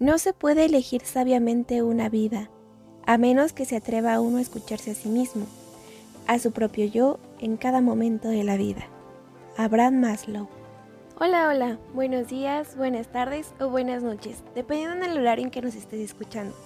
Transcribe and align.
No 0.00 0.16
se 0.16 0.32
puede 0.32 0.64
elegir 0.64 1.02
sabiamente 1.04 1.82
una 1.82 2.08
vida, 2.08 2.48
a 3.04 3.18
menos 3.18 3.52
que 3.52 3.66
se 3.66 3.76
atreva 3.76 4.18
uno 4.18 4.38
a 4.38 4.40
escucharse 4.40 4.92
a 4.92 4.94
sí 4.94 5.10
mismo, 5.10 5.46
a 6.26 6.38
su 6.38 6.52
propio 6.52 6.86
yo 6.86 7.18
en 7.38 7.58
cada 7.58 7.82
momento 7.82 8.28
de 8.28 8.42
la 8.42 8.56
vida. 8.56 8.86
Abraham 9.58 10.00
Maslow. 10.00 10.48
Hola, 11.18 11.48
hola, 11.48 11.78
buenos 11.92 12.28
días, 12.28 12.78
buenas 12.78 13.12
tardes 13.12 13.52
o 13.60 13.68
buenas 13.68 14.02
noches, 14.02 14.42
dependiendo 14.54 15.06
del 15.06 15.18
horario 15.18 15.44
en 15.44 15.50
que 15.50 15.60
nos 15.60 15.74
estés 15.74 16.00
escuchando. 16.00 16.56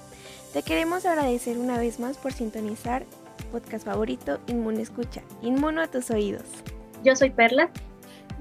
Te 0.53 0.63
queremos 0.63 1.05
agradecer 1.05 1.59
una 1.59 1.77
vez 1.77 1.99
más 1.99 2.17
por 2.17 2.33
sintonizar 2.33 3.05
tu 3.37 3.45
podcast 3.47 3.85
favorito, 3.85 4.39
Inmuno 4.47 4.79
Escucha, 4.79 5.23
Inmuno 5.43 5.83
a 5.83 5.89
tus 5.89 6.09
oídos. 6.13 6.45
Yo 7.03 7.17
soy 7.17 7.31
Perla. 7.31 7.69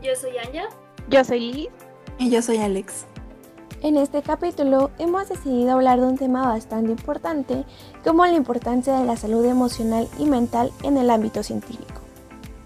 Yo 0.04 0.16
soy 0.16 0.38
Anya. 0.38 0.66
Yo 1.10 1.24
soy 1.24 1.52
Liz. 1.52 1.70
Y 2.20 2.30
yo 2.30 2.44
soy 2.44 2.58
Alex. 2.58 3.08
En 3.84 3.98
este 3.98 4.22
capítulo 4.22 4.92
hemos 4.98 5.28
decidido 5.28 5.74
hablar 5.74 6.00
de 6.00 6.08
un 6.08 6.18
tema 6.18 6.48
bastante 6.48 6.92
importante 6.92 7.66
como 8.06 8.26
la 8.26 8.32
importancia 8.32 8.98
de 8.98 9.06
la 9.06 9.18
salud 9.18 9.44
emocional 9.44 10.08
y 10.18 10.26
mental 10.26 10.72
en 10.86 10.96
el 10.96 11.10
ámbito 11.10 11.44
científico. 11.44 12.02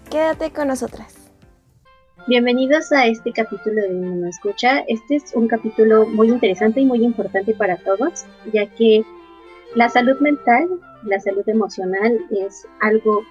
Quédate 0.08 0.52
con 0.52 0.68
nosotras. 0.68 1.28
Bienvenidos 2.28 2.92
a 2.92 3.08
este 3.08 3.32
capítulo 3.32 3.82
de 3.82 3.88
Inmuno 3.88 4.28
Escucha. 4.28 4.84
Este 4.86 5.16
es 5.16 5.34
un 5.34 5.48
capítulo 5.48 6.06
muy 6.06 6.28
interesante 6.28 6.82
y 6.82 6.86
muy 6.86 7.02
importante 7.02 7.52
para 7.52 7.78
todos, 7.78 8.24
ya 8.52 8.66
que 8.66 9.04
la 9.74 9.88
salud 9.88 10.20
mental, 10.20 10.68
la 11.02 11.18
salud 11.18 11.42
emocional 11.48 12.16
es 12.30 12.64
algo 12.80 13.24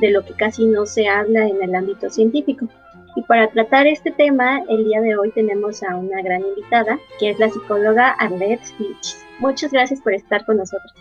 de 0.00 0.12
lo 0.12 0.24
que 0.24 0.34
casi 0.34 0.64
no 0.66 0.86
se 0.86 1.08
habla 1.08 1.48
en 1.48 1.60
el 1.60 1.74
ámbito 1.74 2.08
científico. 2.08 2.68
Y 3.14 3.22
para 3.22 3.48
tratar 3.48 3.86
este 3.86 4.10
tema, 4.10 4.62
el 4.68 4.84
día 4.84 5.00
de 5.00 5.16
hoy 5.16 5.30
tenemos 5.32 5.82
a 5.82 5.96
una 5.96 6.22
gran 6.22 6.40
invitada, 6.40 6.98
que 7.18 7.30
es 7.30 7.38
la 7.38 7.50
psicóloga 7.50 8.10
Arlette 8.12 8.64
Fitch. 8.78 9.16
Muchas 9.38 9.70
gracias 9.72 10.00
por 10.00 10.14
estar 10.14 10.44
con 10.46 10.56
nosotros. 10.56 10.92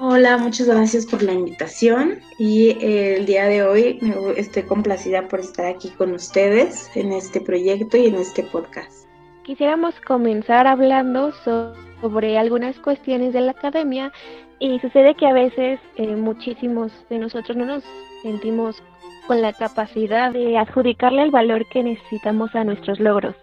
Hola, 0.00 0.36
muchas 0.36 0.68
gracias 0.68 1.06
por 1.06 1.22
la 1.22 1.32
invitación 1.32 2.20
y 2.38 2.70
eh, 2.70 3.16
el 3.16 3.26
día 3.26 3.46
de 3.46 3.64
hoy 3.64 3.98
estoy 4.36 4.62
complacida 4.62 5.26
por 5.26 5.40
estar 5.40 5.66
aquí 5.66 5.88
con 5.90 6.12
ustedes 6.12 6.88
en 6.94 7.12
este 7.12 7.40
proyecto 7.40 7.96
y 7.96 8.06
en 8.06 8.14
este 8.14 8.44
podcast. 8.44 9.08
Quisiéramos 9.42 9.94
comenzar 10.02 10.68
hablando 10.68 11.32
sobre 11.42 12.38
algunas 12.38 12.78
cuestiones 12.78 13.32
de 13.32 13.40
la 13.40 13.50
academia 13.52 14.12
y 14.60 14.78
sucede 14.78 15.16
que 15.16 15.26
a 15.26 15.32
veces 15.32 15.80
eh, 15.96 16.14
muchísimos 16.14 16.92
de 17.08 17.18
nosotros 17.18 17.56
no 17.56 17.64
nos 17.64 17.82
sentimos 18.22 18.80
con 19.28 19.42
la 19.42 19.52
capacidad 19.52 20.32
de 20.32 20.56
adjudicarle 20.56 21.22
el 21.22 21.30
valor 21.30 21.68
que 21.68 21.84
necesitamos 21.84 22.52
a 22.54 22.64
nuestros 22.64 22.98
logros. 22.98 23.36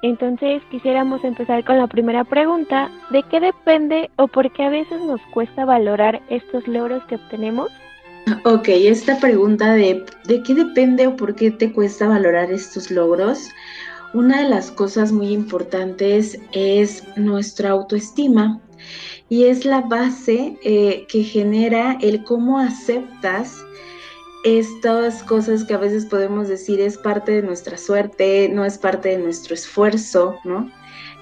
Entonces 0.00 0.62
quisiéramos 0.70 1.24
empezar 1.24 1.64
con 1.64 1.76
la 1.76 1.88
primera 1.88 2.22
pregunta, 2.22 2.88
¿de 3.10 3.24
qué 3.24 3.40
depende 3.40 4.10
o 4.14 4.28
por 4.28 4.52
qué 4.52 4.62
a 4.62 4.70
veces 4.70 5.02
nos 5.02 5.20
cuesta 5.34 5.64
valorar 5.64 6.22
estos 6.30 6.68
logros 6.68 7.02
que 7.08 7.16
obtenemos? 7.16 7.68
Ok, 8.44 8.68
esta 8.68 9.18
pregunta 9.18 9.74
de 9.74 10.04
¿de 10.24 10.42
qué 10.44 10.54
depende 10.54 11.08
o 11.08 11.16
por 11.16 11.34
qué 11.34 11.50
te 11.50 11.72
cuesta 11.72 12.06
valorar 12.06 12.52
estos 12.52 12.90
logros? 12.90 13.48
Una 14.14 14.42
de 14.42 14.48
las 14.48 14.70
cosas 14.70 15.10
muy 15.10 15.32
importantes 15.32 16.38
es 16.52 17.02
nuestra 17.16 17.70
autoestima 17.70 18.60
y 19.28 19.44
es 19.44 19.64
la 19.64 19.80
base 19.80 20.56
eh, 20.62 21.06
que 21.08 21.24
genera 21.24 21.98
el 22.00 22.22
cómo 22.22 22.60
aceptas 22.60 23.64
estas 24.56 25.22
cosas 25.24 25.64
que 25.64 25.74
a 25.74 25.78
veces 25.78 26.06
podemos 26.06 26.48
decir 26.48 26.80
es 26.80 26.96
parte 26.96 27.32
de 27.32 27.42
nuestra 27.42 27.76
suerte, 27.76 28.48
no 28.48 28.64
es 28.64 28.78
parte 28.78 29.10
de 29.10 29.18
nuestro 29.18 29.54
esfuerzo, 29.54 30.36
¿no? 30.44 30.70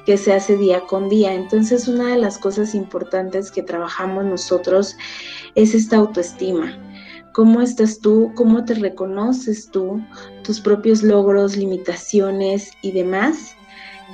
Que 0.04 0.16
se 0.16 0.32
hace 0.32 0.56
día 0.56 0.82
con 0.82 1.08
día. 1.08 1.34
Entonces, 1.34 1.88
una 1.88 2.12
de 2.12 2.18
las 2.18 2.38
cosas 2.38 2.74
importantes 2.74 3.50
que 3.50 3.62
trabajamos 3.62 4.24
nosotros 4.24 4.96
es 5.54 5.74
esta 5.74 5.96
autoestima. 5.96 6.78
¿Cómo 7.32 7.60
estás 7.60 7.98
tú? 7.98 8.32
¿Cómo 8.34 8.64
te 8.64 8.74
reconoces 8.74 9.70
tú? 9.70 10.00
Tus 10.44 10.60
propios 10.60 11.02
logros, 11.02 11.56
limitaciones 11.56 12.70
y 12.82 12.92
demás. 12.92 13.55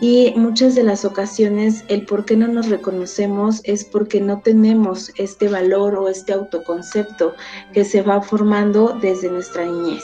Y 0.02 0.32
muchas 0.34 0.74
de 0.74 0.82
las 0.82 1.04
ocasiones 1.04 1.84
el 1.86 2.04
por 2.06 2.24
qué 2.24 2.36
no 2.36 2.48
nos 2.48 2.68
reconocemos 2.68 3.60
es 3.62 3.84
porque 3.84 4.20
no 4.20 4.40
tenemos 4.40 5.12
este 5.16 5.46
valor 5.46 5.94
o 5.94 6.08
este 6.08 6.32
autoconcepto 6.32 7.36
que 7.72 7.84
se 7.84 8.02
va 8.02 8.20
formando 8.20 8.98
desde 9.00 9.30
nuestra 9.30 9.64
niñez. 9.64 10.02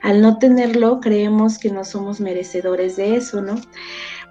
Al 0.00 0.22
no 0.22 0.38
tenerlo, 0.38 1.00
creemos 1.00 1.58
que 1.58 1.70
no 1.70 1.84
somos 1.84 2.22
merecedores 2.22 2.96
de 2.96 3.16
eso, 3.16 3.42
¿no? 3.42 3.56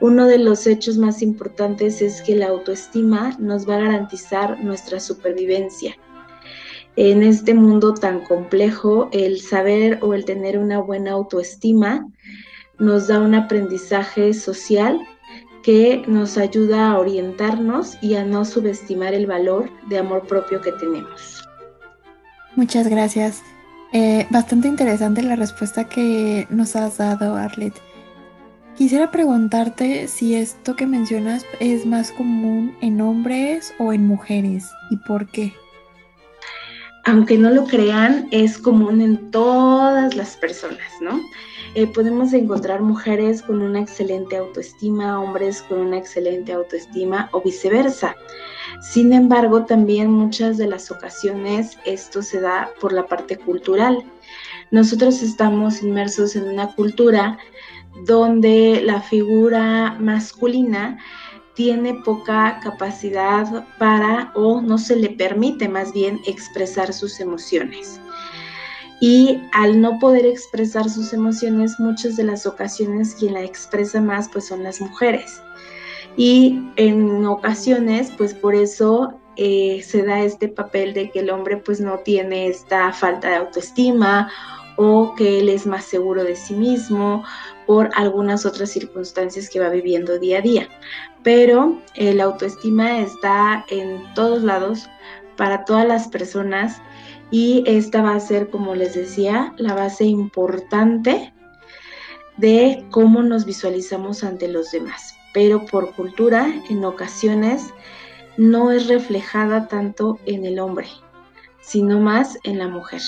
Uno 0.02 0.26
de 0.26 0.40
los 0.40 0.66
hechos 0.66 0.98
más 0.98 1.22
importantes 1.22 2.02
es 2.02 2.24
que 2.24 2.36
la 2.36 2.48
autoestima 2.48 3.36
nos 3.38 3.70
va 3.70 3.76
a 3.76 3.82
garantizar 3.82 4.64
nuestra 4.64 5.00
supervivencia. 5.00 5.96
En 6.96 7.22
este 7.22 7.54
mundo 7.54 7.94
tan 7.94 8.22
complejo, 8.22 9.10
el 9.12 9.42
saber 9.42 10.00
o 10.02 10.16
el 10.16 10.26
tener 10.26 10.58
una 10.58 10.80
buena 10.80 11.12
autoestima 11.12 12.08
nos 12.80 13.08
da 13.08 13.20
un 13.20 13.36
aprendizaje 13.36 14.34
social 14.34 15.00
que 15.64 16.04
nos 16.08 16.38
ayuda 16.38 16.92
a 16.92 17.00
orientarnos 17.00 17.98
y 18.02 18.16
a 18.16 18.24
no 18.24 18.46
subestimar 18.46 19.14
el 19.14 19.26
valor 19.26 19.70
de 19.90 19.98
amor 19.98 20.26
propio 20.26 20.62
que 20.62 20.72
tenemos. 20.74 21.48
Muchas 22.56 22.88
gracias. 22.88 23.44
Eh, 23.94 24.28
bastante 24.30 24.68
interesante 24.68 25.22
la 25.22 25.36
respuesta 25.36 25.86
que 25.86 26.48
nos 26.50 26.76
has 26.76 26.98
dado, 26.98 27.36
Arlette. 27.36 27.82
Quisiera 28.78 29.12
preguntarte 29.12 30.08
si 30.08 30.36
esto 30.36 30.76
que 30.76 30.86
mencionas 30.86 31.44
es 31.60 31.86
más 31.86 32.12
común 32.12 32.76
en 32.82 33.02
hombres 33.02 33.74
o 33.80 33.92
en 33.92 34.06
mujeres 34.06 34.70
y 34.92 34.98
por 34.98 35.28
qué. 35.28 35.54
Aunque 37.08 37.38
no 37.38 37.50
lo 37.52 37.64
crean, 37.64 38.28
es 38.32 38.58
común 38.58 39.00
en 39.00 39.32
todas 39.32 40.14
las 40.18 40.36
personas, 40.36 40.92
¿no? 41.00 41.22
Eh, 41.74 41.88
podemos 41.88 42.34
encontrar 42.34 42.82
mujeres 42.82 43.42
con 43.42 43.62
una 43.62 43.80
excelente 43.80 44.36
autoestima, 44.36 45.18
hombres 45.22 45.62
con 45.62 45.80
una 45.80 45.98
excelente 45.98 46.52
autoestima 46.52 47.30
o 47.32 47.42
viceversa. 47.42 48.14
Sin 48.82 49.14
embargo, 49.14 49.64
también 49.64 50.12
muchas 50.12 50.58
de 50.58 50.68
las 50.68 50.92
ocasiones 50.92 51.78
esto 51.86 52.22
se 52.22 52.42
da 52.42 52.72
por 52.82 52.92
la 52.92 53.06
parte 53.08 53.38
cultural. 53.38 54.04
Nosotros 54.72 55.22
estamos 55.22 55.82
inmersos 55.82 56.36
en 56.36 56.44
una 56.50 56.76
cultura 56.76 57.38
donde 58.06 58.82
la 58.84 59.00
figura 59.00 59.96
masculina 59.98 60.98
tiene 61.58 61.96
poca 62.06 62.60
capacidad 62.64 63.66
para 63.80 64.32
o 64.36 64.62
no 64.62 64.78
se 64.78 64.96
le 64.96 65.10
permite 65.10 65.68
más 65.68 65.92
bien 65.92 66.22
expresar 66.28 66.94
sus 66.94 67.20
emociones 67.20 68.00
y 69.00 69.42
al 69.54 69.82
no 69.82 69.98
poder 70.00 70.26
expresar 70.26 70.88
sus 70.90 71.14
emociones, 71.14 71.80
muchas 71.80 72.16
de 72.16 72.24
las 72.24 72.46
ocasiones 72.46 73.16
quien 73.16 73.34
la 73.34 73.44
expresa 73.44 74.00
más 74.02 74.30
pues 74.30 74.48
son 74.48 74.64
las 74.64 74.82
mujeres. 74.82 75.42
Y 76.16 76.60
en 76.76 77.26
ocasiones 77.26 78.12
pues 78.18 78.36
por 78.36 78.54
eso 78.54 79.20
eh, 79.36 79.82
se 79.84 80.04
da 80.04 80.22
este 80.22 80.48
papel 80.48 80.94
de 80.94 81.10
que 81.10 81.20
el 81.20 81.32
hombre 81.32 81.58
pues 81.58 81.80
no 81.80 82.00
tiene 82.00 82.48
esta 82.48 82.94
falta 82.94 83.30
de 83.30 83.36
autoestima 83.36 84.32
o 84.78 85.16
que 85.16 85.40
él 85.40 85.50
es 85.50 85.66
más 85.66 85.86
seguro 85.86 86.24
de 86.24 86.36
sí 86.36 86.54
mismo 86.54 87.24
por 87.68 87.90
algunas 87.96 88.46
otras 88.46 88.72
circunstancias 88.72 89.50
que 89.50 89.60
va 89.60 89.70
viviendo 89.70 90.18
día 90.18 90.40
a 90.40 90.42
día. 90.42 90.70
Pero 91.28 91.78
la 91.98 92.24
autoestima 92.24 93.00
está 93.00 93.66
en 93.70 94.02
todos 94.14 94.44
lados 94.44 94.90
para 95.36 95.66
todas 95.66 95.86
las 95.86 96.08
personas 96.08 96.82
y 97.32 97.66
esta 97.68 98.02
va 98.02 98.16
a 98.16 98.20
ser, 98.22 98.50
como 98.50 98.76
les 98.76 98.94
decía, 98.94 99.54
la 99.58 99.74
base 99.74 100.06
importante 100.06 101.34
de 102.38 102.86
cómo 102.92 103.24
nos 103.24 103.44
visualizamos 103.44 104.24
ante 104.24 104.48
los 104.48 104.72
demás. 104.72 105.18
Pero 105.34 105.66
por 105.66 105.94
cultura, 105.96 106.48
en 106.70 106.86
ocasiones, 106.86 107.74
no 108.38 108.72
es 108.72 108.88
reflejada 108.88 109.68
tanto 109.68 110.20
en 110.28 110.46
el 110.46 110.60
hombre, 110.60 110.88
sino 111.60 112.00
más 112.00 112.40
en 112.46 112.58
la 112.58 112.70
mujer. 112.70 113.02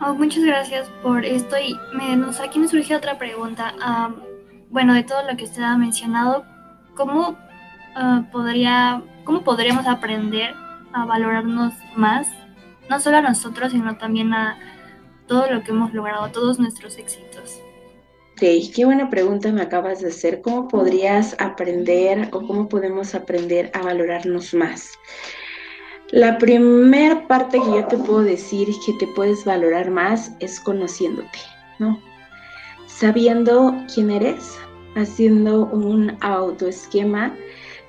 Oh, 0.00 0.14
muchas 0.14 0.42
gracias 0.42 0.90
por 1.00 1.24
esto 1.24 1.54
y 1.56 1.76
me, 1.96 2.26
aquí 2.42 2.58
me 2.58 2.66
surge 2.66 2.96
otra 2.96 3.16
pregunta. 3.16 3.72
bueno, 4.68 4.94
de 4.94 5.04
todo 5.04 5.22
lo 5.30 5.36
que 5.36 5.44
usted 5.44 5.62
ha 5.62 5.78
mencionado, 5.78 6.44
¿cómo, 6.96 7.38
ah, 7.94 8.24
podría, 8.32 9.02
¿cómo 9.24 9.42
podríamos 9.44 9.86
aprender 9.86 10.54
a 10.92 11.04
valorarnos 11.04 11.74
más 11.94 12.26
no 12.88 13.00
solo 13.00 13.18
a 13.18 13.22
nosotros, 13.22 13.72
sino 13.72 13.96
también 13.96 14.32
a 14.32 14.58
todo 15.26 15.50
lo 15.50 15.62
que 15.62 15.72
hemos 15.72 15.92
logrado, 15.92 16.30
todos 16.30 16.58
nuestros 16.58 16.98
éxitos. 16.98 17.60
Ok, 18.32 18.42
qué 18.74 18.84
buena 18.84 19.08
pregunta 19.08 19.50
me 19.50 19.62
acabas 19.62 20.00
de 20.00 20.08
hacer. 20.08 20.42
¿Cómo 20.42 20.68
podrías 20.68 21.34
aprender 21.38 22.28
o 22.32 22.46
cómo 22.46 22.68
podemos 22.68 23.14
aprender 23.14 23.70
a 23.74 23.82
valorarnos 23.82 24.52
más? 24.52 24.92
La 26.10 26.38
primera 26.38 27.26
parte 27.26 27.58
que 27.58 27.66
yo 27.66 27.86
te 27.86 27.96
puedo 27.96 28.22
decir 28.22 28.68
que 28.84 28.92
te 28.94 29.06
puedes 29.14 29.44
valorar 29.44 29.90
más 29.90 30.32
es 30.38 30.60
conociéndote, 30.60 31.38
¿no? 31.78 32.00
Sabiendo 32.86 33.74
quién 33.92 34.10
eres, 34.10 34.58
haciendo 34.96 35.66
un 35.66 36.16
autoesquema 36.20 37.36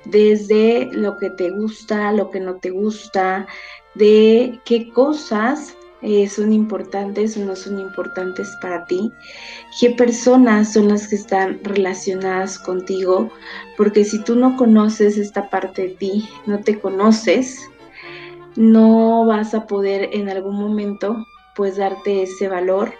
desde 0.04 0.88
lo 0.92 1.16
que 1.16 1.30
te 1.30 1.50
gusta, 1.50 2.12
lo 2.12 2.30
que 2.30 2.40
no 2.40 2.56
te 2.56 2.70
gusta, 2.70 3.46
de 3.94 4.60
qué 4.64 4.90
cosas 4.90 5.76
eh, 6.00 6.28
son 6.28 6.52
importantes 6.52 7.36
o 7.36 7.40
no 7.40 7.56
son 7.56 7.80
importantes 7.80 8.56
para 8.62 8.84
ti, 8.84 9.12
qué 9.80 9.90
personas 9.90 10.72
son 10.72 10.88
las 10.88 11.08
que 11.08 11.16
están 11.16 11.58
relacionadas 11.64 12.58
contigo, 12.58 13.30
porque 13.76 14.04
si 14.04 14.22
tú 14.22 14.36
no 14.36 14.56
conoces 14.56 15.18
esta 15.18 15.50
parte 15.50 15.82
de 15.82 15.88
ti, 15.94 16.28
no 16.46 16.60
te 16.60 16.78
conoces, 16.78 17.68
no 18.54 19.26
vas 19.26 19.54
a 19.54 19.66
poder 19.66 20.10
en 20.12 20.28
algún 20.28 20.56
momento 20.56 21.26
pues 21.56 21.76
darte 21.76 22.22
ese 22.22 22.48
valor, 22.48 22.92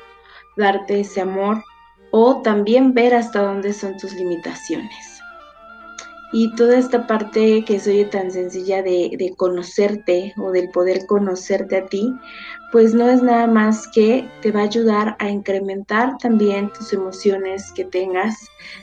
darte 0.56 1.00
ese 1.00 1.20
amor 1.20 1.62
o 2.10 2.42
también 2.42 2.94
ver 2.94 3.14
hasta 3.14 3.42
dónde 3.42 3.72
son 3.72 3.96
tus 3.96 4.12
limitaciones. 4.14 5.18
Y 6.30 6.54
toda 6.56 6.78
esta 6.78 7.06
parte 7.06 7.64
que 7.64 7.80
soy 7.80 8.04
tan 8.04 8.30
sencilla 8.30 8.82
de, 8.82 9.16
de, 9.18 9.34
conocerte 9.34 10.34
o 10.36 10.50
del 10.50 10.68
poder 10.68 11.06
conocerte 11.06 11.78
a 11.78 11.86
ti, 11.86 12.14
pues 12.70 12.92
no 12.92 13.08
es 13.08 13.22
nada 13.22 13.46
más 13.46 13.88
que 13.88 14.28
te 14.42 14.52
va 14.52 14.60
a 14.60 14.64
ayudar 14.64 15.16
a 15.20 15.30
incrementar 15.30 16.18
también 16.18 16.70
tus 16.70 16.92
emociones 16.92 17.72
que 17.72 17.84
tengas 17.84 18.36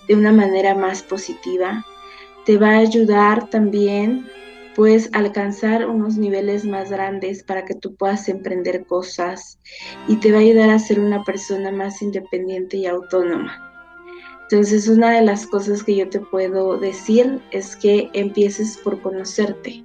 de 0.07 0.15
una 0.15 0.31
manera 0.31 0.73
más 0.73 1.03
positiva. 1.03 1.85
Te 2.45 2.57
va 2.57 2.69
a 2.69 2.79
ayudar 2.79 3.47
también 3.51 4.25
pues 4.75 5.09
alcanzar 5.13 5.87
unos 5.87 6.17
niveles 6.17 6.65
más 6.65 6.91
grandes 6.91 7.43
para 7.43 7.63
que 7.63 7.75
tú 7.75 7.95
puedas 7.95 8.27
emprender 8.27 8.85
cosas 8.85 9.57
y 10.07 10.17
te 10.17 10.31
va 10.31 10.39
a 10.39 10.41
ayudar 10.41 10.69
a 10.69 10.79
ser 10.79 10.99
una 10.99 11.23
persona 11.23 11.71
más 11.71 12.01
independiente 12.01 12.77
y 12.77 12.85
autónoma. 12.85 13.71
Entonces, 14.43 14.87
una 14.87 15.11
de 15.11 15.21
las 15.21 15.47
cosas 15.47 15.81
que 15.83 15.95
yo 15.95 16.07
te 16.09 16.19
puedo 16.19 16.77
decir 16.77 17.41
es 17.51 17.75
que 17.75 18.09
empieces 18.13 18.77
por 18.77 19.01
conocerte. 19.01 19.83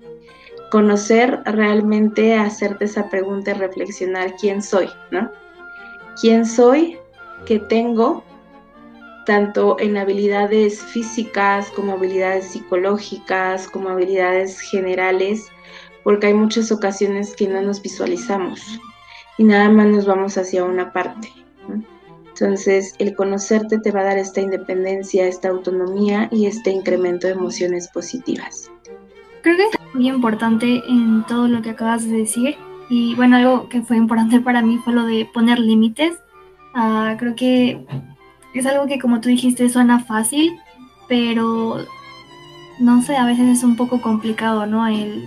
Conocer 0.71 1.41
realmente, 1.47 2.35
hacerte 2.35 2.85
esa 2.85 3.09
pregunta 3.09 3.53
y 3.53 3.55
reflexionar 3.55 4.35
quién 4.37 4.63
soy, 4.63 4.89
¿no? 5.11 5.31
¿Quién 6.21 6.45
soy? 6.45 6.99
¿Qué 7.47 7.59
tengo? 7.59 8.23
Tanto 9.27 9.77
en 9.79 9.97
habilidades 9.97 10.81
físicas 10.83 11.71
como 11.71 11.93
habilidades 11.93 12.47
psicológicas, 12.47 13.69
como 13.69 13.91
habilidades 13.91 14.61
generales, 14.61 15.49
porque 16.03 16.29
hay 16.29 16.35
muchas 16.35 16.73
ocasiones 16.73 17.35
que 17.37 17.47
no 17.47 17.61
nos 17.61 17.83
visualizamos 17.83 18.81
y 19.39 19.45
nada 19.45 19.71
más 19.71 19.87
nos 19.87 20.07
vamos 20.07 20.37
hacia 20.37 20.65
una 20.65 20.93
parte. 20.93 21.29
Entonces, 22.29 22.95
el 22.99 23.15
conocerte 23.15 23.79
te 23.79 23.91
va 23.91 24.01
a 24.01 24.05
dar 24.05 24.19
esta 24.19 24.41
independencia, 24.41 25.27
esta 25.27 25.51
autonomía 25.51 26.29
y 26.33 26.47
este 26.47 26.71
incremento 26.71 27.27
de 27.27 27.35
emociones 27.35 27.89
positivas. 27.89 28.71
Creo 29.43 29.57
que 29.57 29.65
es 29.65 29.95
muy 29.95 30.09
importante 30.09 30.83
en 30.89 31.25
todo 31.27 31.49
lo 31.49 31.61
que 31.61 31.71
acabas 31.71 32.05
de 32.05 32.17
decir. 32.17 32.57
Y 32.89 33.15
bueno, 33.15 33.37
algo 33.37 33.69
que 33.69 33.83
fue 33.83 33.97
importante 33.97 34.41
para 34.41 34.63
mí 34.63 34.79
fue 34.79 34.95
lo 34.95 35.05
de 35.05 35.29
poner 35.33 35.59
límites. 35.59 36.19
Uh, 36.75 37.17
creo 37.19 37.35
que 37.35 37.85
es 38.55 38.67
algo 38.67 38.87
que 38.87 38.99
como 38.99 39.21
tú 39.21 39.29
dijiste 39.29 39.69
suena 39.69 40.01
fácil, 40.01 40.59
pero 41.09 41.85
no 42.79 43.03
sé, 43.03 43.17
a 43.17 43.27
veces 43.27 43.59
es 43.59 43.65
un 43.65 43.77
poco 43.77 44.01
complicado, 44.01 44.67
¿no? 44.67 44.87
El 44.87 45.27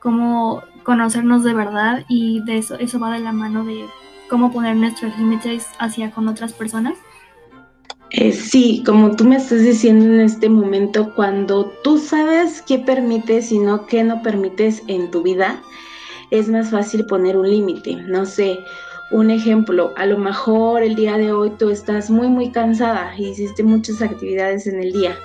cómo 0.00 0.62
conocernos 0.82 1.42
de 1.42 1.54
verdad 1.54 2.04
y 2.08 2.40
de 2.44 2.58
eso, 2.58 2.78
eso 2.78 3.00
va 3.00 3.12
de 3.12 3.20
la 3.20 3.32
mano 3.32 3.64
de 3.64 3.86
cómo 4.28 4.52
poner 4.52 4.76
nuestros 4.76 5.16
límites 5.18 5.66
hacia 5.78 6.10
con 6.10 6.28
otras 6.28 6.52
personas? 6.52 6.96
Eh, 8.10 8.32
sí, 8.32 8.82
como 8.86 9.16
tú 9.16 9.24
me 9.24 9.36
estás 9.36 9.62
diciendo 9.62 10.04
en 10.06 10.20
este 10.20 10.48
momento, 10.48 11.12
cuando 11.14 11.66
tú 11.82 11.98
sabes 11.98 12.62
qué 12.62 12.78
permites 12.78 13.50
y 13.50 13.58
no 13.58 13.86
qué 13.86 14.04
no 14.04 14.22
permites 14.22 14.82
en 14.86 15.10
tu 15.10 15.22
vida, 15.22 15.60
es 16.30 16.48
más 16.48 16.70
fácil 16.70 17.04
poner 17.06 17.36
un 17.36 17.50
límite. 17.50 17.96
No 17.96 18.24
sé, 18.24 18.58
un 19.12 19.30
ejemplo, 19.30 19.94
a 19.96 20.06
lo 20.06 20.18
mejor 20.18 20.82
el 20.82 20.96
día 20.96 21.16
de 21.16 21.32
hoy 21.32 21.50
tú 21.58 21.70
estás 21.70 22.10
muy, 22.10 22.28
muy 22.28 22.50
cansada 22.50 23.14
y 23.16 23.28
hiciste 23.28 23.62
muchas 23.62 24.02
actividades 24.02 24.66
en 24.66 24.80
el 24.80 24.92
día 24.92 25.16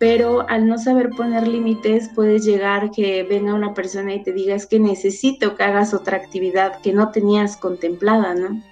pero 0.00 0.48
al 0.48 0.66
no 0.66 0.78
saber 0.78 1.10
poner 1.10 1.46
límites 1.46 2.08
puedes 2.14 2.42
llegar 2.42 2.90
que 2.90 3.22
venga 3.22 3.52
una 3.52 3.74
persona 3.74 4.14
y 4.14 4.22
te 4.22 4.32
diga 4.32 4.54
es 4.54 4.64
que 4.64 4.80
necesito 4.80 5.56
que 5.56 5.62
hagas 5.62 5.92
otra 5.92 6.16
actividad 6.16 6.80
que 6.80 6.94
no 6.94 7.10
tenías 7.10 7.58
contemplada, 7.58 8.34
¿no? 8.34 8.62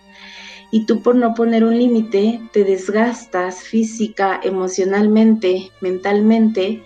Y 0.71 0.87
tú 0.87 1.03
por 1.03 1.17
no 1.17 1.35
poner 1.35 1.65
un 1.65 1.77
límite 1.77 2.41
te 2.55 2.65
desgastas 2.65 3.63
física, 3.63 4.41
emocionalmente, 4.43 5.71
mentalmente 5.83 6.83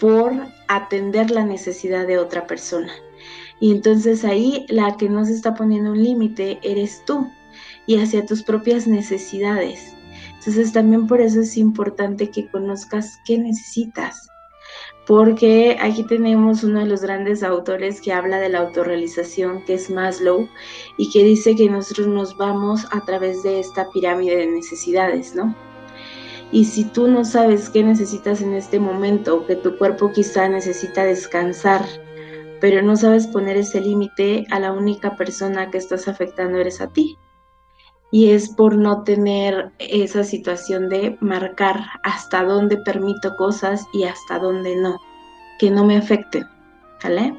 por 0.00 0.32
atender 0.66 1.30
la 1.30 1.44
necesidad 1.44 2.08
de 2.08 2.18
otra 2.18 2.48
persona. 2.48 2.92
Y 3.60 3.72
entonces 3.72 4.24
ahí 4.24 4.66
la 4.68 4.96
que 4.96 5.08
no 5.08 5.24
se 5.24 5.32
está 5.32 5.54
poniendo 5.54 5.92
un 5.92 6.02
límite 6.02 6.58
eres 6.62 7.02
tú 7.06 7.30
y 7.86 7.98
hacia 7.98 8.26
tus 8.26 8.42
propias 8.42 8.86
necesidades. 8.86 9.94
Entonces 10.38 10.72
también 10.72 11.06
por 11.06 11.20
eso 11.20 11.40
es 11.40 11.56
importante 11.56 12.30
que 12.30 12.48
conozcas 12.48 13.18
qué 13.24 13.38
necesitas, 13.38 14.28
porque 15.06 15.76
aquí 15.80 16.04
tenemos 16.04 16.62
uno 16.64 16.80
de 16.80 16.86
los 16.86 17.00
grandes 17.02 17.42
autores 17.42 18.00
que 18.00 18.12
habla 18.12 18.38
de 18.38 18.48
la 18.48 18.60
autorrealización, 18.60 19.64
que 19.64 19.74
es 19.74 19.90
Maslow, 19.90 20.48
y 20.98 21.10
que 21.10 21.24
dice 21.24 21.54
que 21.56 21.70
nosotros 21.70 22.08
nos 22.08 22.36
vamos 22.36 22.86
a 22.92 23.04
través 23.04 23.42
de 23.42 23.60
esta 23.60 23.88
pirámide 23.90 24.36
de 24.36 24.46
necesidades, 24.46 25.34
¿no? 25.34 25.54
Y 26.52 26.64
si 26.64 26.84
tú 26.84 27.08
no 27.08 27.24
sabes 27.24 27.68
qué 27.70 27.82
necesitas 27.82 28.40
en 28.40 28.54
este 28.54 28.78
momento, 28.78 29.46
que 29.46 29.56
tu 29.56 29.76
cuerpo 29.78 30.12
quizá 30.12 30.48
necesita 30.48 31.04
descansar, 31.04 31.84
pero 32.60 32.82
no 32.82 32.96
sabes 32.96 33.26
poner 33.26 33.56
ese 33.56 33.80
límite, 33.80 34.46
a 34.50 34.60
la 34.60 34.72
única 34.72 35.16
persona 35.16 35.70
que 35.70 35.78
estás 35.78 36.08
afectando 36.08 36.58
eres 36.58 36.80
a 36.80 36.92
ti 36.92 37.18
y 38.10 38.30
es 38.30 38.48
por 38.48 38.76
no 38.76 39.02
tener 39.02 39.72
esa 39.78 40.24
situación 40.24 40.88
de 40.88 41.16
marcar 41.20 41.80
hasta 42.02 42.44
dónde 42.44 42.76
permito 42.78 43.36
cosas 43.36 43.84
y 43.92 44.04
hasta 44.04 44.38
dónde 44.38 44.76
no, 44.76 45.00
que 45.58 45.70
no 45.70 45.84
me 45.84 45.96
afecten, 45.96 46.44
¿vale? 47.02 47.34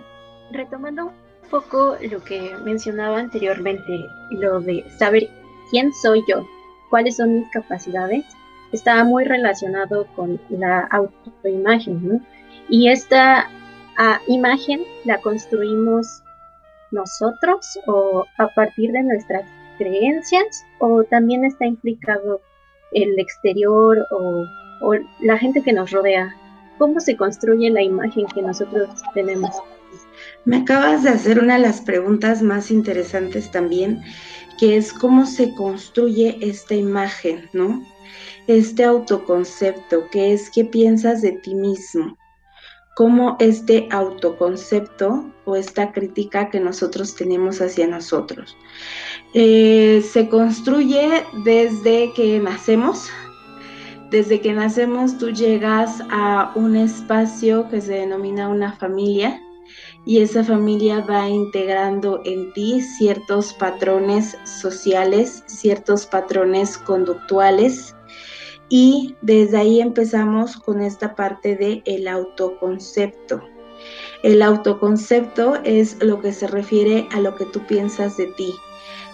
Retomando 0.52 1.06
un 1.06 1.50
poco 1.50 1.96
lo 2.12 2.24
que 2.24 2.56
mencionaba 2.64 3.20
anteriormente, 3.20 4.08
lo 4.32 4.60
de 4.60 4.86
saber 4.98 5.30
quién 5.72 5.94
soy 5.94 6.24
yo, 6.28 6.46
cuáles 6.90 7.18
son 7.18 7.40
mis 7.40 7.50
capacidades, 7.52 8.26
está 8.72 9.04
muy 9.04 9.24
relacionado 9.24 10.06
con 10.16 10.40
la 10.50 10.82
autoimagen, 10.92 12.08
¿no? 12.08 12.20
Y 12.70 12.90
esta 12.90 13.50
ah, 13.98 14.22
imagen 14.28 14.82
la 15.06 15.20
construimos 15.22 16.24
nosotros 16.92 17.80
o 17.88 18.26
a 18.38 18.48
partir 18.54 18.92
de 18.92 19.04
nuestras 19.04 19.44
creencias 19.78 20.66
o 20.80 21.04
también 21.04 21.46
está 21.46 21.66
implicado 21.66 22.42
el 22.94 23.20
exterior 23.20 24.06
o, 24.12 24.46
o, 24.82 24.94
la 25.22 25.38
gente 25.38 25.62
que 25.62 25.74
nos 25.74 25.92
rodea? 25.92 26.36
¿Cómo 26.78 27.00
se 27.00 27.18
construye 27.18 27.70
la 27.70 27.82
imagen 27.82 28.28
que 28.28 28.42
nosotros 28.42 28.90
tenemos? 29.14 29.50
Me 30.46 30.58
acabas 30.58 31.04
de 31.04 31.10
hacer 31.10 31.40
una 31.40 31.56
de 31.56 31.62
las 31.62 31.82
preguntas 31.82 32.42
más 32.42 32.72
interesantes 32.72 33.52
también, 33.52 34.02
que 34.60 34.78
es 34.78 34.94
cómo 34.94 35.26
se 35.26 35.54
construye 35.56 36.38
esta 36.42 36.76
imagen, 36.76 37.50
¿no? 37.54 37.84
Este 38.48 38.84
autoconcepto, 38.84 40.08
que 40.12 40.34
es 40.34 40.50
qué 40.50 40.66
piensas 40.66 41.22
de 41.22 41.34
ti 41.34 41.54
mismo 41.54 42.18
cómo 42.98 43.38
este 43.40 43.88
autoconcepto 43.92 45.32
o 45.46 45.56
esta 45.56 45.92
crítica 45.92 46.50
que 46.50 46.60
nosotros 46.60 47.14
tenemos 47.14 47.62
hacia 47.62 47.86
nosotros 47.86 48.58
eh, 49.36 50.04
se 50.12 50.28
construye 50.30 51.24
desde 51.46 52.12
que 52.14 52.40
nacemos. 52.40 53.08
Desde 54.10 54.42
que 54.42 54.52
nacemos 54.52 55.16
tú 55.20 55.30
llegas 55.30 56.02
a 56.10 56.52
un 56.56 56.76
espacio 56.76 57.70
que 57.70 57.82
se 57.82 57.94
denomina 57.94 58.50
una 58.50 58.74
familia 58.74 59.40
y 60.04 60.22
esa 60.22 60.44
familia 60.44 61.02
va 61.02 61.30
integrando 61.30 62.22
en 62.26 62.52
ti 62.54 62.82
ciertos 62.82 63.54
patrones 63.54 64.36
sociales, 64.60 65.44
ciertos 65.46 66.08
patrones 66.08 66.80
conductuales 66.80 67.94
y 68.70 69.16
desde 69.22 69.58
ahí 69.58 69.82
empezamos 69.82 70.58
con 70.58 70.82
esta 70.82 71.16
parte 71.16 71.56
de 71.56 71.82
el 71.86 72.08
autoconcepto. 72.08 73.42
El 74.24 74.42
autoconcepto 74.42 75.56
es 75.64 76.02
lo 76.04 76.22
que 76.22 76.34
se 76.34 76.48
refiere 76.48 77.08
a 77.12 77.20
lo 77.20 77.36
que 77.36 77.46
tú 77.46 77.66
piensas 77.68 78.18
de 78.18 78.28
ti. 78.28 78.54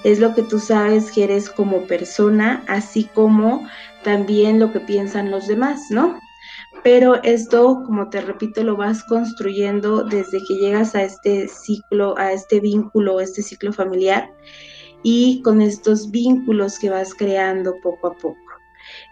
Es 0.04 0.20
lo 0.20 0.34
que 0.34 0.44
tú 0.44 0.60
sabes 0.60 1.12
que 1.12 1.26
eres 1.26 1.50
como 1.50 1.86
persona, 1.88 2.64
así 2.68 3.10
como 3.14 3.68
también 4.04 4.60
lo 4.60 4.72
que 4.72 4.80
piensan 4.80 5.32
los 5.32 5.48
demás, 5.48 5.80
¿no? 5.90 6.20
Pero 6.84 7.22
esto, 7.24 7.84
como 7.86 8.10
te 8.10 8.20
repito, 8.20 8.64
lo 8.64 8.76
vas 8.76 9.04
construyendo 9.06 10.04
desde 10.04 10.40
que 10.46 10.56
llegas 10.56 10.96
a 10.96 11.04
este 11.04 11.48
ciclo, 11.48 12.18
a 12.18 12.34
este 12.34 12.60
vínculo, 12.60 13.22
este 13.22 13.42
ciclo 13.42 13.72
familiar 13.72 14.30
y 15.04 15.42
con 15.44 15.62
estos 15.62 16.12
vínculos 16.12 16.80
que 16.80 16.90
vas 16.90 17.14
creando 17.14 17.76
poco 17.82 18.08
a 18.08 18.14
poco. 18.16 18.43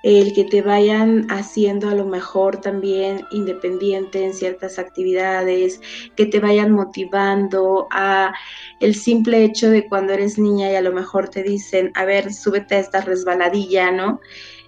El 0.04 0.34
que 0.34 0.44
te 0.46 0.62
vayan 0.62 1.28
haciendo 1.30 1.90
a 1.90 1.96
lo 1.96 2.06
mejor 2.06 2.62
también 2.62 3.26
independiente 3.32 4.24
en 4.24 4.34
ciertas 4.34 4.80
actividades, 4.80 5.82
que 6.16 6.26
te 6.26 6.40
vayan 6.40 6.72
motivando 6.72 7.88
a 7.92 8.34
el 8.80 8.96
simple 8.96 9.44
hecho 9.44 9.70
de 9.70 9.88
cuando 9.88 10.14
eres 10.14 10.38
niña 10.38 10.72
y 10.72 10.76
a 10.76 10.82
lo 10.82 10.92
mejor 10.92 11.30
te 11.30 11.44
dicen, 11.44 11.92
a 11.96 12.06
ver, 12.06 12.34
súbete 12.34 12.76
a 12.76 12.80
esta 12.80 13.02
resbaladilla, 13.02 13.92
¿no? 13.92 14.20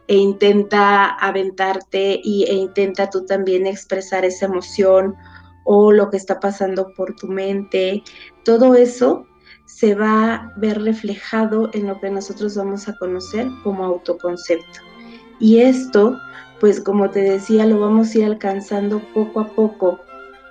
E 0.07 0.15
intenta 0.15 1.05
aventarte 1.05 2.19
y, 2.23 2.43
e 2.43 2.53
intenta 2.53 3.09
tú 3.09 3.25
también 3.25 3.65
expresar 3.65 4.25
esa 4.25 4.45
emoción 4.45 5.15
o 5.63 5.91
lo 5.91 6.09
que 6.09 6.17
está 6.17 6.39
pasando 6.39 6.93
por 6.95 7.15
tu 7.15 7.27
mente. 7.27 8.03
Todo 8.43 8.75
eso 8.75 9.25
se 9.65 9.95
va 9.95 10.35
a 10.35 10.53
ver 10.57 10.81
reflejado 10.81 11.69
en 11.73 11.87
lo 11.87 11.99
que 11.99 12.09
nosotros 12.09 12.55
vamos 12.55 12.87
a 12.87 12.97
conocer 12.97 13.47
como 13.63 13.85
autoconcepto. 13.85 14.92
Y 15.39 15.59
esto, 15.59 16.19
pues 16.59 16.79
como 16.79 17.09
te 17.09 17.21
decía, 17.21 17.65
lo 17.65 17.79
vamos 17.79 18.13
a 18.13 18.19
ir 18.19 18.25
alcanzando 18.25 18.99
poco 19.13 19.39
a 19.39 19.47
poco, 19.47 19.99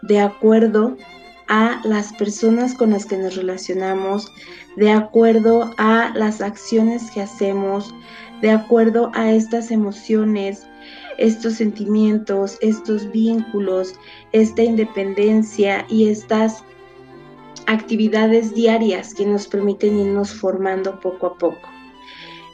de 0.02 0.20
acuerdo 0.20 0.96
a 1.48 1.80
las 1.84 2.12
personas 2.14 2.74
con 2.74 2.90
las 2.90 3.06
que 3.06 3.16
nos 3.16 3.36
relacionamos, 3.36 4.30
de 4.76 4.90
acuerdo 4.90 5.70
a 5.78 6.12
las 6.14 6.40
acciones 6.40 7.10
que 7.10 7.22
hacemos, 7.22 7.94
de 8.40 8.50
acuerdo 8.50 9.10
a 9.14 9.32
estas 9.32 9.70
emociones, 9.70 10.66
estos 11.18 11.54
sentimientos, 11.54 12.58
estos 12.60 13.10
vínculos, 13.12 13.94
esta 14.32 14.62
independencia 14.62 15.84
y 15.88 16.08
estas 16.08 16.64
actividades 17.66 18.54
diarias 18.54 19.14
que 19.14 19.26
nos 19.26 19.46
permiten 19.46 19.98
irnos 19.98 20.34
formando 20.34 20.98
poco 21.00 21.26
a 21.26 21.38
poco. 21.38 21.71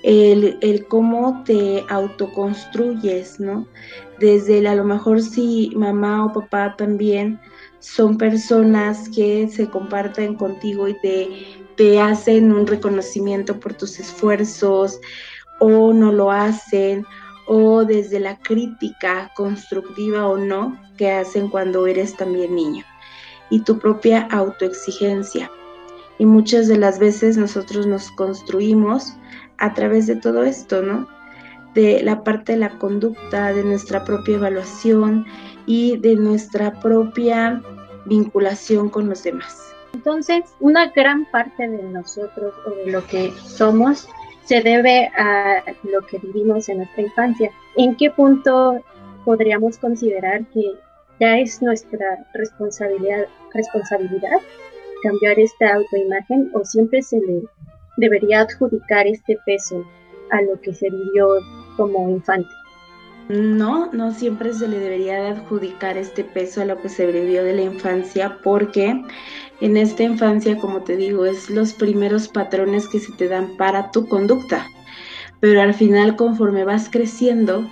El, 0.02 0.87
cómo 0.88 1.43
te 1.45 1.85
autoconstruyes, 1.88 3.40
¿no? 3.40 3.67
Desde 4.21 4.67
a 4.67 4.75
lo 4.75 4.85
mejor 4.85 5.23
si 5.23 5.73
mamá 5.75 6.25
o 6.25 6.33
papá 6.33 6.76
también 6.76 7.40
son 7.81 8.19
personas 8.19 9.09
que 9.09 9.49
se 9.49 9.69
comparten 9.69 10.35
contigo 10.35 10.88
y 10.88 10.99
te, 11.00 11.28
te 11.76 12.00
hacen 12.00 12.52
un 12.52 12.67
reconocimiento 12.67 13.59
por 13.61 13.75
tus 13.75 13.99
esfuerzos 13.99 15.00
o 15.61 15.93
no 15.93 16.12
lo 16.12 16.31
hacen 16.31 17.05
o 17.47 17.85
desde 17.85 18.21
la 18.21 18.38
crítica 18.38 19.31
constructiva 19.35 20.26
o 20.26 20.37
no 20.37 20.78
que 20.97 21.11
hacen 21.11 21.49
cuando 21.49 21.87
eres 21.87 22.17
también 22.17 22.55
niño 22.55 22.85
y 23.50 23.61
tu 23.61 23.78
propia 23.78 24.28
autoexigencia. 24.31 25.50
Y 26.19 26.26
muchas 26.26 26.69
de 26.69 26.76
las 26.76 26.99
veces 26.99 27.37
nosotros 27.37 27.87
nos 27.87 28.11
construimos 28.12 29.14
a 29.59 29.75
través 29.75 30.07
de 30.07 30.17
todo 30.17 30.45
esto, 30.45 30.83
¿no? 30.83 31.09
De 31.75 32.03
la 32.03 32.25
parte 32.25 32.53
de 32.53 32.59
la 32.59 32.79
conducta, 32.79 33.53
de 33.53 33.65
nuestra 33.65 34.05
propia 34.05 34.37
evaluación 34.37 35.27
y 35.67 35.99
de 35.99 36.17
nuestra 36.17 36.73
propia 36.81 37.62
vinculación 38.07 38.88
con 38.88 39.09
los 39.09 39.23
demás. 39.23 39.62
Entonces, 39.93 40.45
una 40.61 40.88
gran 40.91 41.27
parte 41.31 41.69
de 41.69 41.83
nosotros 41.83 42.55
o 42.67 42.71
de 42.71 42.91
lo 42.91 43.07
que 43.07 43.33
somos 43.33 44.09
se 44.45 44.62
debe 44.62 45.11
a 45.17 45.62
lo 45.83 46.00
que 46.07 46.19
vivimos 46.19 46.69
en 46.69 46.79
nuestra 46.79 47.03
infancia. 47.03 47.50
¿En 47.77 47.97
qué 47.97 48.11
punto 48.11 48.83
podríamos 49.25 49.77
considerar 49.79 50.47
que 50.47 50.73
ya 51.21 51.38
es 51.38 51.61
nuestra 51.61 52.27
responsabilidad, 52.33 53.27
responsabilidad 53.53 54.38
cambiar 55.03 55.38
esta 55.38 55.75
autoimagen 55.75 56.50
o 56.55 56.65
siempre 56.65 57.03
se 57.03 57.21
le 57.21 57.43
debería 57.99 58.40
adjudicar 58.40 59.07
este 59.07 59.38
peso 59.45 59.85
a 60.31 60.40
lo 60.43 60.61
que 60.61 60.73
se 60.73 60.88
vivió 60.88 61.28
como 61.76 62.09
infante. 62.11 62.49
No, 63.28 63.93
no 63.93 64.12
siempre 64.12 64.55
se 64.55 64.67
le 64.69 64.78
debería 64.78 65.28
adjudicar 65.28 65.99
este 65.99 66.25
peso 66.25 66.62
a 66.62 66.64
lo 66.64 66.81
que 66.81 66.88
se 66.88 67.07
vivió 67.07 67.45
de 67.45 67.52
la 67.52 67.62
infancia 67.62 68.38
porque 68.43 69.02
en 69.61 69.76
esta 69.76 70.02
infancia, 70.05 70.57
como 70.57 70.83
te 70.83 70.97
digo, 70.97 71.26
es 71.26 71.50
los 71.50 71.75
primeros 71.75 72.28
patrones 72.28 72.88
que 72.88 73.00
se 73.00 73.12
te 73.12 73.28
dan 73.28 73.57
para 73.59 73.90
tu 73.90 74.09
conducta. 74.09 74.67
Pero 75.40 75.61
al 75.61 75.75
final, 75.75 76.17
conforme 76.17 76.64
vas 76.64 76.88
creciendo, 76.90 77.69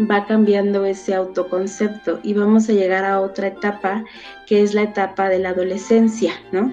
va 0.00 0.26
cambiando 0.26 0.84
ese 0.84 1.14
autoconcepto 1.14 2.20
y 2.22 2.34
vamos 2.34 2.68
a 2.68 2.72
llegar 2.72 3.04
a 3.04 3.20
otra 3.20 3.48
etapa 3.48 4.04
que 4.46 4.62
es 4.62 4.74
la 4.74 4.82
etapa 4.82 5.28
de 5.28 5.38
la 5.38 5.50
adolescencia, 5.50 6.32
¿no? 6.52 6.72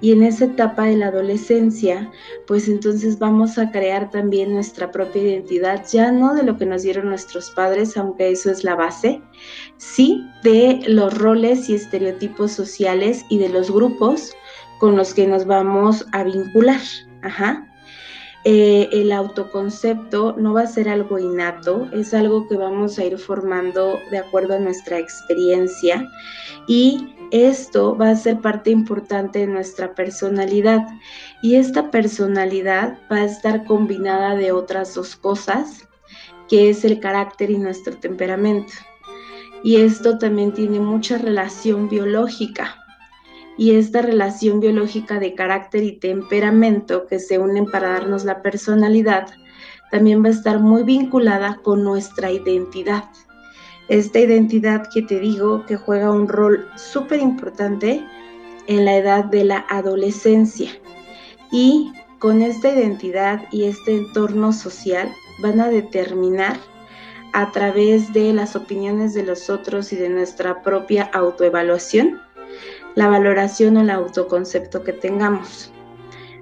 Y 0.00 0.12
en 0.12 0.22
esa 0.22 0.46
etapa 0.46 0.84
de 0.84 0.96
la 0.96 1.06
adolescencia, 1.06 2.10
pues 2.46 2.68
entonces 2.68 3.18
vamos 3.18 3.56
a 3.58 3.70
crear 3.70 4.10
también 4.10 4.52
nuestra 4.52 4.90
propia 4.90 5.22
identidad, 5.22 5.84
ya 5.90 6.12
no 6.12 6.34
de 6.34 6.42
lo 6.42 6.58
que 6.58 6.66
nos 6.66 6.82
dieron 6.82 7.08
nuestros 7.08 7.50
padres, 7.50 7.96
aunque 7.96 8.30
eso 8.30 8.50
es 8.50 8.64
la 8.64 8.74
base, 8.74 9.22
sí 9.78 10.26
de 10.42 10.80
los 10.86 11.16
roles 11.16 11.68
y 11.70 11.76
estereotipos 11.76 12.52
sociales 12.52 13.24
y 13.30 13.38
de 13.38 13.48
los 13.48 13.70
grupos 13.70 14.32
con 14.78 14.96
los 14.96 15.14
que 15.14 15.26
nos 15.26 15.46
vamos 15.46 16.04
a 16.12 16.24
vincular, 16.24 16.80
ajá. 17.22 17.70
Eh, 18.46 18.90
el 18.92 19.10
autoconcepto 19.10 20.34
no 20.36 20.52
va 20.52 20.62
a 20.62 20.66
ser 20.66 20.90
algo 20.90 21.18
innato, 21.18 21.88
es 21.92 22.12
algo 22.12 22.46
que 22.46 22.58
vamos 22.58 22.98
a 22.98 23.04
ir 23.04 23.16
formando 23.16 23.98
de 24.10 24.18
acuerdo 24.18 24.54
a 24.54 24.58
nuestra 24.58 24.98
experiencia 24.98 26.06
y 26.66 27.14
esto 27.30 27.96
va 27.96 28.10
a 28.10 28.16
ser 28.16 28.40
parte 28.40 28.70
importante 28.70 29.38
de 29.38 29.46
nuestra 29.46 29.94
personalidad 29.94 30.86
y 31.40 31.54
esta 31.54 31.90
personalidad 31.90 32.98
va 33.10 33.16
a 33.16 33.24
estar 33.24 33.64
combinada 33.64 34.36
de 34.36 34.52
otras 34.52 34.94
dos 34.94 35.16
cosas, 35.16 35.88
que 36.46 36.68
es 36.68 36.84
el 36.84 37.00
carácter 37.00 37.50
y 37.50 37.56
nuestro 37.56 37.96
temperamento. 37.96 38.74
Y 39.62 39.76
esto 39.76 40.18
también 40.18 40.52
tiene 40.52 40.80
mucha 40.80 41.16
relación 41.16 41.88
biológica 41.88 42.83
y 43.56 43.76
esta 43.76 44.02
relación 44.02 44.60
biológica 44.60 45.18
de 45.18 45.34
carácter 45.34 45.84
y 45.84 45.92
temperamento 45.92 47.06
que 47.06 47.18
se 47.18 47.38
unen 47.38 47.66
para 47.66 47.90
darnos 47.90 48.24
la 48.24 48.42
personalidad 48.42 49.28
también 49.90 50.24
va 50.24 50.28
a 50.28 50.32
estar 50.32 50.58
muy 50.58 50.82
vinculada 50.82 51.60
con 51.62 51.84
nuestra 51.84 52.30
identidad. 52.32 53.04
Esta 53.88 54.18
identidad 54.18 54.88
que 54.92 55.02
te 55.02 55.20
digo 55.20 55.64
que 55.66 55.76
juega 55.76 56.10
un 56.10 56.26
rol 56.26 56.66
súper 56.74 57.20
importante 57.20 58.04
en 58.66 58.84
la 58.84 58.96
edad 58.96 59.24
de 59.26 59.44
la 59.44 59.64
adolescencia. 59.68 60.70
Y 61.52 61.92
con 62.18 62.42
esta 62.42 62.70
identidad 62.70 63.42
y 63.52 63.64
este 63.64 63.94
entorno 63.94 64.52
social 64.52 65.12
van 65.40 65.60
a 65.60 65.68
determinar 65.68 66.56
a 67.32 67.52
través 67.52 68.12
de 68.12 68.32
las 68.32 68.56
opiniones 68.56 69.14
de 69.14 69.22
los 69.22 69.50
otros 69.50 69.92
y 69.92 69.96
de 69.96 70.08
nuestra 70.08 70.62
propia 70.62 71.04
autoevaluación 71.12 72.23
la 72.94 73.08
valoración 73.08 73.76
o 73.76 73.80
el 73.80 73.90
autoconcepto 73.90 74.82
que 74.84 74.92
tengamos. 74.92 75.72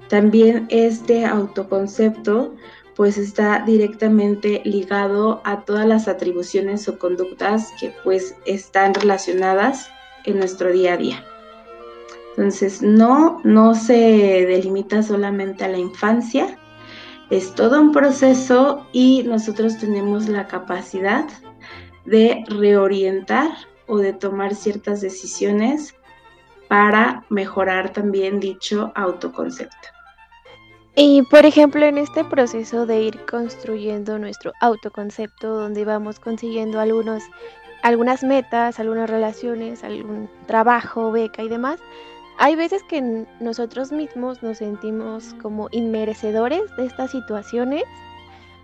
También 0.09 0.67
este 0.69 1.25
autoconcepto 1.25 2.53
pues 2.95 3.17
está 3.17 3.63
directamente 3.65 4.61
ligado 4.65 5.41
a 5.45 5.65
todas 5.65 5.87
las 5.87 6.07
atribuciones 6.07 6.87
o 6.87 6.99
conductas 6.99 7.71
que 7.79 7.93
pues 8.03 8.35
están 8.45 8.93
relacionadas 8.93 9.89
en 10.25 10.37
nuestro 10.37 10.71
día 10.71 10.93
a 10.93 10.97
día. 10.97 11.25
Entonces, 12.29 12.81
no, 12.81 13.41
no 13.43 13.75
se 13.75 13.93
delimita 13.93 15.03
solamente 15.03 15.63
a 15.63 15.67
la 15.67 15.77
infancia, 15.77 16.57
es 17.29 17.53
todo 17.55 17.79
un 17.79 17.91
proceso 17.91 18.87
y 18.91 19.23
nosotros 19.23 19.77
tenemos 19.77 20.27
la 20.27 20.47
capacidad 20.47 21.25
de 22.05 22.43
reorientar 22.47 23.51
o 23.87 23.97
de 23.97 24.13
tomar 24.13 24.55
ciertas 24.55 25.01
decisiones 25.01 25.95
para 26.73 27.23
mejorar 27.29 27.91
también 27.91 28.39
dicho 28.39 28.91
autoconcepto. 28.95 29.89
Y 30.95 31.21
por 31.21 31.45
ejemplo, 31.45 31.85
en 31.85 31.99
este 31.99 32.23
proceso 32.23 32.87
de 32.87 32.99
ir 33.03 33.19
construyendo 33.27 34.17
nuestro 34.17 34.53
autoconcepto, 34.59 35.49
donde 35.53 35.85
vamos 35.85 36.19
consiguiendo 36.19 36.79
algunos, 36.79 37.21
algunas 37.83 38.23
metas, 38.23 38.79
algunas 38.79 39.07
relaciones, 39.07 39.83
algún 39.83 40.27
trabajo, 40.47 41.11
beca 41.11 41.43
y 41.43 41.47
demás, 41.47 41.79
hay 42.39 42.55
veces 42.55 42.81
que 42.89 43.27
nosotros 43.39 43.91
mismos 43.91 44.41
nos 44.41 44.57
sentimos 44.57 45.35
como 45.43 45.67
inmerecedores 45.69 46.75
de 46.75 46.87
estas 46.87 47.11
situaciones. 47.11 47.83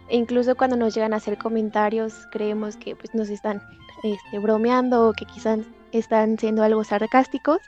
E 0.08 0.18
incluso 0.18 0.56
cuando 0.56 0.75
nos 0.75 0.96
llegan 0.96 1.13
a 1.13 1.18
hacer 1.18 1.38
comentarios, 1.38 2.25
creemos 2.32 2.75
que 2.75 2.96
pues, 2.96 3.13
nos 3.13 3.30
están 3.30 3.62
este, 4.01 4.39
bromeando 4.39 5.08
o 5.08 5.13
que 5.13 5.25
quizás 5.25 5.60
están 5.92 6.38
siendo 6.38 6.63
algo 6.63 6.84
sarcásticos. 6.84 7.60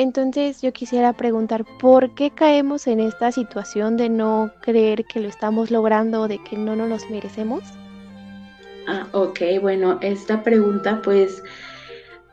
Entonces 0.00 0.62
yo 0.62 0.72
quisiera 0.72 1.12
preguntar, 1.12 1.66
¿por 1.78 2.14
qué 2.14 2.30
caemos 2.30 2.86
en 2.86 3.00
esta 3.00 3.32
situación 3.32 3.98
de 3.98 4.08
no 4.08 4.50
creer 4.62 5.04
que 5.04 5.20
lo 5.20 5.28
estamos 5.28 5.70
logrando 5.70 6.26
de 6.26 6.42
que 6.42 6.56
no 6.56 6.74
nos 6.74 6.88
los 6.88 7.10
merecemos? 7.10 7.62
Ah, 8.88 9.06
ok, 9.12 9.40
bueno, 9.60 9.98
esta 10.00 10.42
pregunta 10.42 11.02
pues 11.02 11.42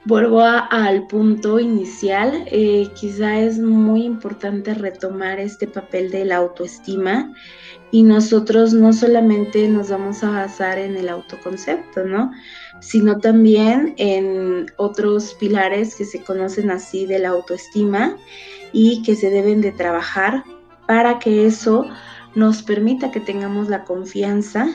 vuelvo 0.06 0.44
al 0.44 1.08
punto 1.08 1.60
inicial, 1.60 2.46
eh, 2.46 2.88
quizá 2.96 3.38
es 3.38 3.60
muy 3.60 4.06
importante 4.06 4.74
retomar 4.74 5.38
este 5.38 5.68
papel 5.68 6.10
de 6.10 6.24
la 6.24 6.38
autoestima 6.38 7.34
y 7.92 8.04
nosotros 8.04 8.72
no 8.72 8.94
solamente 8.94 9.68
nos 9.68 9.90
vamos 9.90 10.24
a 10.24 10.32
basar 10.32 10.80
en 10.80 10.96
el 10.96 11.10
autoconcepto, 11.10 12.06
¿no? 12.06 12.32
Sino 12.80 13.20
también 13.20 13.94
en 13.98 14.72
otros 14.78 15.34
pilares 15.34 15.96
que 15.96 16.06
se 16.06 16.24
conocen 16.24 16.72
así 16.72 17.06
de 17.06 17.20
la 17.20 17.30
autoestima 17.30 18.18
y 18.72 19.02
que 19.04 19.16
se 19.16 19.30
deben 19.30 19.62
de 19.62 19.72
trabajar 19.72 20.44
para 20.88 21.20
que 21.20 21.46
eso 21.46 21.86
nos 22.36 22.62
permita 22.62 23.12
que 23.12 23.20
tengamos 23.20 23.68
la 23.68 23.84
confianza 23.84 24.68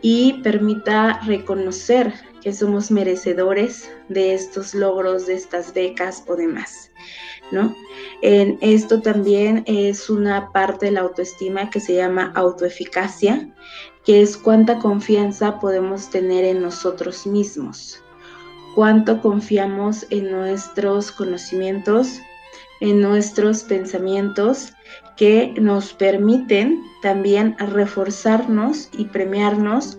y 0.00 0.34
permita 0.42 1.20
reconocer 1.26 2.12
que 2.40 2.52
somos 2.52 2.90
merecedores 2.90 3.90
de 4.08 4.34
estos 4.34 4.74
logros, 4.74 5.26
de 5.26 5.34
estas 5.34 5.74
becas 5.74 6.24
o 6.28 6.36
demás, 6.36 6.90
¿no? 7.50 7.74
En 8.22 8.58
esto 8.60 9.02
también 9.02 9.64
es 9.66 10.08
una 10.08 10.50
parte 10.52 10.86
de 10.86 10.92
la 10.92 11.00
autoestima 11.00 11.70
que 11.70 11.80
se 11.80 11.94
llama 11.94 12.32
autoeficacia, 12.34 13.48
que 14.08 14.22
es 14.22 14.38
cuánta 14.38 14.78
confianza 14.78 15.60
podemos 15.60 16.08
tener 16.08 16.42
en 16.42 16.62
nosotros 16.62 17.26
mismos, 17.26 18.02
cuánto 18.74 19.20
confiamos 19.20 20.06
en 20.08 20.30
nuestros 20.30 21.12
conocimientos, 21.12 22.18
en 22.80 23.02
nuestros 23.02 23.64
pensamientos 23.64 24.72
que 25.18 25.52
nos 25.60 25.92
permiten 25.92 26.82
también 27.02 27.54
reforzarnos 27.58 28.88
y 28.96 29.04
premiarnos 29.04 29.98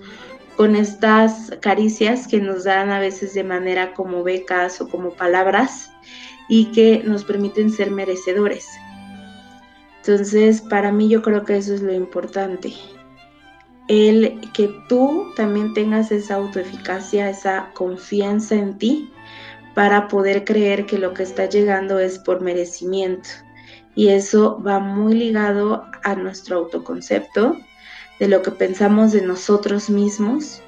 con 0.58 0.76
estas 0.76 1.52
caricias 1.62 2.28
que 2.28 2.42
nos 2.42 2.64
dan 2.64 2.90
a 2.90 3.00
veces 3.00 3.36
de 3.36 3.44
manera 3.44 3.94
como 3.94 4.24
becas 4.24 4.82
o 4.82 4.90
como 4.90 5.12
palabras 5.12 5.92
y 6.50 6.72
que 6.72 7.04
nos 7.06 7.24
permiten 7.24 7.70
ser 7.70 7.92
merecedores. 7.92 8.66
Entonces, 9.98 10.62
para 10.62 10.92
mí 10.92 11.10
yo 11.10 11.22
creo 11.22 11.46
que 11.46 11.58
eso 11.58 11.76
es 11.76 11.84
lo 11.84 11.94
importante. 11.94 12.74
El 13.90 14.40
que 14.54 14.70
tú 14.88 15.34
también 15.36 15.74
tengas 15.74 16.12
esa 16.12 16.36
autoeficacia, 16.36 17.28
esa 17.28 17.72
confianza 17.74 18.54
en 18.54 18.78
ti 18.78 19.12
para 19.74 20.08
poder 20.08 20.46
creer 20.46 20.86
que 20.86 21.00
lo 21.00 21.16
que 21.16 21.24
está 21.24 21.50
llegando 21.50 21.98
es 21.98 22.20
por 22.20 22.40
merecimiento. 22.40 23.30
Y 23.96 24.10
eso 24.10 24.62
va 24.62 24.80
muy 24.80 25.16
ligado 25.16 25.86
a 26.04 26.14
nuestro 26.14 26.58
autoconcepto, 26.58 27.58
de 28.20 28.28
lo 28.28 28.44
que 28.44 28.52
pensamos 28.52 29.12
de 29.12 29.24
nosotros 29.24 29.90
mismos, 29.90 30.62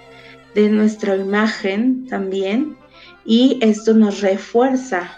de 0.56 0.70
nuestra 0.70 1.16
imagen 1.16 2.08
también, 2.08 2.76
y 3.24 3.60
esto 3.62 3.94
nos 3.94 4.22
refuerza 4.22 5.12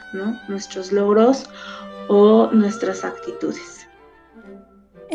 nuestros 0.49 0.91
logros 0.91 1.49
o 2.09 2.49
nuestras 2.51 3.05
actitudes. 3.05 3.72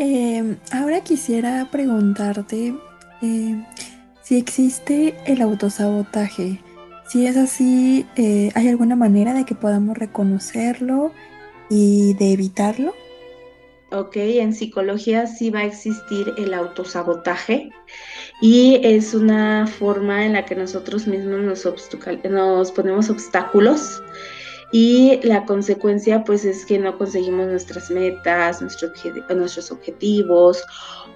Em, 0.01 0.55
ahora 0.71 1.01
quisiera 1.01 1.67
preguntarte 1.69 2.73
em, 3.21 3.65
si 4.21 4.37
existe 4.37 5.13
el 5.25 5.41
autosabotaje. 5.41 6.57
Si 7.09 7.27
es 7.27 7.35
así, 7.35 8.05
eh, 8.15 8.49
¿hay 8.55 8.69
alguna 8.69 8.95
manera 8.95 9.33
de 9.33 9.43
que 9.43 9.55
podamos 9.55 9.97
reconocerlo 9.97 11.11
y 11.69 12.13
de 12.13 12.31
evitarlo? 12.31 12.93
Ok, 13.91 14.15
en 14.15 14.53
psicología 14.53 15.27
sí 15.27 15.49
va 15.49 15.59
a 15.59 15.65
existir 15.65 16.33
el 16.37 16.53
autosabotaje 16.53 17.69
y 18.41 18.79
es 18.81 19.13
una 19.13 19.67
forma 19.67 20.25
en 20.25 20.31
la 20.31 20.45
que 20.45 20.55
nosotros 20.55 21.07
mismos 21.07 21.41
nos, 21.41 21.67
nos 22.23 22.71
ponemos 22.71 23.09
obstáculos 23.09 24.01
y 24.71 25.19
la 25.23 25.45
consecuencia 25.45 26.23
pues 26.23 26.45
es 26.45 26.65
que 26.65 26.77
no 26.77 26.97
conseguimos 26.97 27.47
nuestras 27.47 27.89
metas, 27.89 28.61
nuestros 28.61 29.71
objetivos 29.71 30.63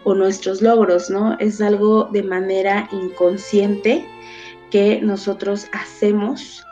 o 0.04 0.14
nuestros 0.16 0.62
logros, 0.62 1.10
¿no? 1.10 1.38
Es 1.40 1.62
algo 1.62 2.06
de 2.12 2.24
manera 2.24 2.90
inconsciente 2.92 4.06
que 4.72 5.02
nosotros 5.02 5.68
hacemos 5.72 6.66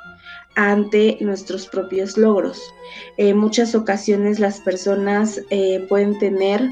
ante 0.56 1.18
nuestros 1.22 1.68
propios 1.68 2.18
logros. 2.18 2.62
En 3.18 3.38
muchas 3.38 3.76
ocasiones 3.76 4.40
las 4.40 4.60
personas 4.60 5.42
eh, 5.50 5.86
pueden 5.88 6.18
tener 6.18 6.68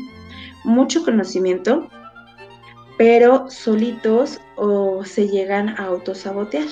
mucho 0.64 1.04
conocimiento, 1.06 1.88
pero 2.98 3.50
solitos 3.50 4.40
o 4.58 5.06
se 5.06 5.30
llegan 5.30 5.70
a 5.70 5.86
autosabotear. 5.86 6.68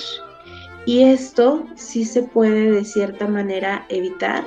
Y 0.87 1.03
esto 1.03 1.65
sí 1.75 2.05
se 2.05 2.23
puede 2.23 2.71
de 2.71 2.85
cierta 2.85 3.27
manera 3.27 3.85
evitar 3.89 4.45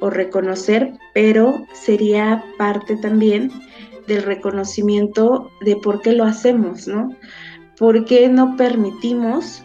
o 0.00 0.10
reconocer, 0.10 0.92
pero 1.14 1.66
sería 1.72 2.44
parte 2.58 2.98
también 2.98 3.50
del 4.06 4.22
reconocimiento 4.24 5.50
de 5.62 5.76
por 5.76 6.02
qué 6.02 6.12
lo 6.12 6.24
hacemos, 6.24 6.86
¿no? 6.86 7.16
¿Por 7.78 8.04
qué 8.04 8.28
no 8.28 8.58
permitimos 8.58 9.62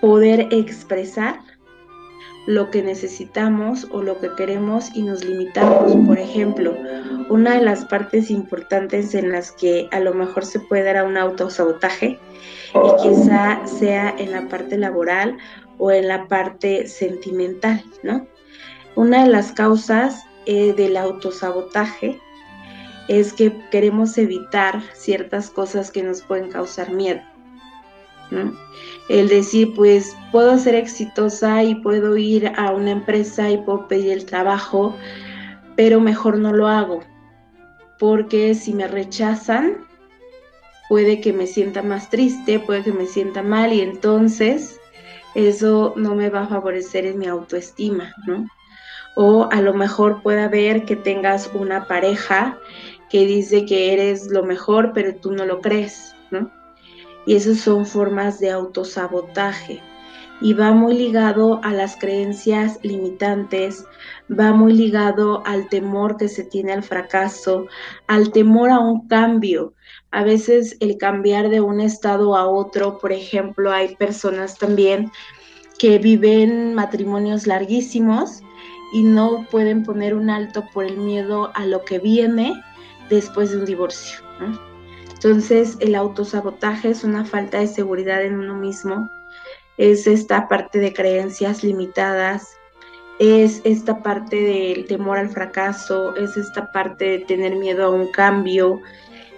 poder 0.00 0.46
expresar 0.52 1.40
lo 2.46 2.70
que 2.70 2.84
necesitamos 2.84 3.88
o 3.90 4.02
lo 4.02 4.20
que 4.20 4.30
queremos 4.36 4.94
y 4.94 5.02
nos 5.02 5.24
limitamos? 5.24 5.92
Por 6.06 6.20
ejemplo, 6.20 6.72
una 7.28 7.56
de 7.58 7.64
las 7.64 7.84
partes 7.86 8.30
importantes 8.30 9.12
en 9.12 9.32
las 9.32 9.50
que 9.50 9.88
a 9.90 9.98
lo 9.98 10.14
mejor 10.14 10.44
se 10.44 10.60
puede 10.60 10.84
dar 10.84 10.98
a 10.98 11.04
un 11.04 11.16
autosabotaje 11.16 12.20
y 12.74 13.02
quizá 13.02 13.66
sea 13.66 14.14
en 14.18 14.32
la 14.32 14.48
parte 14.48 14.76
laboral 14.78 15.36
o 15.78 15.90
en 15.90 16.08
la 16.08 16.26
parte 16.28 16.86
sentimental, 16.86 17.82
¿no? 18.02 18.26
Una 18.94 19.24
de 19.24 19.30
las 19.30 19.52
causas 19.52 20.24
eh, 20.46 20.72
del 20.72 20.96
autosabotaje 20.96 22.20
es 23.08 23.32
que 23.32 23.52
queremos 23.70 24.16
evitar 24.18 24.82
ciertas 24.94 25.50
cosas 25.50 25.90
que 25.90 26.02
nos 26.02 26.22
pueden 26.22 26.50
causar 26.50 26.90
miedo. 26.90 27.20
El 29.08 29.28
decir, 29.28 29.72
pues 29.74 30.16
puedo 30.32 30.58
ser 30.58 30.74
exitosa 30.74 31.62
y 31.62 31.76
puedo 31.76 32.16
ir 32.16 32.52
a 32.56 32.72
una 32.72 32.90
empresa 32.90 33.50
y 33.50 33.58
puedo 33.58 33.86
pedir 33.86 34.12
el 34.12 34.26
trabajo, 34.26 34.96
pero 35.76 36.00
mejor 36.00 36.38
no 36.38 36.52
lo 36.52 36.66
hago, 36.66 37.02
porque 37.98 38.54
si 38.54 38.74
me 38.74 38.88
rechazan, 38.88 39.85
puede 40.88 41.20
que 41.20 41.32
me 41.32 41.46
sienta 41.46 41.82
más 41.82 42.10
triste, 42.10 42.58
puede 42.60 42.82
que 42.82 42.92
me 42.92 43.06
sienta 43.06 43.42
mal 43.42 43.72
y 43.72 43.80
entonces 43.80 44.80
eso 45.34 45.92
no 45.96 46.14
me 46.14 46.30
va 46.30 46.42
a 46.42 46.48
favorecer 46.48 47.04
en 47.04 47.18
mi 47.18 47.26
autoestima, 47.26 48.14
¿no? 48.26 48.46
O 49.16 49.48
a 49.50 49.60
lo 49.60 49.74
mejor 49.74 50.22
puede 50.22 50.42
haber 50.42 50.84
que 50.84 50.96
tengas 50.96 51.50
una 51.54 51.86
pareja 51.86 52.58
que 53.10 53.26
dice 53.26 53.66
que 53.66 53.92
eres 53.92 54.28
lo 54.28 54.44
mejor, 54.44 54.92
pero 54.94 55.14
tú 55.14 55.32
no 55.32 55.44
lo 55.44 55.60
crees, 55.60 56.14
¿no? 56.30 56.50
Y 57.26 57.34
esas 57.34 57.58
son 57.58 57.86
formas 57.86 58.40
de 58.40 58.50
autosabotaje. 58.50 59.82
Y 60.40 60.52
va 60.52 60.72
muy 60.72 60.96
ligado 60.96 61.60
a 61.62 61.72
las 61.72 61.96
creencias 61.96 62.78
limitantes, 62.82 63.86
va 64.30 64.52
muy 64.52 64.74
ligado 64.74 65.42
al 65.46 65.68
temor 65.68 66.18
que 66.18 66.28
se 66.28 66.44
tiene 66.44 66.72
al 66.72 66.82
fracaso, 66.82 67.66
al 68.06 68.32
temor 68.32 68.70
a 68.70 68.78
un 68.78 69.08
cambio. 69.08 69.74
A 70.10 70.22
veces 70.22 70.76
el 70.80 70.98
cambiar 70.98 71.48
de 71.50 71.60
un 71.60 71.80
estado 71.80 72.36
a 72.36 72.46
otro, 72.46 72.98
por 72.98 73.12
ejemplo, 73.12 73.72
hay 73.72 73.96
personas 73.96 74.58
también 74.58 75.10
que 75.78 75.98
viven 75.98 76.74
matrimonios 76.74 77.46
larguísimos 77.46 78.40
y 78.92 79.02
no 79.02 79.46
pueden 79.50 79.82
poner 79.82 80.14
un 80.14 80.30
alto 80.30 80.64
por 80.72 80.84
el 80.84 80.96
miedo 80.96 81.50
a 81.54 81.66
lo 81.66 81.84
que 81.84 81.98
viene 81.98 82.54
después 83.10 83.50
de 83.50 83.58
un 83.58 83.64
divorcio. 83.64 84.20
Entonces, 85.12 85.76
el 85.80 85.94
autosabotaje 85.94 86.90
es 86.90 87.04
una 87.04 87.24
falta 87.24 87.58
de 87.58 87.66
seguridad 87.66 88.22
en 88.22 88.38
uno 88.38 88.54
mismo, 88.54 89.10
es 89.76 90.06
esta 90.06 90.48
parte 90.48 90.78
de 90.78 90.92
creencias 90.92 91.62
limitadas, 91.62 92.56
es 93.18 93.60
esta 93.64 94.02
parte 94.02 94.36
del 94.36 94.86
temor 94.86 95.18
al 95.18 95.30
fracaso, 95.30 96.14
es 96.16 96.36
esta 96.36 96.70
parte 96.70 97.04
de 97.04 97.18
tener 97.20 97.56
miedo 97.56 97.86
a 97.86 97.90
un 97.90 98.10
cambio, 98.12 98.80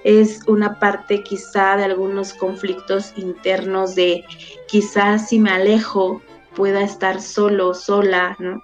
es 0.05 0.41
una 0.47 0.79
parte 0.79 1.23
quizá 1.23 1.77
de 1.77 1.85
algunos 1.85 2.33
conflictos 2.35 3.13
internos 3.17 3.95
de 3.95 4.25
quizás 4.69 5.29
si 5.29 5.39
me 5.39 5.51
alejo 5.51 6.23
pueda 6.55 6.83
estar 6.83 7.21
solo, 7.21 7.75
sola, 7.75 8.37
¿no? 8.39 8.63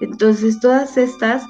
Entonces 0.00 0.60
todas 0.60 0.96
estas 0.96 1.44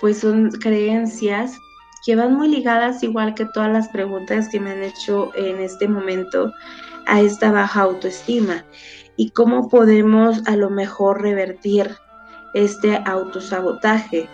pues 0.00 0.18
son 0.18 0.50
creencias 0.50 1.58
que 2.04 2.16
van 2.16 2.34
muy 2.34 2.48
ligadas, 2.48 3.02
igual 3.02 3.34
que 3.34 3.44
todas 3.44 3.70
las 3.70 3.88
preguntas 3.88 4.48
que 4.48 4.58
me 4.58 4.70
han 4.70 4.82
hecho 4.82 5.30
en 5.34 5.60
este 5.60 5.86
momento, 5.86 6.52
a 7.06 7.20
esta 7.20 7.50
baja 7.50 7.82
autoestima 7.82 8.64
y 9.16 9.30
cómo 9.30 9.68
podemos 9.68 10.46
a 10.46 10.56
lo 10.56 10.70
mejor 10.70 11.20
revertir 11.20 11.90
este 12.54 13.02
autosabotaje, 13.04 14.28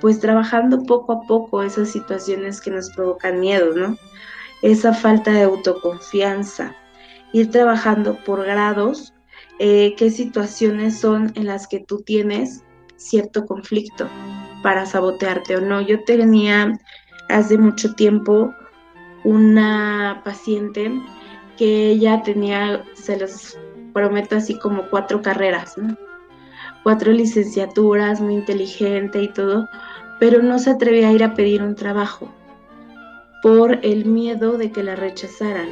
pues 0.00 0.20
trabajando 0.20 0.82
poco 0.82 1.12
a 1.12 1.22
poco 1.22 1.62
esas 1.62 1.90
situaciones 1.90 2.60
que 2.60 2.70
nos 2.70 2.90
provocan 2.90 3.40
miedo, 3.40 3.74
¿no? 3.74 3.96
Esa 4.62 4.92
falta 4.92 5.32
de 5.32 5.42
autoconfianza, 5.42 6.74
ir 7.32 7.50
trabajando 7.50 8.16
por 8.24 8.44
grados 8.44 9.14
eh, 9.58 9.94
qué 9.96 10.10
situaciones 10.10 10.98
son 11.00 11.32
en 11.34 11.46
las 11.46 11.66
que 11.66 11.80
tú 11.80 12.02
tienes 12.02 12.62
cierto 12.96 13.46
conflicto 13.46 14.08
para 14.62 14.84
sabotearte 14.84 15.56
o 15.56 15.60
no. 15.60 15.80
Yo 15.80 16.04
tenía 16.04 16.78
hace 17.28 17.56
mucho 17.56 17.94
tiempo 17.94 18.54
una 19.24 20.20
paciente 20.24 20.92
que 21.56 21.90
ella 21.90 22.22
tenía, 22.22 22.84
se 22.94 23.18
los 23.18 23.58
prometo 23.94 24.36
así 24.36 24.58
como 24.58 24.90
cuatro 24.90 25.22
carreras, 25.22 25.78
¿no? 25.78 25.96
Cuatro 26.86 27.10
licenciaturas, 27.10 28.20
muy 28.20 28.34
inteligente 28.34 29.20
y 29.20 29.26
todo, 29.26 29.68
pero 30.20 30.40
no 30.40 30.60
se 30.60 30.70
atrevía 30.70 31.08
a 31.08 31.12
ir 31.12 31.24
a 31.24 31.34
pedir 31.34 31.60
un 31.60 31.74
trabajo 31.74 32.32
por 33.42 33.80
el 33.84 34.04
miedo 34.04 34.56
de 34.56 34.70
que 34.70 34.84
la 34.84 34.94
rechazaran. 34.94 35.66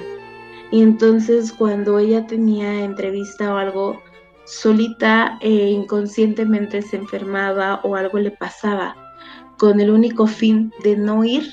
Y 0.73 0.83
entonces 0.83 1.53
cuando 1.53 2.01
ella 2.01 2.27
tenía 2.27 2.83
entrevista 2.83 3.55
o 3.55 3.59
algo, 3.59 4.03
solita 4.45 5.39
e 5.41 5.53
inconscientemente 5.71 6.83
se 6.83 6.97
enfermaba 6.97 7.79
o 7.85 7.95
algo 7.95 8.19
le 8.19 8.33
pasaba, 8.33 8.97
con 9.57 9.79
el 9.79 9.91
único 9.91 10.27
fin 10.27 10.73
de 10.83 10.97
no 10.97 11.23
ir 11.23 11.49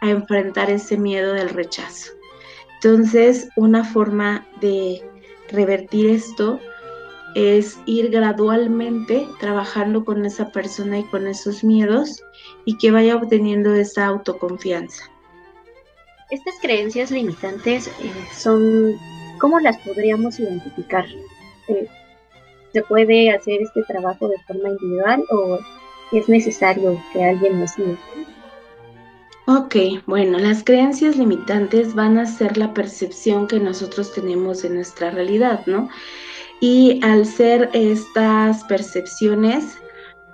a 0.00 0.08
enfrentar 0.08 0.70
ese 0.70 0.96
miedo 0.96 1.34
del 1.34 1.50
rechazo. 1.50 2.10
Entonces, 2.76 3.50
una 3.56 3.84
forma 3.84 4.46
de 4.62 5.02
revertir 5.50 6.06
esto 6.08 6.58
es 7.34 7.78
ir 7.86 8.10
gradualmente 8.10 9.26
trabajando 9.40 10.04
con 10.04 10.24
esa 10.24 10.50
persona 10.50 10.98
y 10.98 11.04
con 11.04 11.26
esos 11.26 11.64
miedos 11.64 12.22
y 12.64 12.76
que 12.78 12.90
vaya 12.90 13.16
obteniendo 13.16 13.74
esa 13.74 14.06
autoconfianza. 14.06 15.10
Estas 16.30 16.54
creencias 16.60 17.10
limitantes 17.10 17.88
eh, 17.88 18.12
son, 18.34 18.96
¿cómo 19.38 19.60
las 19.60 19.76
podríamos 19.78 20.38
identificar? 20.40 21.06
Eh, 21.68 21.86
¿Se 22.72 22.82
puede 22.82 23.30
hacer 23.30 23.62
este 23.62 23.82
trabajo 23.82 24.28
de 24.28 24.38
forma 24.46 24.70
individual 24.70 25.24
o 25.30 25.58
es 26.12 26.28
necesario 26.28 27.00
que 27.12 27.24
alguien 27.24 27.60
nos 27.60 27.76
guíe? 27.76 27.96
Ok, 29.46 29.76
bueno, 30.06 30.38
las 30.38 30.64
creencias 30.64 31.16
limitantes 31.16 31.94
van 31.94 32.16
a 32.16 32.24
ser 32.24 32.56
la 32.56 32.72
percepción 32.72 33.46
que 33.46 33.60
nosotros 33.60 34.12
tenemos 34.14 34.62
de 34.62 34.70
nuestra 34.70 35.10
realidad, 35.10 35.66
¿no? 35.66 35.90
Y 36.66 36.98
al 37.04 37.26
ser 37.26 37.68
estas 37.74 38.64
percepciones, 38.64 39.76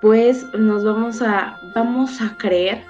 pues 0.00 0.46
nos 0.54 0.84
vamos 0.84 1.22
a, 1.22 1.58
vamos 1.74 2.20
a 2.20 2.36
creer 2.38 2.84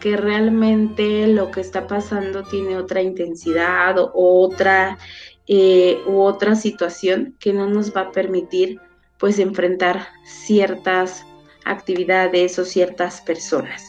que 0.00 0.16
realmente 0.16 1.28
lo 1.28 1.52
que 1.52 1.60
está 1.60 1.86
pasando 1.86 2.42
tiene 2.42 2.76
otra 2.76 3.00
intensidad 3.00 3.96
o 3.96 4.10
otra, 4.44 4.98
eh, 5.46 6.02
u 6.04 6.22
otra 6.22 6.56
situación 6.56 7.36
que 7.38 7.52
no 7.52 7.68
nos 7.68 7.94
va 7.94 8.00
a 8.00 8.10
permitir 8.10 8.80
pues 9.18 9.38
enfrentar 9.38 10.08
ciertas 10.24 11.24
actividades 11.64 12.58
o 12.58 12.64
ciertas 12.64 13.20
personas. 13.20 13.84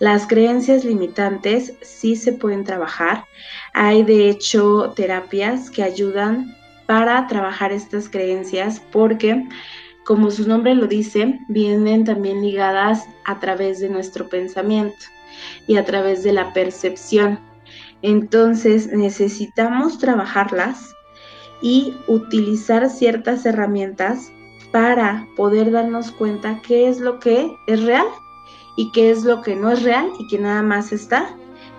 Las 0.00 0.26
creencias 0.26 0.84
limitantes 0.84 1.72
sí 1.80 2.14
se 2.14 2.34
pueden 2.34 2.64
trabajar. 2.64 3.24
Hay 3.72 4.02
de 4.02 4.28
hecho 4.28 4.92
terapias 4.94 5.70
que 5.70 5.82
ayudan 5.82 6.54
para 6.86 7.26
trabajar 7.26 7.72
estas 7.72 8.08
creencias 8.08 8.80
porque, 8.92 9.46
como 10.04 10.30
su 10.30 10.46
nombre 10.48 10.74
lo 10.74 10.86
dice, 10.86 11.40
vienen 11.48 12.04
también 12.04 12.42
ligadas 12.42 13.04
a 13.24 13.40
través 13.40 13.80
de 13.80 13.88
nuestro 13.88 14.28
pensamiento 14.28 15.06
y 15.66 15.76
a 15.76 15.84
través 15.84 16.22
de 16.22 16.32
la 16.32 16.52
percepción. 16.52 17.38
Entonces 18.02 18.92
necesitamos 18.92 19.98
trabajarlas 19.98 20.94
y 21.62 21.94
utilizar 22.06 22.90
ciertas 22.90 23.46
herramientas 23.46 24.30
para 24.72 25.26
poder 25.36 25.70
darnos 25.70 26.10
cuenta 26.10 26.60
qué 26.66 26.88
es 26.88 27.00
lo 27.00 27.18
que 27.20 27.56
es 27.66 27.82
real 27.84 28.06
y 28.76 28.90
qué 28.92 29.10
es 29.10 29.24
lo 29.24 29.40
que 29.40 29.54
no 29.54 29.70
es 29.70 29.82
real 29.82 30.10
y 30.18 30.26
que 30.26 30.38
nada 30.38 30.62
más 30.62 30.92
está 30.92 31.34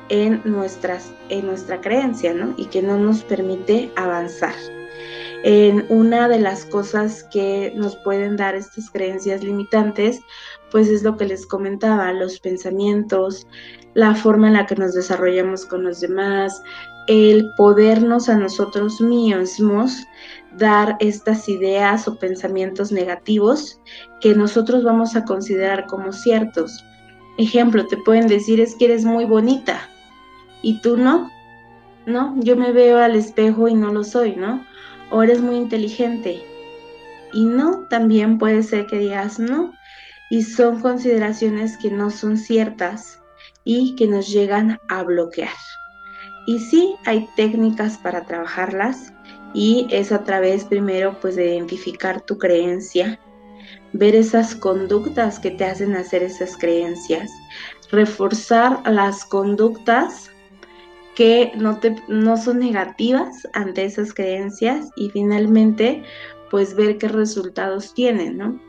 en, 0.09 0.41
nuestras, 0.45 1.13
en 1.29 1.45
nuestra 1.45 1.81
creencia, 1.81 2.33
¿no? 2.33 2.53
Y 2.57 2.65
que 2.65 2.81
no 2.81 2.97
nos 2.97 3.23
permite 3.23 3.91
avanzar. 3.95 4.55
En 5.47 5.85
una 5.89 6.27
de 6.27 6.39
las 6.39 6.65
cosas 6.65 7.23
que 7.31 7.71
nos 7.75 7.95
pueden 7.97 8.35
dar 8.35 8.55
estas 8.55 8.89
creencias 8.89 9.43
limitantes, 9.43 10.19
pues 10.71 10.87
es 10.87 11.03
lo 11.03 11.17
que 11.17 11.25
les 11.25 11.45
comentaba, 11.45 12.11
los 12.13 12.39
pensamientos, 12.39 13.45
la 13.93 14.15
forma 14.15 14.47
en 14.47 14.53
la 14.53 14.65
que 14.65 14.75
nos 14.75 14.95
desarrollamos 14.95 15.67
con 15.67 15.83
los 15.83 15.99
demás, 15.99 16.63
el 17.07 17.51
podernos 17.57 18.27
a 18.27 18.37
nosotros 18.37 18.99
mismos 18.99 20.03
dar 20.57 20.97
estas 20.99 21.47
ideas 21.47 22.07
o 22.07 22.17
pensamientos 22.17 22.91
negativos 22.91 23.79
que 24.21 24.33
nosotros 24.33 24.83
vamos 24.83 25.15
a 25.15 25.25
considerar 25.25 25.85
como 25.85 26.11
ciertos. 26.11 26.83
Ejemplo, 27.37 27.85
te 27.85 27.97
pueden 27.97 28.25
decir 28.25 28.59
es 28.59 28.73
que 28.73 28.85
eres 28.85 29.05
muy 29.05 29.25
bonita 29.25 29.91
y 30.63 30.81
tú 30.81 30.97
no, 30.97 31.29
¿no? 32.07 32.33
Yo 32.39 32.55
me 32.55 32.71
veo 32.71 32.97
al 32.97 33.15
espejo 33.15 33.67
y 33.67 33.75
no 33.75 33.93
lo 33.93 34.03
soy, 34.03 34.35
¿no? 34.35 34.65
O 35.11 35.23
eres 35.23 35.41
muy 35.41 35.55
inteligente 35.55 36.43
y 37.35 37.45
no, 37.45 37.85
también 37.89 38.37
puede 38.37 38.63
ser 38.63 38.87
que 38.87 38.97
digas 38.97 39.39
no. 39.39 39.73
Y 40.29 40.41
son 40.41 40.79
consideraciones 40.79 41.77
que 41.77 41.91
no 41.91 42.09
son 42.09 42.37
ciertas 42.37 43.21
y 43.63 43.95
que 43.95 44.07
nos 44.07 44.29
llegan 44.29 44.79
a 44.87 45.03
bloquear. 45.03 45.53
Y 46.47 46.59
sí, 46.59 46.95
hay 47.05 47.27
técnicas 47.35 47.97
para 47.97 48.25
trabajarlas, 48.25 49.13
y 49.53 49.87
es 49.89 50.11
a 50.11 50.23
través 50.23 50.63
primero 50.63 51.19
pues 51.19 51.35
de 51.35 51.55
identificar 51.55 52.21
tu 52.21 52.37
creencia, 52.37 53.19
ver 53.93 54.15
esas 54.15 54.55
conductas 54.55 55.39
que 55.39 55.51
te 55.51 55.65
hacen 55.65 55.95
hacer 55.95 56.23
esas 56.23 56.57
creencias, 56.57 57.31
reforzar 57.91 58.81
las 58.85 59.25
conductas 59.25 60.29
que 61.15 61.51
no, 61.55 61.79
te, 61.79 61.95
no 62.07 62.37
son 62.37 62.59
negativas 62.59 63.47
ante 63.53 63.85
esas 63.85 64.13
creencias 64.13 64.89
y 64.95 65.09
finalmente 65.09 66.03
pues 66.51 66.75
ver 66.75 66.97
qué 66.97 67.07
resultados 67.07 67.93
tienen, 67.93 68.37
¿no? 68.37 68.59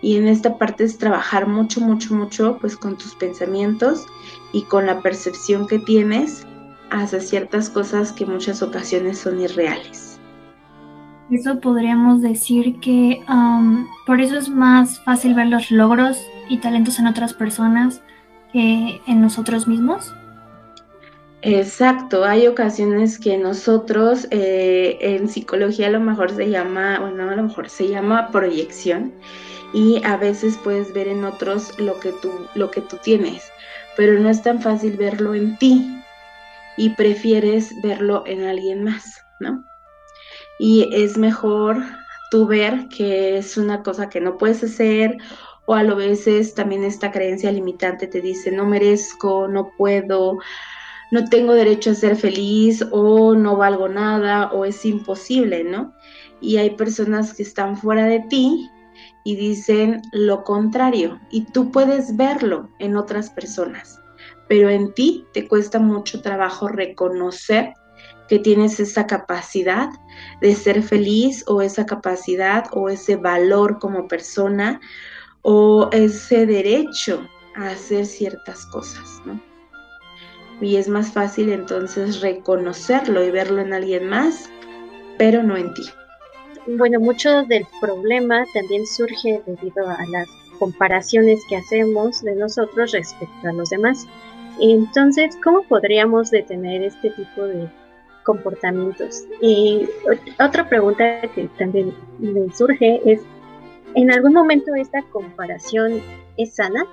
Y 0.00 0.16
en 0.16 0.28
esta 0.28 0.58
parte 0.58 0.84
es 0.84 0.96
trabajar 0.96 1.46
mucho, 1.48 1.80
mucho, 1.80 2.14
mucho 2.14 2.58
pues 2.60 2.76
con 2.76 2.96
tus 2.96 3.14
pensamientos 3.16 4.06
y 4.52 4.62
con 4.62 4.86
la 4.86 5.02
percepción 5.02 5.66
que 5.66 5.80
tienes 5.80 6.46
hacia 6.90 7.20
ciertas 7.20 7.68
cosas 7.68 8.12
que 8.12 8.24
muchas 8.24 8.62
ocasiones 8.62 9.18
son 9.18 9.40
irreales. 9.40 10.20
Eso 11.30 11.60
podríamos 11.60 12.22
decir 12.22 12.78
que 12.80 13.22
por 14.06 14.20
eso 14.20 14.38
es 14.38 14.48
más 14.48 14.98
fácil 15.04 15.34
ver 15.34 15.48
los 15.48 15.70
logros 15.70 16.18
y 16.48 16.58
talentos 16.58 16.98
en 16.98 17.06
otras 17.06 17.34
personas 17.34 18.00
que 18.52 19.00
en 19.06 19.20
nosotros 19.20 19.68
mismos. 19.68 20.14
Exacto, 21.42 22.24
hay 22.24 22.46
ocasiones 22.48 23.18
que 23.18 23.38
nosotros 23.38 24.26
eh, 24.30 24.98
en 25.00 25.28
psicología 25.28 25.86
a 25.86 25.90
lo 25.90 26.00
mejor 26.00 26.32
se 26.34 26.50
llama, 26.50 26.98
bueno, 26.98 27.30
a 27.30 27.36
lo 27.36 27.44
mejor 27.44 27.68
se 27.68 27.88
llama 27.88 28.30
proyección 28.32 29.14
y 29.72 30.02
a 30.04 30.16
veces 30.16 30.58
puedes 30.64 30.92
ver 30.92 31.06
en 31.08 31.24
otros 31.24 31.78
lo 31.78 32.00
que 32.00 32.12
tú, 32.12 32.32
lo 32.54 32.70
que 32.70 32.80
tú 32.80 32.96
tienes, 33.02 33.52
pero 33.96 34.18
no 34.18 34.28
es 34.28 34.42
tan 34.42 34.60
fácil 34.60 34.96
verlo 34.96 35.34
en 35.34 35.56
ti 35.58 36.02
y 36.76 36.90
prefieres 36.90 37.72
verlo 37.82 38.24
en 38.26 38.44
alguien 38.44 38.82
más, 38.82 39.24
¿no? 39.38 39.64
y 40.58 40.88
es 40.92 41.16
mejor 41.16 41.78
tú 42.30 42.46
ver 42.46 42.88
que 42.88 43.38
es 43.38 43.56
una 43.56 43.82
cosa 43.82 44.08
que 44.10 44.20
no 44.20 44.36
puedes 44.36 44.62
hacer 44.62 45.16
o 45.66 45.74
a 45.74 45.82
lo 45.82 45.96
veces 45.96 46.54
también 46.54 46.84
esta 46.84 47.12
creencia 47.12 47.52
limitante 47.52 48.06
te 48.06 48.20
dice 48.20 48.50
no 48.50 48.66
merezco, 48.66 49.48
no 49.48 49.70
puedo, 49.78 50.38
no 51.10 51.24
tengo 51.24 51.54
derecho 51.54 51.90
a 51.90 51.94
ser 51.94 52.16
feliz 52.16 52.84
o 52.90 53.34
no 53.34 53.56
valgo 53.56 53.88
nada 53.88 54.50
o 54.52 54.64
es 54.64 54.84
imposible, 54.84 55.64
¿no? 55.64 55.92
Y 56.40 56.58
hay 56.58 56.70
personas 56.70 57.34
que 57.34 57.42
están 57.42 57.76
fuera 57.76 58.04
de 58.04 58.20
ti 58.28 58.70
y 59.24 59.36
dicen 59.36 60.02
lo 60.12 60.44
contrario 60.44 61.20
y 61.30 61.42
tú 61.42 61.70
puedes 61.70 62.16
verlo 62.16 62.70
en 62.78 62.96
otras 62.96 63.30
personas, 63.30 64.00
pero 64.48 64.68
en 64.68 64.92
ti 64.94 65.26
te 65.32 65.48
cuesta 65.48 65.78
mucho 65.78 66.22
trabajo 66.22 66.68
reconocer 66.68 67.72
que 68.28 68.38
tienes 68.38 68.78
esa 68.78 69.06
capacidad 69.06 69.88
de 70.40 70.54
ser 70.54 70.82
feliz 70.82 71.44
o 71.46 71.62
esa 71.62 71.86
capacidad 71.86 72.64
o 72.72 72.88
ese 72.88 73.16
valor 73.16 73.78
como 73.78 74.06
persona 74.06 74.80
o 75.42 75.88
ese 75.92 76.44
derecho 76.46 77.26
a 77.56 77.68
hacer 77.68 78.04
ciertas 78.04 78.66
cosas, 78.66 79.22
¿no? 79.24 79.47
Y 80.60 80.76
es 80.76 80.88
más 80.88 81.12
fácil 81.12 81.50
entonces 81.50 82.20
reconocerlo 82.20 83.24
y 83.24 83.30
verlo 83.30 83.60
en 83.60 83.72
alguien 83.72 84.08
más, 84.08 84.50
pero 85.16 85.42
no 85.42 85.56
en 85.56 85.72
ti. 85.74 85.82
Bueno, 86.66 87.00
mucho 87.00 87.44
del 87.44 87.66
problema 87.80 88.44
también 88.52 88.86
surge 88.86 89.42
debido 89.46 89.88
a 89.88 90.04
las 90.10 90.28
comparaciones 90.58 91.40
que 91.48 91.56
hacemos 91.56 92.22
de 92.22 92.34
nosotros 92.34 92.92
respecto 92.92 93.48
a 93.48 93.52
los 93.52 93.70
demás. 93.70 94.06
Entonces, 94.60 95.36
¿cómo 95.42 95.62
podríamos 95.62 96.30
detener 96.30 96.82
este 96.82 97.10
tipo 97.10 97.42
de 97.42 97.68
comportamientos. 98.28 99.24
Y 99.40 99.88
otra 100.38 100.68
pregunta 100.68 101.22
que 101.34 101.48
también 101.58 101.94
me 102.18 102.52
surge 102.52 103.00
es, 103.10 103.22
¿en 103.94 104.12
algún 104.12 104.34
momento 104.34 104.74
esta 104.74 105.00
comparación 105.10 106.02
es 106.36 106.54
sana? 106.54 106.84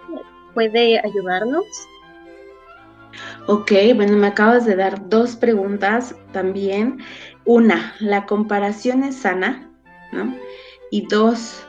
¿Puede 0.53 0.97
ayudarnos? 0.99 1.65
Ok, 3.47 3.71
bueno, 3.95 4.17
me 4.17 4.27
acabas 4.27 4.65
de 4.65 4.75
dar 4.75 5.09
dos 5.09 5.35
preguntas 5.35 6.15
también. 6.31 6.99
Una, 7.45 7.95
¿la 7.99 8.25
comparación 8.25 9.03
es 9.03 9.15
sana? 9.17 9.69
¿No? 10.11 10.35
Y 10.91 11.07
dos, 11.07 11.65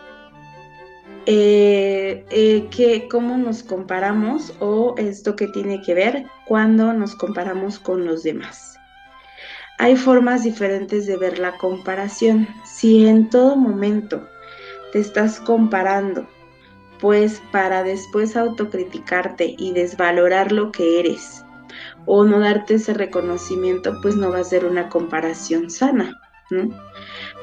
eh, 1.27 2.25
eh, 2.31 3.09
¿cómo 3.11 3.37
nos 3.37 3.63
comparamos 3.63 4.55
o 4.61 4.95
esto 4.97 5.37
que 5.37 5.49
tiene 5.49 5.83
que 5.83 5.95
ver 5.95 6.27
cuando 6.47 6.93
nos 6.93 7.15
comparamos 7.15 7.79
con 7.79 8.05
los 8.05 8.23
demás? 8.23 8.79
Hay 9.79 9.97
formas 9.97 10.45
diferentes 10.45 11.07
de 11.07 11.19
ver 11.19 11.39
la 11.39 11.59
comparación. 11.59 12.49
Si 12.65 13.07
en 13.07 13.29
todo 13.29 13.57
momento 13.57 14.27
te 14.93 15.01
estás 15.01 15.39
comparando, 15.41 16.27
pues 17.01 17.43
para 17.53 17.83
después 17.83 18.37
autocriticarte 18.37 19.55
y 19.59 19.73
desvalorar 19.73 20.53
lo 20.53 20.73
que 20.73 21.01
eres 21.01 21.45
o 22.07 22.25
no 22.25 22.39
darte 22.39 22.75
ese 22.75 22.95
reconocimiento, 22.95 23.93
pues 24.01 24.17
no 24.17 24.31
va 24.31 24.39
a 24.39 24.45
ser 24.45 24.65
una 24.65 24.89
comparación 24.89 25.71
sana, 25.71 26.21
¿no? 26.51 26.69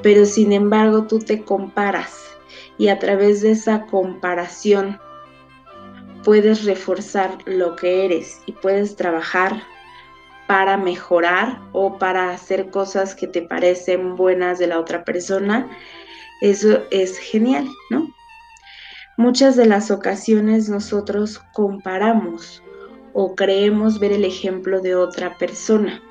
Pero 0.01 0.25
sin 0.25 0.53
embargo 0.53 1.05
tú 1.05 1.19
te 1.19 1.43
comparas 1.43 2.35
y 2.77 2.87
a 2.87 2.99
través 2.99 3.41
de 3.41 3.51
esa 3.51 3.85
comparación 3.85 4.99
puedes 6.23 6.63
reforzar 6.63 7.37
lo 7.45 7.75
que 7.75 8.05
eres 8.05 8.41
y 8.45 8.53
puedes 8.53 8.95
trabajar 8.95 9.61
para 10.47 10.77
mejorar 10.77 11.59
o 11.71 11.97
para 11.97 12.31
hacer 12.31 12.69
cosas 12.69 13.15
que 13.15 13.27
te 13.27 13.41
parecen 13.41 14.15
buenas 14.15 14.59
de 14.59 14.67
la 14.67 14.79
otra 14.79 15.03
persona, 15.03 15.69
eso 16.41 16.83
es 16.91 17.17
genial, 17.17 17.67
¿no? 17.89 18.07
Muchas 19.17 19.55
de 19.55 19.65
las 19.65 19.91
ocasiones 19.91 20.69
nosotros 20.69 21.39
comparamos 21.53 22.63
o 23.13 23.35
creemos 23.35 23.99
ver 23.99 24.11
el 24.11 24.25
ejemplo 24.25 24.81
de 24.81 24.95
otra 24.95 25.37
persona 25.37 26.01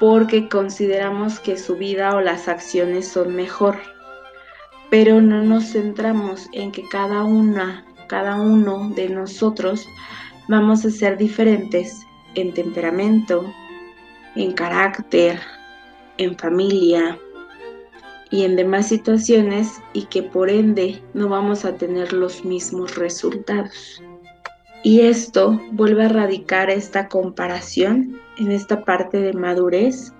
porque 0.00 0.48
consideramos 0.48 1.40
que 1.40 1.56
su 1.56 1.76
vida 1.76 2.14
o 2.16 2.20
las 2.20 2.48
acciones 2.48 3.08
son 3.08 3.34
mejor, 3.34 3.78
pero 4.90 5.20
no 5.20 5.42
nos 5.42 5.72
centramos 5.72 6.48
en 6.52 6.72
que 6.72 6.82
cada 6.90 7.24
una, 7.24 7.84
cada 8.06 8.36
uno 8.36 8.90
de 8.94 9.08
nosotros 9.08 9.86
vamos 10.48 10.84
a 10.84 10.90
ser 10.90 11.16
diferentes 11.16 12.06
en 12.34 12.52
temperamento, 12.52 13.44
en 14.34 14.52
carácter, 14.52 15.40
en 16.18 16.36
familia 16.36 17.18
y 18.30 18.44
en 18.44 18.56
demás 18.56 18.88
situaciones 18.88 19.80
y 19.92 20.04
que 20.04 20.22
por 20.22 20.50
ende 20.50 21.02
no 21.14 21.28
vamos 21.28 21.64
a 21.64 21.76
tener 21.76 22.12
los 22.12 22.44
mismos 22.44 22.96
resultados. 22.96 24.02
Y 24.82 25.00
esto 25.00 25.60
vuelve 25.72 26.04
a 26.04 26.08
radicar 26.08 26.70
esta 26.70 27.08
comparación 27.08 28.20
en 28.38 28.52
esta 28.52 28.84
parte 28.84 29.18
de 29.18 29.32
madurez 29.32 30.12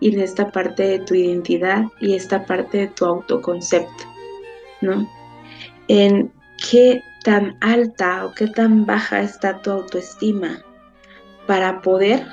y 0.00 0.14
en 0.14 0.20
esta 0.20 0.50
parte 0.50 0.82
de 0.82 0.98
tu 1.00 1.14
identidad 1.14 1.84
y 2.00 2.14
esta 2.14 2.44
parte 2.44 2.78
de 2.78 2.86
tu 2.88 3.04
autoconcepto, 3.04 4.04
¿no? 4.80 5.08
En 5.88 6.32
qué 6.70 7.02
tan 7.24 7.56
alta 7.60 8.26
o 8.26 8.34
qué 8.34 8.46
tan 8.46 8.86
baja 8.86 9.20
está 9.20 9.60
tu 9.60 9.70
autoestima 9.70 10.62
para 11.46 11.82
poder 11.82 12.26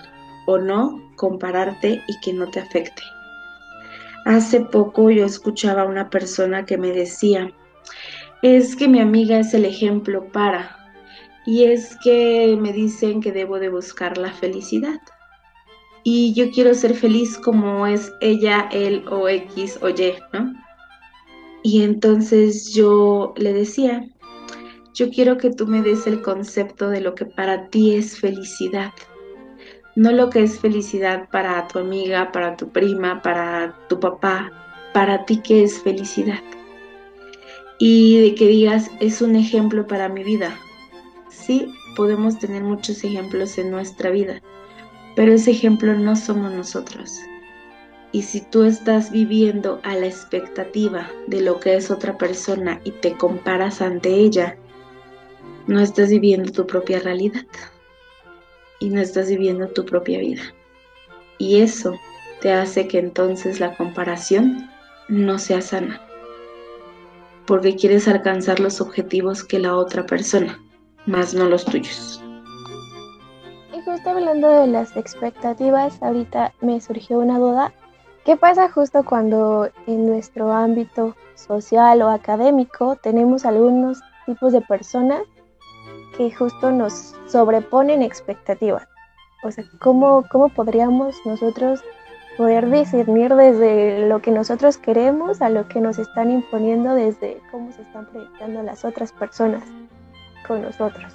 o 0.45 0.57
no 0.57 1.01
compararte 1.15 2.01
y 2.07 2.19
que 2.21 2.33
no 2.33 2.49
te 2.49 2.61
afecte. 2.61 3.03
Hace 4.27 4.59
poco 4.59 5.09
yo 5.09 5.25
escuchaba 5.25 5.83
a 5.83 5.85
una 5.85 6.09
persona 6.09 6.65
que 6.65 6.77
me 6.77 6.91
decía, 6.91 7.49
es 8.41 8.75
que 8.75 8.89
mi 8.89 8.99
amiga 8.99 9.39
es 9.39 9.53
el 9.53 9.63
ejemplo 9.63 10.29
para, 10.33 10.75
y 11.45 11.63
es 11.63 11.95
que 12.03 12.57
me 12.59 12.73
dicen 12.73 13.21
que 13.21 13.31
debo 13.31 13.57
de 13.57 13.69
buscar 13.69 14.17
la 14.17 14.33
felicidad. 14.33 14.99
Y 16.03 16.33
yo 16.33 16.51
quiero 16.51 16.73
ser 16.73 16.93
feliz 16.93 17.37
como 17.37 17.87
es 17.87 18.11
ella, 18.19 18.67
él 18.73 19.05
o 19.09 19.29
X 19.29 19.79
o 19.81 19.87
Y, 19.87 20.15
¿no? 20.33 20.53
Y 21.63 21.83
entonces 21.83 22.73
yo 22.73 23.33
le 23.37 23.53
decía, 23.53 24.05
yo 24.93 25.09
quiero 25.09 25.37
que 25.37 25.51
tú 25.51 25.67
me 25.67 25.81
des 25.81 26.05
el 26.05 26.21
concepto 26.21 26.89
de 26.89 26.99
lo 26.99 27.15
que 27.15 27.27
para 27.27 27.69
ti 27.69 27.95
es 27.95 28.19
felicidad. 28.19 28.91
No 29.97 30.11
lo 30.11 30.29
que 30.29 30.43
es 30.43 30.59
felicidad 30.59 31.27
para 31.31 31.67
tu 31.67 31.79
amiga, 31.79 32.31
para 32.31 32.55
tu 32.55 32.69
prima, 32.69 33.23
para 33.23 33.75
tu 33.89 33.99
papá, 33.99 34.51
para 34.93 35.25
ti 35.25 35.41
que 35.41 35.63
es 35.63 35.81
felicidad. 35.81 36.37
Y 37.79 38.21
de 38.21 38.35
que 38.35 38.45
digas, 38.45 38.91
es 38.99 39.23
un 39.23 39.35
ejemplo 39.35 39.87
para 39.87 40.07
mi 40.07 40.23
vida, 40.23 40.55
Sí, 41.31 41.73
podemos 41.95 42.37
tener 42.37 42.61
muchos 42.61 43.03
ejemplos 43.03 43.57
en 43.57 43.71
nuestra 43.71 44.11
vida, 44.11 44.39
pero 45.15 45.33
ese 45.33 45.49
ejemplo 45.49 45.95
no 45.95 46.15
somos 46.15 46.51
nosotros. 46.51 47.17
Y 48.11 48.21
si 48.21 48.41
tú 48.41 48.65
estás 48.65 49.11
viviendo 49.11 49.79
a 49.81 49.95
la 49.95 50.05
expectativa 50.05 51.09
de 51.25 51.41
lo 51.41 51.59
que 51.59 51.75
es 51.75 51.89
otra 51.89 52.19
persona 52.19 52.81
y 52.83 52.91
te 52.91 53.13
comparas 53.13 53.81
ante 53.81 54.13
ella, 54.13 54.57
no 55.65 55.79
estás 55.79 56.09
viviendo 56.09 56.51
tu 56.51 56.67
propia 56.67 56.99
realidad 56.99 57.47
y 58.79 58.89
no 58.89 59.01
estás 59.01 59.29
viviendo 59.29 59.67
tu 59.67 59.85
propia 59.85 60.19
vida. 60.19 60.41
Y 61.37 61.61
eso 61.61 61.93
te 62.41 62.51
hace 62.51 62.87
que 62.87 62.99
entonces 62.99 63.59
la 63.59 63.75
comparación 63.75 64.69
no 65.07 65.39
sea 65.39 65.61
sana, 65.61 66.01
porque 67.45 67.75
quieres 67.75 68.07
alcanzar 68.07 68.59
los 68.59 68.81
objetivos 68.81 69.43
que 69.43 69.59
la 69.59 69.75
otra 69.75 70.05
persona 70.05 70.59
más 71.07 71.33
no 71.33 71.45
los 71.45 71.65
tuyos. 71.65 72.21
Y 73.73 73.81
justo 73.81 74.09
hablando 74.09 74.49
de 74.49 74.67
las 74.67 74.95
expectativas, 74.95 76.01
ahorita 76.01 76.53
me 76.61 76.79
surgió 76.81 77.19
una 77.19 77.39
duda. 77.39 77.73
¿Qué 78.25 78.35
pasa 78.35 78.69
justo 78.69 79.03
cuando 79.05 79.69
en 79.87 80.05
nuestro 80.05 80.51
ámbito 80.51 81.15
social 81.35 82.01
o 82.01 82.09
académico 82.09 82.97
tenemos 82.97 83.45
algunos 83.45 83.99
tipos 84.25 84.51
de 84.51 84.61
personas 84.61 85.21
que 86.17 86.31
justo 86.31 86.71
nos 86.71 87.15
sobreponen 87.27 88.01
expectativas? 88.01 88.87
O 89.43 89.51
sea, 89.51 89.63
¿cómo, 89.79 90.25
cómo 90.31 90.49
podríamos 90.49 91.15
nosotros 91.25 91.81
poder 92.37 92.69
discernir 92.69 93.33
desde 93.35 94.07
lo 94.07 94.21
que 94.21 94.31
nosotros 94.31 94.77
queremos 94.77 95.41
a 95.41 95.49
lo 95.49 95.67
que 95.67 95.79
nos 95.79 95.99
están 95.99 96.31
imponiendo 96.31 96.93
desde 96.93 97.39
cómo 97.51 97.71
se 97.71 97.83
están 97.83 98.05
proyectando 98.07 98.63
las 98.63 98.83
otras 98.83 99.11
personas? 99.11 99.63
con 100.47 100.61
nosotros. 100.61 101.13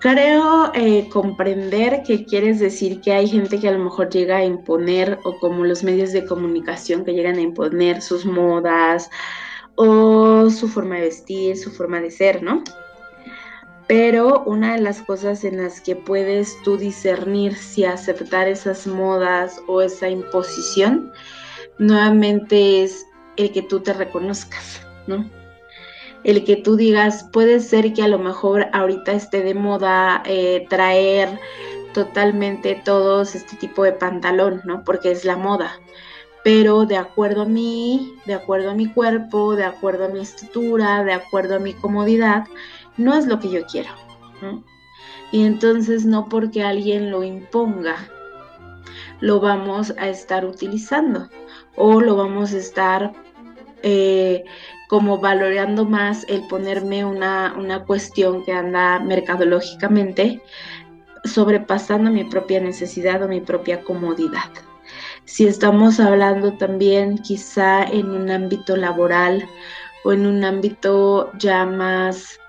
Creo 0.00 0.72
eh, 0.74 1.08
comprender 1.10 2.02
que 2.06 2.24
quieres 2.24 2.58
decir 2.58 3.00
que 3.00 3.12
hay 3.12 3.28
gente 3.28 3.60
que 3.60 3.68
a 3.68 3.72
lo 3.72 3.84
mejor 3.84 4.08
llega 4.08 4.38
a 4.38 4.44
imponer, 4.44 5.18
o 5.24 5.38
como 5.38 5.64
los 5.64 5.82
medios 5.82 6.12
de 6.12 6.24
comunicación 6.24 7.04
que 7.04 7.12
llegan 7.12 7.36
a 7.36 7.42
imponer 7.42 8.00
sus 8.00 8.24
modas 8.24 9.10
o 9.74 10.48
su 10.48 10.68
forma 10.68 10.96
de 10.96 11.02
vestir, 11.02 11.56
su 11.56 11.70
forma 11.70 12.00
de 12.00 12.10
ser, 12.10 12.42
¿no? 12.42 12.62
Pero 13.90 14.44
una 14.46 14.76
de 14.76 14.82
las 14.82 15.02
cosas 15.02 15.42
en 15.42 15.56
las 15.56 15.80
que 15.80 15.96
puedes 15.96 16.56
tú 16.62 16.76
discernir 16.76 17.56
si 17.56 17.84
aceptar 17.84 18.46
esas 18.46 18.86
modas 18.86 19.60
o 19.66 19.82
esa 19.82 20.08
imposición, 20.08 21.10
nuevamente 21.80 22.84
es 22.84 23.04
el 23.36 23.50
que 23.50 23.62
tú 23.62 23.80
te 23.80 23.92
reconozcas, 23.92 24.80
¿no? 25.08 25.28
el 26.22 26.44
que 26.44 26.54
tú 26.54 26.76
digas, 26.76 27.28
puede 27.32 27.58
ser 27.58 27.92
que 27.92 28.04
a 28.04 28.08
lo 28.08 28.20
mejor 28.20 28.68
ahorita 28.72 29.10
esté 29.10 29.42
de 29.42 29.54
moda 29.54 30.22
eh, 30.24 30.66
traer 30.68 31.40
totalmente 31.92 32.80
todos 32.84 33.34
este 33.34 33.56
tipo 33.56 33.82
de 33.82 33.92
pantalón, 33.92 34.60
¿no? 34.64 34.84
Porque 34.84 35.10
es 35.10 35.24
la 35.24 35.36
moda. 35.36 35.80
Pero 36.44 36.86
de 36.86 36.96
acuerdo 36.96 37.42
a 37.42 37.46
mí, 37.46 38.14
de 38.24 38.34
acuerdo 38.34 38.70
a 38.70 38.74
mi 38.74 38.86
cuerpo, 38.86 39.56
de 39.56 39.64
acuerdo 39.64 40.04
a 40.04 40.08
mi 40.08 40.20
estatura, 40.20 41.02
de 41.02 41.12
acuerdo 41.12 41.56
a 41.56 41.58
mi 41.58 41.74
comodidad, 41.74 42.44
no 42.96 43.14
es 43.14 43.26
lo 43.26 43.38
que 43.38 43.50
yo 43.50 43.64
quiero. 43.66 43.90
Y 45.32 45.44
entonces 45.44 46.04
no 46.04 46.28
porque 46.28 46.62
alguien 46.62 47.10
lo 47.10 47.22
imponga, 47.22 47.96
lo 49.20 49.40
vamos 49.40 49.92
a 49.98 50.08
estar 50.08 50.44
utilizando 50.44 51.28
o 51.76 52.00
lo 52.00 52.16
vamos 52.16 52.52
a 52.52 52.58
estar 52.58 53.12
eh, 53.82 54.44
como 54.88 55.18
valorando 55.18 55.84
más 55.84 56.24
el 56.28 56.46
ponerme 56.48 57.04
una, 57.04 57.54
una 57.56 57.84
cuestión 57.84 58.44
que 58.44 58.52
anda 58.52 58.98
mercadológicamente 58.98 60.42
sobrepasando 61.24 62.10
mi 62.10 62.24
propia 62.24 62.60
necesidad 62.60 63.22
o 63.22 63.28
mi 63.28 63.40
propia 63.40 63.82
comodidad. 63.82 64.50
Si 65.24 65.46
estamos 65.46 66.00
hablando 66.00 66.54
también 66.54 67.18
quizá 67.18 67.84
en 67.84 68.10
un 68.10 68.30
ámbito 68.30 68.76
laboral 68.76 69.48
o 70.02 70.12
en 70.12 70.26
un 70.26 70.42
ámbito 70.42 71.30
ya 71.38 71.64
más 71.66 72.39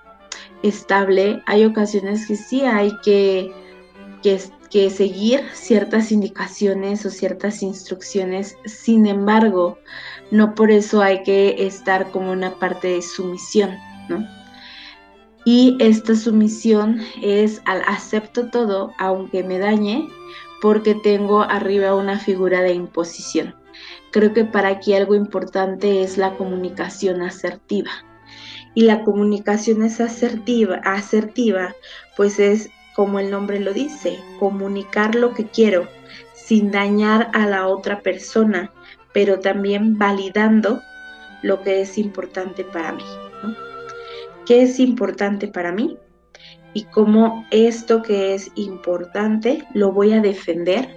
estable, 0.62 1.42
hay 1.46 1.64
ocasiones 1.64 2.26
que 2.26 2.36
sí 2.36 2.62
hay 2.62 2.92
que, 3.02 3.52
que, 4.22 4.90
seguir 4.90 5.40
ciertas 5.52 6.12
indicaciones 6.12 7.04
o 7.04 7.10
ciertas 7.10 7.62
instrucciones, 7.62 8.56
sin 8.64 9.06
embargo, 9.06 9.78
no 10.30 10.54
por 10.54 10.70
eso 10.70 11.02
hay 11.02 11.22
que 11.24 11.66
estar 11.66 12.10
como 12.10 12.32
una 12.32 12.58
parte 12.58 12.88
de 12.88 13.02
sumisión, 13.02 13.76
¿no? 14.08 14.26
Y 15.44 15.76
esta 15.80 16.14
sumisión 16.14 17.00
es 17.20 17.60
al 17.64 17.82
acepto 17.86 18.48
todo, 18.48 18.92
aunque 18.98 19.42
me 19.42 19.58
dañe, 19.58 20.08
porque 20.62 20.94
tengo 20.94 21.42
arriba 21.42 21.96
una 21.96 22.18
figura 22.18 22.62
de 22.62 22.72
imposición. 22.72 23.54
Creo 24.12 24.32
que 24.32 24.44
para 24.44 24.68
aquí 24.68 24.94
algo 24.94 25.14
importante 25.16 26.02
es 26.02 26.16
la 26.16 26.36
comunicación 26.36 27.22
asertiva. 27.22 27.90
Y 28.74 28.82
la 28.82 29.04
comunicación 29.04 29.82
es 29.82 30.00
asertiva, 30.00 30.76
asertiva, 30.84 31.74
pues 32.16 32.38
es 32.38 32.70
como 32.94 33.18
el 33.18 33.30
nombre 33.30 33.60
lo 33.60 33.72
dice, 33.72 34.18
comunicar 34.38 35.14
lo 35.14 35.34
que 35.34 35.46
quiero 35.46 35.88
sin 36.34 36.70
dañar 36.70 37.30
a 37.32 37.46
la 37.46 37.68
otra 37.68 38.00
persona, 38.00 38.72
pero 39.12 39.40
también 39.40 39.98
validando 39.98 40.82
lo 41.42 41.62
que 41.62 41.80
es 41.80 41.98
importante 41.98 42.64
para 42.64 42.92
mí. 42.92 43.04
¿Qué 44.46 44.62
es 44.62 44.78
importante 44.80 45.48
para 45.48 45.72
mí? 45.72 45.98
Y 46.74 46.84
cómo 46.84 47.46
esto 47.50 48.02
que 48.02 48.34
es 48.34 48.50
importante 48.54 49.66
lo 49.74 49.92
voy 49.92 50.12
a 50.12 50.20
defender, 50.20 50.88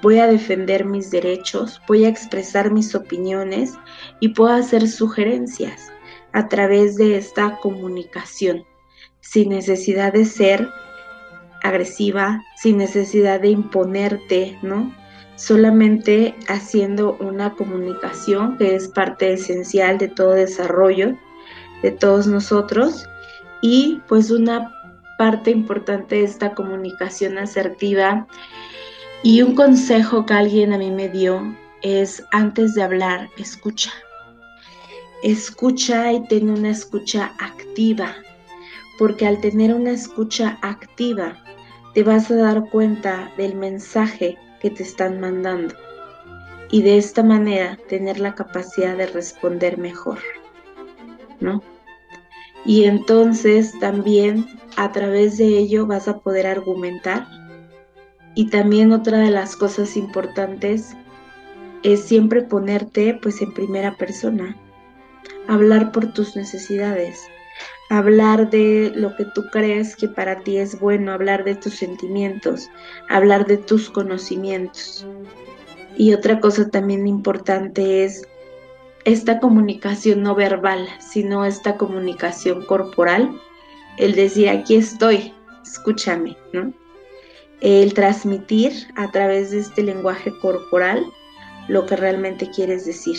voy 0.00 0.18
a 0.18 0.26
defender 0.26 0.84
mis 0.84 1.10
derechos, 1.10 1.80
voy 1.88 2.04
a 2.04 2.08
expresar 2.08 2.70
mis 2.70 2.94
opiniones 2.94 3.74
y 4.20 4.28
puedo 4.28 4.52
hacer 4.52 4.88
sugerencias 4.88 5.92
a 6.32 6.48
través 6.48 6.96
de 6.96 7.16
esta 7.16 7.58
comunicación, 7.60 8.64
sin 9.20 9.50
necesidad 9.50 10.12
de 10.12 10.24
ser 10.24 10.68
agresiva, 11.62 12.42
sin 12.56 12.76
necesidad 12.78 13.40
de 13.40 13.48
imponerte, 13.48 14.58
¿no? 14.62 14.94
Solamente 15.36 16.34
haciendo 16.48 17.16
una 17.20 17.54
comunicación 17.54 18.56
que 18.58 18.74
es 18.74 18.88
parte 18.88 19.32
esencial 19.32 19.98
de 19.98 20.08
todo 20.08 20.32
desarrollo 20.32 21.16
de 21.82 21.90
todos 21.92 22.26
nosotros 22.26 23.06
y 23.60 24.00
pues 24.08 24.30
una 24.30 24.72
parte 25.16 25.50
importante 25.50 26.16
de 26.16 26.24
esta 26.24 26.54
comunicación 26.54 27.38
asertiva 27.38 28.26
y 29.22 29.42
un 29.42 29.54
consejo 29.54 30.26
que 30.26 30.34
alguien 30.34 30.72
a 30.72 30.78
mí 30.78 30.90
me 30.90 31.08
dio 31.08 31.56
es 31.82 32.24
antes 32.30 32.74
de 32.74 32.82
hablar, 32.82 33.28
escucha. 33.36 33.90
Escucha 35.22 36.12
y 36.12 36.26
ten 36.28 36.50
una 36.50 36.70
escucha 36.70 37.34
activa, 37.38 38.14
porque 38.98 39.26
al 39.26 39.40
tener 39.40 39.74
una 39.74 39.90
escucha 39.90 40.58
activa 40.62 41.42
te 41.94 42.02
vas 42.02 42.30
a 42.30 42.36
dar 42.36 42.68
cuenta 42.70 43.32
del 43.36 43.54
mensaje 43.54 44.36
que 44.60 44.70
te 44.70 44.82
están 44.82 45.20
mandando 45.20 45.74
y 46.70 46.82
de 46.82 46.98
esta 46.98 47.22
manera 47.22 47.78
tener 47.88 48.20
la 48.20 48.34
capacidad 48.34 48.96
de 48.96 49.06
responder 49.06 49.78
mejor, 49.78 50.18
¿no? 51.40 51.62
Y 52.64 52.84
entonces 52.84 53.72
también 53.80 54.46
a 54.76 54.92
través 54.92 55.38
de 55.38 55.46
ello 55.46 55.86
vas 55.86 56.06
a 56.08 56.18
poder 56.18 56.46
argumentar. 56.46 57.26
Y 58.34 58.50
también 58.50 58.92
otra 58.92 59.18
de 59.18 59.30
las 59.30 59.56
cosas 59.56 59.96
importantes 59.96 60.94
es 61.82 62.04
siempre 62.04 62.42
ponerte 62.42 63.18
pues 63.20 63.40
en 63.40 63.52
primera 63.52 63.96
persona, 63.96 64.56
hablar 65.48 65.90
por 65.92 66.12
tus 66.12 66.36
necesidades, 66.36 67.26
hablar 67.90 68.50
de 68.50 68.92
lo 68.94 69.16
que 69.16 69.24
tú 69.24 69.46
crees 69.50 69.96
que 69.96 70.06
para 70.06 70.40
ti 70.40 70.58
es 70.58 70.78
bueno, 70.78 71.12
hablar 71.12 71.42
de 71.44 71.56
tus 71.56 71.74
sentimientos, 71.74 72.70
hablar 73.08 73.46
de 73.46 73.56
tus 73.56 73.90
conocimientos. 73.90 75.06
Y 75.96 76.12
otra 76.12 76.38
cosa 76.38 76.68
también 76.68 77.08
importante 77.08 78.04
es 78.04 78.22
esta 79.04 79.40
comunicación 79.40 80.22
no 80.22 80.34
verbal, 80.34 80.86
sino 81.00 81.44
esta 81.44 81.76
comunicación 81.76 82.64
corporal, 82.66 83.40
el 83.96 84.14
decir 84.14 84.50
aquí 84.50 84.76
estoy, 84.76 85.32
escúchame, 85.64 86.36
¿no? 86.52 86.72
El 87.60 87.94
transmitir 87.94 88.72
a 88.96 89.10
través 89.10 89.50
de 89.50 89.60
este 89.60 89.82
lenguaje 89.82 90.30
corporal 90.40 91.04
lo 91.68 91.86
que 91.86 91.96
realmente 91.96 92.50
quieres 92.50 92.84
decir. 92.84 93.18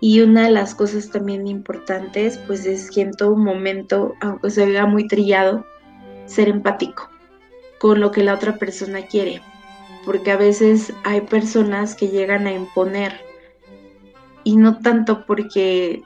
Y 0.00 0.20
una 0.20 0.44
de 0.44 0.50
las 0.50 0.74
cosas 0.74 1.10
también 1.10 1.46
importantes, 1.46 2.38
pues 2.46 2.66
es 2.66 2.90
que 2.90 3.00
en 3.00 3.12
todo 3.12 3.36
momento, 3.36 4.14
aunque 4.20 4.50
se 4.50 4.66
vea 4.66 4.86
muy 4.86 5.08
trillado, 5.08 5.66
ser 6.26 6.48
empático 6.48 7.10
con 7.80 8.00
lo 8.00 8.10
que 8.10 8.22
la 8.22 8.34
otra 8.34 8.56
persona 8.56 9.02
quiere. 9.02 9.40
Porque 10.04 10.30
a 10.30 10.36
veces 10.36 10.92
hay 11.04 11.22
personas 11.22 11.94
que 11.94 12.08
llegan 12.08 12.46
a 12.46 12.52
imponer 12.52 13.20
y 14.44 14.56
no 14.56 14.78
tanto 14.78 15.26
porque, 15.26 16.02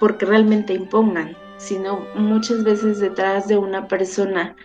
porque 0.00 0.26
realmente 0.26 0.72
impongan, 0.72 1.36
sino 1.58 2.04
muchas 2.14 2.64
veces 2.64 2.98
detrás 2.98 3.46
de 3.46 3.58
una 3.58 3.88
persona 3.88 4.56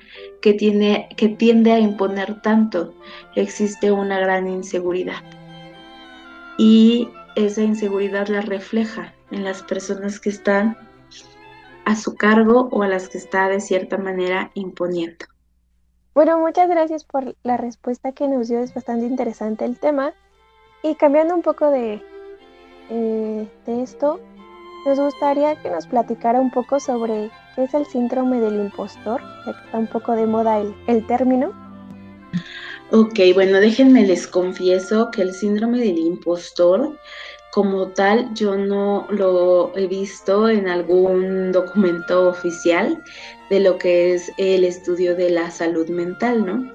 que, 0.42 0.54
tiene, 0.54 1.10
que 1.18 1.30
tiende 1.30 1.72
a 1.72 1.80
imponer 1.80 2.42
tanto 2.42 2.94
existe 3.36 3.92
una 3.92 4.20
gran 4.20 4.48
inseguridad. 4.48 5.22
Y 6.58 7.10
esa 7.36 7.62
inseguridad 7.62 8.28
la 8.28 8.42
refleja 8.42 9.14
en 9.32 9.44
las 9.44 9.64
personas 9.64 10.20
que 10.20 10.30
están 10.30 10.78
a 11.86 11.96
su 11.96 12.16
cargo 12.16 12.70
o 12.72 12.84
a 12.84 12.88
las 12.88 13.10
que 13.10 13.18
está 13.18 13.48
de 13.50 13.60
cierta 13.60 13.98
manera 13.98 14.52
imponiendo. 14.54 15.26
Bueno, 16.14 16.38
muchas 16.38 16.70
gracias 16.70 17.04
por 17.04 17.36
la 17.44 17.58
respuesta 17.58 18.12
que 18.12 18.28
nos 18.28 18.48
dio, 18.48 18.60
es 18.60 18.74
bastante 18.74 19.06
interesante 19.06 19.66
el 19.66 19.80
tema. 19.80 20.14
Y 20.84 20.96
cambiando 20.96 21.34
un 21.34 21.42
poco 21.42 21.72
de, 21.72 22.02
eh, 22.90 23.48
de 23.66 23.82
esto, 23.82 24.20
nos 24.86 25.00
gustaría 25.00 25.56
que 25.62 25.70
nos 25.70 25.88
platicara 25.88 26.40
un 26.40 26.52
poco 26.52 26.80
sobre 26.80 27.32
qué 27.56 27.64
es 27.64 27.74
el 27.74 27.86
síndrome 27.86 28.40
del 28.40 28.56
impostor, 28.56 29.22
ya 29.46 29.54
que 29.54 29.66
está 29.66 29.78
un 29.78 29.88
poco 29.88 30.12
de 30.14 30.28
moda 30.28 30.60
el, 30.60 30.76
el 30.88 31.08
término. 31.08 31.52
Ok, 32.96 33.20
bueno, 33.34 33.60
déjenme 33.60 34.06
les 34.06 34.28
confieso 34.28 35.10
que 35.10 35.24
el 35.24 35.34
síndrome 35.34 35.80
del 35.80 35.98
impostor 35.98 36.96
como 37.52 37.88
tal 37.88 38.32
yo 38.36 38.56
no 38.56 39.08
lo 39.10 39.76
he 39.76 39.88
visto 39.88 40.48
en 40.48 40.68
algún 40.68 41.52
documento 41.52 42.30
oficial 42.30 43.04
de 43.50 43.62
lo 43.62 43.80
que 43.80 44.14
es 44.14 44.32
el 44.38 44.64
estudio 44.64 45.16
de 45.16 45.32
la 45.32 45.50
salud 45.50 45.90
mental, 45.90 46.46
¿no? 46.46 46.72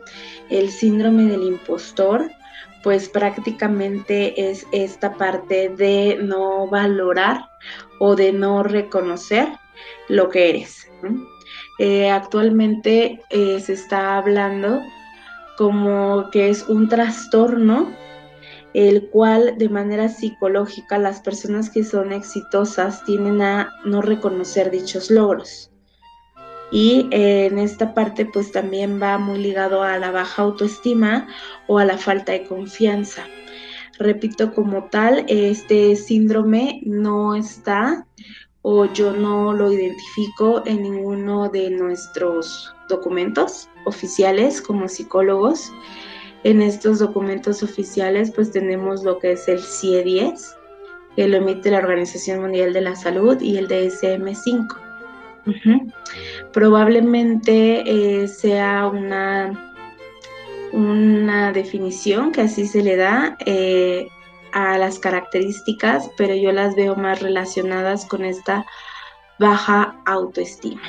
El 0.51 0.71
síndrome 0.71 1.27
del 1.27 1.45
impostor 1.45 2.29
pues 2.83 3.09
prácticamente 3.09 4.51
es 4.51 4.67
esta 4.73 5.15
parte 5.15 5.69
de 5.69 6.19
no 6.21 6.67
valorar 6.67 7.49
o 8.01 8.17
de 8.17 8.33
no 8.33 8.65
reconocer 8.65 9.47
lo 10.09 10.31
que 10.31 10.51
eres. 10.51 10.91
Eh, 11.79 12.11
actualmente 12.11 13.21
eh, 13.31 13.61
se 13.61 13.75
está 13.75 14.19
hablando 14.19 14.83
como 15.59 16.31
que 16.31 16.51
es 16.51 16.69
un 16.69 16.89
trastorno 16.89 17.93
el 18.75 19.09
cual 19.09 19.59
de 19.59 19.69
manera 19.69 20.09
psicológica 20.09 20.99
las 20.99 21.21
personas 21.21 21.69
que 21.69 21.83
son 21.83 22.13
exitosas 22.13 23.05
tienen 23.05 23.43
a 23.43 23.75
no 23.85 24.01
reconocer 24.01 24.71
dichos 24.71 25.11
logros. 25.11 25.73
Y 26.71 27.09
eh, 27.11 27.47
en 27.47 27.59
esta 27.59 27.93
parte 27.93 28.25
pues 28.25 28.53
también 28.53 29.03
va 29.03 29.19
muy 29.19 29.39
ligado 29.41 29.83
a 29.83 29.99
la 29.99 30.13
baja 30.13 30.43
autoestima 30.43 31.27
o 31.67 31.81
a 31.81 31.85
la 31.85 31.99
falta 31.99 32.31
de 32.33 32.45
confianza. 32.45 33.27
Repito, 33.99 34.55
como 34.55 34.85
tal, 34.85 35.25
este 35.27 35.97
síndrome 35.97 36.83
no 36.85 37.35
está 37.35 38.07
o 38.63 38.87
yo 38.87 39.13
no 39.13 39.53
lo 39.53 39.73
identifico 39.73 40.63
en 40.67 40.83
ninguno 40.83 41.49
de 41.49 41.71
nuestros 41.71 42.75
documentos 42.89 43.69
oficiales 43.85 44.61
como 44.61 44.89
psicólogos. 44.89 45.73
En 46.45 46.63
estos 46.63 46.99
documentos 46.99 47.63
oficiales 47.63 48.31
pues 48.31 48.51
tenemos 48.51 49.05
lo 49.05 49.19
que 49.19 49.33
es 49.33 49.49
el 49.49 49.61
CIE-10, 49.61 50.57
que 51.17 51.29
lo 51.29 51.39
emite 51.39 51.71
la 51.71 51.79
Organización 51.79 52.41
Mundial 52.41 52.73
de 52.73 52.81
la 52.81 52.95
Salud, 52.95 53.41
y 53.41 53.57
el 53.57 53.69
DSM-5. 53.69 54.89
Probablemente 56.53 58.23
eh, 58.23 58.29
sea 58.29 58.87
una, 58.87 59.75
una 60.73 61.53
definición 61.53 62.33
que 62.33 62.43
así 62.43 62.67
se 62.67 62.83
le 62.83 62.97
da 62.97 63.37
eh, 63.47 64.09
a 64.59 64.77
las 64.77 64.99
características, 64.99 66.11
pero 66.17 66.35
yo 66.35 66.51
las 66.51 66.75
veo 66.75 66.97
más 66.97 67.23
relacionadas 67.23 68.05
con 68.07 68.25
esta 68.25 68.67
baja 69.39 70.01
autoestima. 70.05 70.83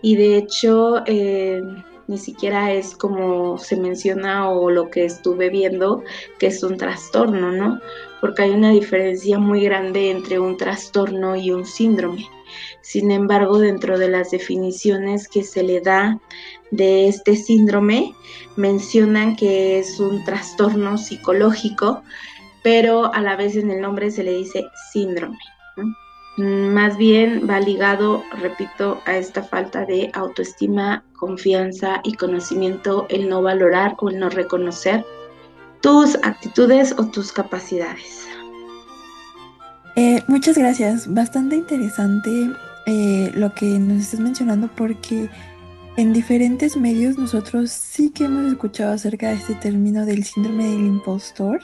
Y 0.00 0.14
de 0.14 0.36
hecho, 0.36 1.02
eh, 1.06 1.60
ni 2.06 2.18
siquiera 2.18 2.72
es 2.72 2.94
como 2.94 3.58
se 3.58 3.76
menciona 3.76 4.48
o 4.48 4.70
lo 4.70 4.90
que 4.90 5.06
estuve 5.06 5.50
viendo, 5.50 6.04
que 6.38 6.46
es 6.46 6.62
un 6.62 6.76
trastorno, 6.76 7.50
¿no? 7.50 7.80
Porque 8.20 8.42
hay 8.42 8.50
una 8.50 8.70
diferencia 8.70 9.38
muy 9.40 9.64
grande 9.64 10.12
entre 10.12 10.38
un 10.38 10.56
trastorno 10.56 11.34
y 11.34 11.50
un 11.50 11.66
síndrome. 11.66 12.28
Sin 12.80 13.10
embargo, 13.10 13.58
dentro 13.58 13.98
de 13.98 14.08
las 14.08 14.30
definiciones 14.30 15.26
que 15.26 15.42
se 15.42 15.64
le 15.64 15.80
da 15.80 16.20
de 16.70 17.08
este 17.08 17.34
síndrome, 17.34 18.14
mencionan 18.56 19.34
que 19.34 19.80
es 19.80 19.98
un 19.98 20.24
trastorno 20.24 20.96
psicológico, 20.96 22.02
pero 22.64 23.14
a 23.14 23.20
la 23.20 23.36
vez 23.36 23.54
en 23.54 23.70
el 23.70 23.80
nombre 23.80 24.10
se 24.10 24.24
le 24.24 24.32
dice 24.32 24.66
síndrome. 24.90 25.38
Más 26.36 26.96
bien 26.96 27.46
va 27.48 27.60
ligado, 27.60 28.24
repito, 28.40 29.00
a 29.04 29.16
esta 29.16 29.44
falta 29.44 29.84
de 29.84 30.10
autoestima, 30.14 31.04
confianza 31.12 32.00
y 32.02 32.14
conocimiento, 32.14 33.06
el 33.10 33.28
no 33.28 33.40
valorar 33.40 33.94
o 33.98 34.08
el 34.08 34.18
no 34.18 34.30
reconocer 34.30 35.04
tus 35.80 36.16
actitudes 36.24 36.92
o 36.98 37.06
tus 37.06 37.30
capacidades. 37.30 38.26
Eh, 39.94 40.24
muchas 40.26 40.58
gracias, 40.58 41.12
bastante 41.12 41.56
interesante 41.56 42.50
eh, 42.86 43.30
lo 43.34 43.54
que 43.54 43.66
nos 43.78 44.02
estás 44.02 44.20
mencionando 44.20 44.68
porque 44.74 45.28
en 45.96 46.12
diferentes 46.12 46.76
medios 46.76 47.16
nosotros 47.16 47.70
sí 47.70 48.10
que 48.10 48.24
hemos 48.24 48.50
escuchado 48.50 48.94
acerca 48.94 49.28
de 49.28 49.34
este 49.34 49.54
término 49.54 50.04
del 50.04 50.24
síndrome 50.24 50.64
del 50.64 50.86
impostor 50.86 51.60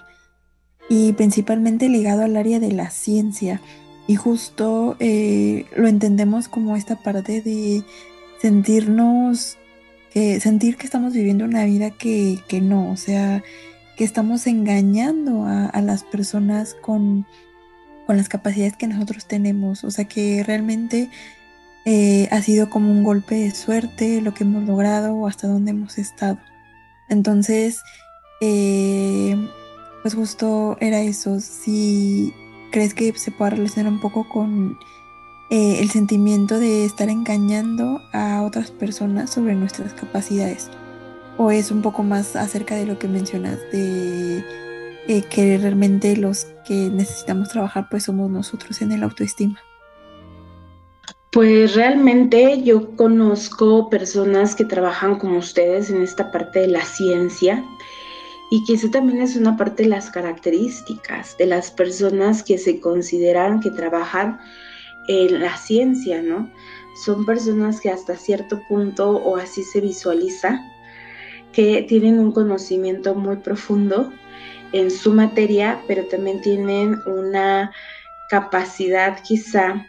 y 0.91 1.15
principalmente 1.15 1.89
ligado 1.89 2.25
al 2.25 2.37
área 2.37 2.61
de 2.61 2.73
la 2.73 2.91
ciencia. 2.91 3.63
Y 4.07 4.17
justo 4.17 4.97
eh, 4.99 5.65
lo 5.77 5.89
entendemos 5.89 6.49
como 6.49 6.77
esta 6.77 6.97
parte 6.97 7.41
de 7.41 7.83
sentirnos, 8.43 9.57
sentir 10.13 10.77
que 10.77 10.87
estamos 10.87 11.13
viviendo 11.13 11.45
una 11.45 11.65
vida 11.65 11.91
que, 11.93 12.43
no, 12.61 12.91
o 12.91 12.97
sea, 12.97 13.45
que 13.97 14.03
estamos 14.03 14.49
engañando 14.49 15.47
a, 15.47 15.81
las 15.81 16.03
personas 16.03 16.75
con, 16.75 17.25
con, 18.07 18.17
las 18.17 18.29
capacidades 18.29 18.77
que 18.77 18.89
nosotros 18.89 19.27
tenemos. 19.27 19.85
O 19.85 19.93
sea, 19.93 20.07
que 20.07 20.43
realmente 20.43 21.09
eh, 21.85 22.29
ha 22.31 22.43
sido 22.43 22.69
como 22.69 22.91
un 22.91 23.05
golpe 23.05 23.37
de 23.37 23.53
suerte 23.53 24.21
lo 24.21 24.35
que 24.35 24.45
hemos 24.45 24.65
logrado 24.65 25.15
o 25.15 25.27
hasta 25.27 25.47
dónde 25.47 25.71
hemos 25.71 25.99
estado. 25.99 26.39
Entonces, 27.09 27.81
eh, 28.41 29.37
pues 30.03 30.15
justo 30.15 30.77
era 30.81 31.01
eso. 31.01 31.41
Si 31.41 32.33
crees 32.71 32.95
que 32.95 33.13
se 33.19 33.31
pueda 33.31 33.51
relacionar 33.51 33.93
un 33.93 34.01
poco 34.01 34.29
con 34.29 34.79
eh, 35.51 35.81
el 35.81 35.91
sentimiento 35.91 36.59
de 36.59 36.85
estar 36.85 37.09
engañando 37.09 38.01
a 38.13 38.43
otras 38.43 38.71
personas 38.71 39.31
sobre 39.31 39.55
nuestras 39.55 39.93
capacidades. 39.95 40.71
O 41.39 41.51
es 41.51 41.71
un 41.71 41.83
poco 41.83 42.03
más 42.03 42.37
acerca 42.37 42.77
de 42.77 42.87
lo 42.87 42.99
que 42.99 43.09
mencionas, 43.09 43.59
de 43.73 44.45
que 45.29 45.59
realmente 45.59 46.17
los 46.17 46.47
que 46.65 46.89
necesitamos 46.89 47.49
trabajar 47.49 47.89
pues 47.91 48.05
somos 48.05 48.31
nosotros 48.31 48.81
en 48.81 48.93
el 48.93 49.03
autoestima. 49.03 49.59
Pues 51.33 51.75
realmente 51.75 52.63
yo 52.63 52.97
conozco 52.97 53.89
personas 53.89 54.55
que 54.55 54.65
trabajan 54.65 55.17
como 55.17 55.39
ustedes 55.39 55.91
en 55.91 56.03
esta 56.03 56.31
parte 56.33 56.61
de 56.61 56.69
la 56.69 56.85
ciencia 56.85 57.65
y 58.51 58.65
que 58.65 58.75
eso 58.75 58.91
también 58.91 59.23
es 59.23 59.37
una 59.37 59.57
parte 59.57 59.85
de 59.85 59.89
las 59.89 60.11
características 60.11 61.37
de 61.39 61.47
las 61.47 61.71
personas 61.71 62.43
que 62.43 62.59
se 62.59 62.81
consideran 62.81 63.61
que 63.61 63.71
trabajan 63.71 64.41
en 65.07 65.41
la 65.41 65.57
ciencia, 65.57 66.21
¿no? 66.21 66.51
Son 67.05 67.25
personas 67.25 67.81
que 67.81 67.91
hasta 67.91 68.17
cierto 68.17 68.61
punto 68.69 69.11
o 69.11 69.37
así 69.37 69.63
se 69.63 69.81
visualiza 69.81 70.61
que 71.53 71.83
tienen 71.83 72.19
un 72.19 72.33
conocimiento 72.33 73.15
muy 73.15 73.37
profundo 73.37 74.13
en 74.73 74.91
su 74.91 75.13
materia, 75.13 75.81
pero 75.87 76.05
también 76.05 76.41
tienen 76.43 76.97
una 77.07 77.73
capacidad 78.29 79.21
quizá 79.23 79.87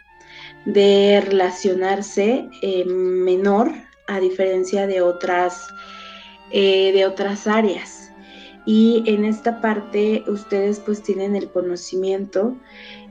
de 0.64 1.22
relacionarse 1.24 2.48
eh, 2.62 2.84
menor 2.84 3.72
a 4.08 4.20
diferencia 4.20 4.86
de 4.86 5.00
otras, 5.00 5.68
eh, 6.50 6.92
de 6.92 7.06
otras 7.06 7.46
áreas. 7.46 8.01
Y 8.64 9.02
en 9.06 9.24
esta 9.24 9.60
parte 9.60 10.24
ustedes 10.28 10.78
pues 10.80 11.02
tienen 11.02 11.34
el 11.34 11.50
conocimiento 11.50 12.56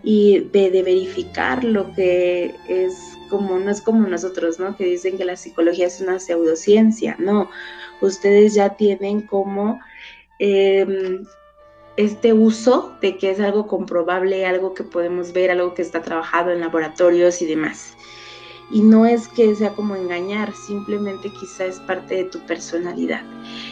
y 0.03 0.39
de, 0.51 0.69
verificar 0.81 1.63
lo 1.63 1.93
que 1.93 2.55
es 2.67 3.17
como, 3.29 3.59
no 3.59 3.69
es 3.69 3.81
como 3.81 4.07
nosotros, 4.07 4.59
¿no? 4.59 4.75
Que 4.75 4.85
dicen 4.85 5.17
que 5.17 5.25
la 5.25 5.35
psicología 5.35 5.87
es 5.87 6.01
una 6.01 6.19
pseudociencia, 6.19 7.15
no, 7.19 7.49
ustedes 8.01 8.53
ya 8.53 8.75
tienen 8.75 9.21
como 9.21 9.79
em, 10.39 11.25
este 11.97 12.33
uso 12.33 12.95
de 13.01 13.17
que 13.17 13.31
es 13.31 13.39
algo 13.39 13.67
comprobable, 13.67 14.45
algo 14.45 14.73
que 14.73 14.83
podemos 14.83 15.33
ver, 15.33 15.51
algo 15.51 15.73
que 15.73 15.81
está 15.81 16.01
trabajado 16.01 16.51
en 16.51 16.61
laboratorios 16.61 17.41
y 17.41 17.45
demás. 17.45 17.95
Y 18.71 18.81
no 18.81 19.05
es 19.05 19.27
que 19.27 19.53
sea 19.55 19.73
como 19.73 19.95
engañar, 19.95 20.53
simplemente 20.53 21.29
quizá 21.29 21.65
es 21.65 21.79
parte 21.81 22.15
de 22.15 22.23
tu 22.25 22.39
personalidad 22.45 23.21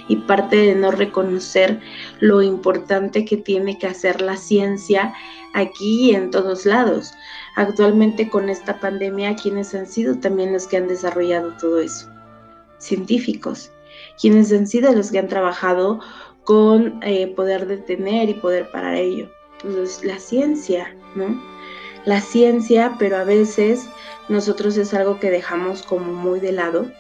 y 0.08 0.18
parte 0.18 0.58
de 0.58 0.76
no 0.76 0.92
reconocer 0.92 1.80
lo 2.20 2.42
importante 2.42 3.24
que 3.24 3.38
tiene 3.38 3.78
que 3.78 3.88
hacer 3.88 4.22
la 4.22 4.36
ciencia 4.36 5.14
aquí 5.54 6.12
y 6.12 6.16
en 6.16 6.32
todos 6.32 6.66
lados. 6.66 7.14
Actualmente 7.56 8.30
con 8.30 8.50
esta 8.50 8.80
pandemia, 8.80 9.36
¿quiénes 9.36 9.74
han 9.74 9.88
sido 9.88 10.16
también 10.20 10.54
los 10.54 10.68
que 10.68 10.78
han 10.78 10.88
desarrollado 10.88 11.54
todo 11.60 11.80
eso? 11.80 12.10
Científicos. 12.78 13.72
¿Quiénes 14.22 14.52
han 14.52 14.68
sido 14.68 14.94
los 14.94 15.12
que 15.12 15.20
han 15.20 15.28
trabajado 15.28 16.00
con 16.50 17.00
eh, 17.04 17.28
poder 17.36 17.68
detener 17.68 18.28
y 18.28 18.34
poder 18.34 18.72
parar 18.72 18.96
ello. 18.96 19.30
Entonces, 19.64 20.04
la 20.04 20.18
ciencia, 20.18 20.96
¿no? 21.14 21.40
La 22.10 22.22
ciencia, 22.22 22.96
pero 22.98 23.18
a 23.18 23.24
veces 23.24 23.88
nosotros 24.30 24.78
es 24.78 24.96
algo 24.96 25.20
que 25.20 25.30
dejamos 25.30 25.84
como 25.84 26.12
muy 26.12 26.40
de 26.40 26.54
lado 26.54 26.92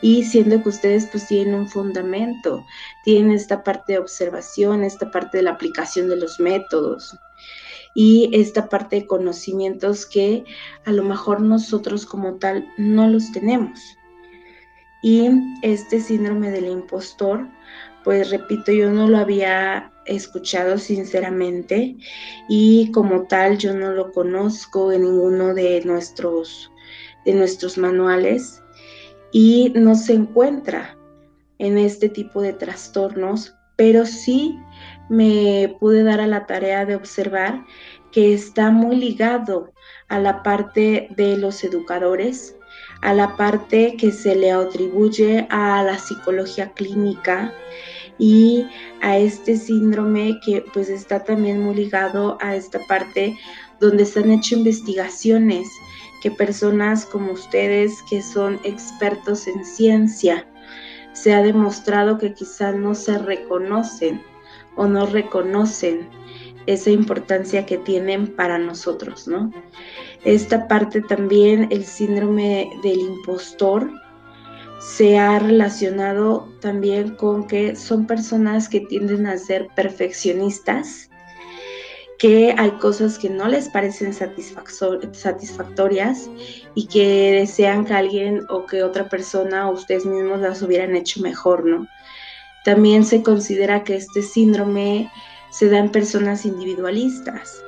y 0.00 0.22
siendo 0.22 0.62
que 0.62 0.68
ustedes 0.68 1.06
pues 1.06 1.26
tienen 1.26 1.56
un 1.56 1.68
fundamento, 1.68 2.64
tienen 3.02 3.32
esta 3.32 3.64
parte 3.64 3.94
de 3.94 3.98
observación, 3.98 4.84
esta 4.84 5.10
parte 5.10 5.38
de 5.38 5.42
la 5.42 5.50
aplicación 5.50 6.08
de 6.08 6.14
los 6.14 6.38
métodos 6.38 7.18
y 7.92 8.30
esta 8.32 8.68
parte 8.68 9.00
de 9.00 9.06
conocimientos 9.08 10.06
que 10.06 10.44
a 10.84 10.92
lo 10.92 11.02
mejor 11.02 11.40
nosotros 11.40 12.06
como 12.06 12.36
tal 12.36 12.64
no 12.78 13.08
los 13.08 13.32
tenemos. 13.32 13.80
Y 15.02 15.28
este 15.62 15.98
síndrome 15.98 16.52
del 16.52 16.66
impostor 16.66 17.48
pues 18.04 18.30
repito, 18.30 18.72
yo 18.72 18.90
no 18.90 19.08
lo 19.08 19.18
había 19.18 19.91
escuchado 20.06 20.78
sinceramente 20.78 21.96
y 22.48 22.90
como 22.92 23.26
tal 23.26 23.58
yo 23.58 23.74
no 23.74 23.92
lo 23.92 24.12
conozco 24.12 24.92
en 24.92 25.02
ninguno 25.02 25.54
de 25.54 25.82
nuestros, 25.84 26.70
de 27.24 27.34
nuestros 27.34 27.78
manuales 27.78 28.62
y 29.32 29.72
no 29.74 29.94
se 29.94 30.14
encuentra 30.14 30.96
en 31.58 31.78
este 31.78 32.08
tipo 32.08 32.42
de 32.42 32.52
trastornos, 32.52 33.54
pero 33.76 34.04
sí 34.04 34.58
me 35.08 35.76
pude 35.80 36.02
dar 36.02 36.20
a 36.20 36.26
la 36.26 36.46
tarea 36.46 36.84
de 36.84 36.96
observar 36.96 37.64
que 38.10 38.34
está 38.34 38.70
muy 38.70 38.96
ligado 38.96 39.72
a 40.08 40.18
la 40.18 40.42
parte 40.42 41.08
de 41.16 41.36
los 41.38 41.64
educadores, 41.64 42.56
a 43.00 43.14
la 43.14 43.36
parte 43.36 43.96
que 43.96 44.12
se 44.12 44.36
le 44.36 44.52
atribuye 44.52 45.46
a 45.50 45.82
la 45.82 45.98
psicología 45.98 46.72
clínica 46.72 47.52
y 48.22 48.68
a 49.00 49.18
este 49.18 49.56
síndrome 49.56 50.38
que 50.46 50.64
pues 50.72 50.88
está 50.88 51.24
también 51.24 51.60
muy 51.60 51.74
ligado 51.74 52.38
a 52.40 52.54
esta 52.54 52.78
parte 52.86 53.36
donde 53.80 54.06
se 54.06 54.20
han 54.20 54.30
hecho 54.30 54.54
investigaciones 54.54 55.66
que 56.22 56.30
personas 56.30 57.04
como 57.04 57.32
ustedes 57.32 58.00
que 58.08 58.22
son 58.22 58.60
expertos 58.62 59.48
en 59.48 59.64
ciencia 59.64 60.46
se 61.12 61.34
ha 61.34 61.42
demostrado 61.42 62.16
que 62.16 62.32
quizás 62.32 62.76
no 62.76 62.94
se 62.94 63.18
reconocen 63.18 64.22
o 64.76 64.86
no 64.86 65.04
reconocen 65.06 66.08
esa 66.66 66.90
importancia 66.90 67.66
que 67.66 67.76
tienen 67.76 68.28
para 68.28 68.56
nosotros, 68.56 69.26
¿no? 69.26 69.50
Esta 70.24 70.68
parte 70.68 71.00
también, 71.00 71.66
el 71.72 71.84
síndrome 71.84 72.70
del 72.84 73.00
impostor, 73.00 73.90
se 74.82 75.18
ha 75.18 75.38
relacionado 75.38 76.48
también 76.60 77.14
con 77.14 77.46
que 77.46 77.76
son 77.76 78.06
personas 78.06 78.68
que 78.68 78.80
tienden 78.80 79.26
a 79.26 79.38
ser 79.38 79.68
perfeccionistas, 79.76 81.08
que 82.18 82.54
hay 82.58 82.72
cosas 82.72 83.18
que 83.18 83.30
no 83.30 83.48
les 83.48 83.68
parecen 83.68 84.12
satisfactorias 84.12 86.28
y 86.74 86.88
que 86.88 87.32
desean 87.32 87.84
que 87.84 87.94
alguien 87.94 88.42
o 88.48 88.66
que 88.66 88.82
otra 88.82 89.08
persona 89.08 89.68
o 89.68 89.72
ustedes 89.72 90.04
mismos 90.04 90.40
las 90.40 90.62
hubieran 90.62 90.96
hecho 90.96 91.20
mejor, 91.20 91.64
¿no? 91.64 91.86
También 92.64 93.04
se 93.04 93.22
considera 93.22 93.84
que 93.84 93.96
este 93.96 94.22
síndrome 94.22 95.10
se 95.50 95.68
da 95.68 95.78
en 95.78 95.90
personas 95.90 96.44
individualistas, 96.44 97.62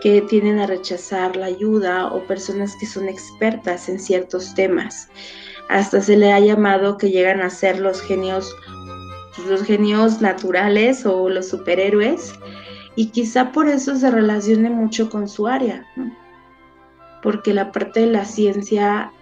que 0.00 0.22
tienden 0.22 0.58
a 0.58 0.66
rechazar 0.66 1.36
la 1.36 1.46
ayuda 1.46 2.12
o 2.12 2.26
personas 2.26 2.74
que 2.78 2.86
son 2.86 3.08
expertas 3.08 3.88
en 3.88 3.98
ciertos 3.98 4.54
temas. 4.54 5.08
Hasta 5.68 6.00
se 6.00 6.16
le 6.16 6.32
ha 6.32 6.40
llamado 6.40 6.96
que 6.96 7.10
llegan 7.10 7.40
a 7.40 7.50
ser 7.50 7.78
los 7.78 8.00
genios, 8.00 8.54
los 9.46 9.62
genios 9.62 10.20
naturales 10.20 11.04
o 11.04 11.28
los 11.28 11.48
superhéroes 11.48 12.34
y 12.96 13.10
quizá 13.10 13.52
por 13.52 13.68
eso 13.68 13.94
se 13.94 14.10
relacione 14.10 14.70
mucho 14.70 15.08
con 15.08 15.28
su 15.28 15.46
área, 15.46 15.86
porque 17.22 17.54
la 17.54 17.70
parte 17.70 18.00
de 18.00 18.06
la 18.06 18.24
ciencia 18.24 19.12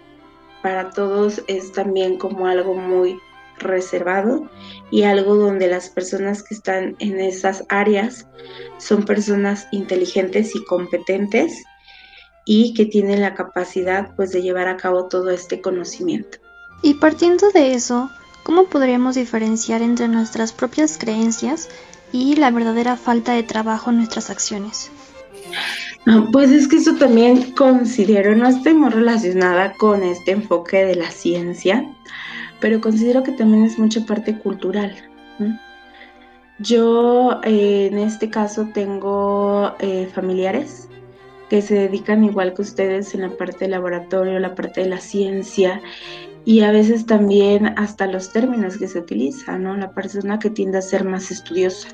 para 0.63 0.89
todos 0.89 1.43
es 1.47 1.71
también 1.73 2.17
como 2.17 2.47
algo 2.47 2.73
muy 2.73 3.19
reservado 3.59 4.49
y 4.89 5.03
algo 5.03 5.35
donde 5.35 5.67
las 5.67 5.89
personas 5.89 6.43
que 6.43 6.55
están 6.55 6.95
en 6.99 7.19
esas 7.19 7.65
áreas 7.69 8.27
son 8.77 9.03
personas 9.03 9.67
inteligentes 9.71 10.55
y 10.55 10.63
competentes 10.65 11.63
y 12.47 12.73
que 12.73 12.85
tienen 12.85 13.21
la 13.21 13.35
capacidad 13.35 14.15
pues 14.15 14.31
de 14.31 14.41
llevar 14.41 14.69
a 14.69 14.77
cabo 14.77 15.07
todo 15.07 15.29
este 15.29 15.61
conocimiento. 15.61 16.37
Y 16.81 16.95
partiendo 16.95 17.51
de 17.51 17.73
eso, 17.73 18.09
¿cómo 18.43 18.65
podríamos 18.65 19.15
diferenciar 19.15 19.81
entre 19.81 20.07
nuestras 20.07 20.53
propias 20.53 20.97
creencias 20.97 21.69
y 22.13 22.37
la 22.37 22.49
verdadera 22.49 22.95
falta 22.95 23.33
de 23.33 23.43
trabajo 23.43 23.89
en 23.89 23.97
nuestras 23.97 24.29
acciones? 24.29 24.89
Pues 26.31 26.51
es 26.51 26.69
que 26.69 26.77
eso 26.77 26.95
también 26.95 27.51
considero, 27.51 28.33
no 28.33 28.47
estoy 28.47 28.73
muy 28.73 28.91
relacionada 28.91 29.73
con 29.73 30.03
este 30.03 30.31
enfoque 30.31 30.85
de 30.85 30.95
la 30.95 31.11
ciencia, 31.11 31.85
pero 32.61 32.79
considero 32.79 33.23
que 33.23 33.33
también 33.33 33.65
es 33.65 33.77
mucha 33.77 34.05
parte 34.05 34.39
cultural. 34.39 34.95
Yo 36.59 37.41
eh, 37.43 37.89
en 37.91 37.97
este 37.97 38.29
caso 38.29 38.69
tengo 38.73 39.75
eh, 39.79 40.09
familiares 40.15 40.86
que 41.49 41.61
se 41.61 41.75
dedican 41.75 42.23
igual 42.23 42.53
que 42.53 42.61
ustedes 42.61 43.13
en 43.13 43.21
la 43.21 43.29
parte 43.29 43.59
del 43.59 43.71
laboratorio, 43.71 44.39
la 44.39 44.55
parte 44.55 44.81
de 44.81 44.89
la 44.89 44.99
ciencia 44.99 45.81
y 46.45 46.61
a 46.61 46.71
veces 46.71 47.05
también 47.05 47.73
hasta 47.77 48.07
los 48.07 48.31
términos 48.31 48.77
que 48.77 48.87
se 48.87 48.99
utilizan, 48.99 49.63
¿no? 49.63 49.75
La 49.75 49.91
persona 49.91 50.39
que 50.39 50.49
tiende 50.49 50.77
a 50.77 50.81
ser 50.81 51.03
más 51.03 51.29
estudiosa, 51.29 51.89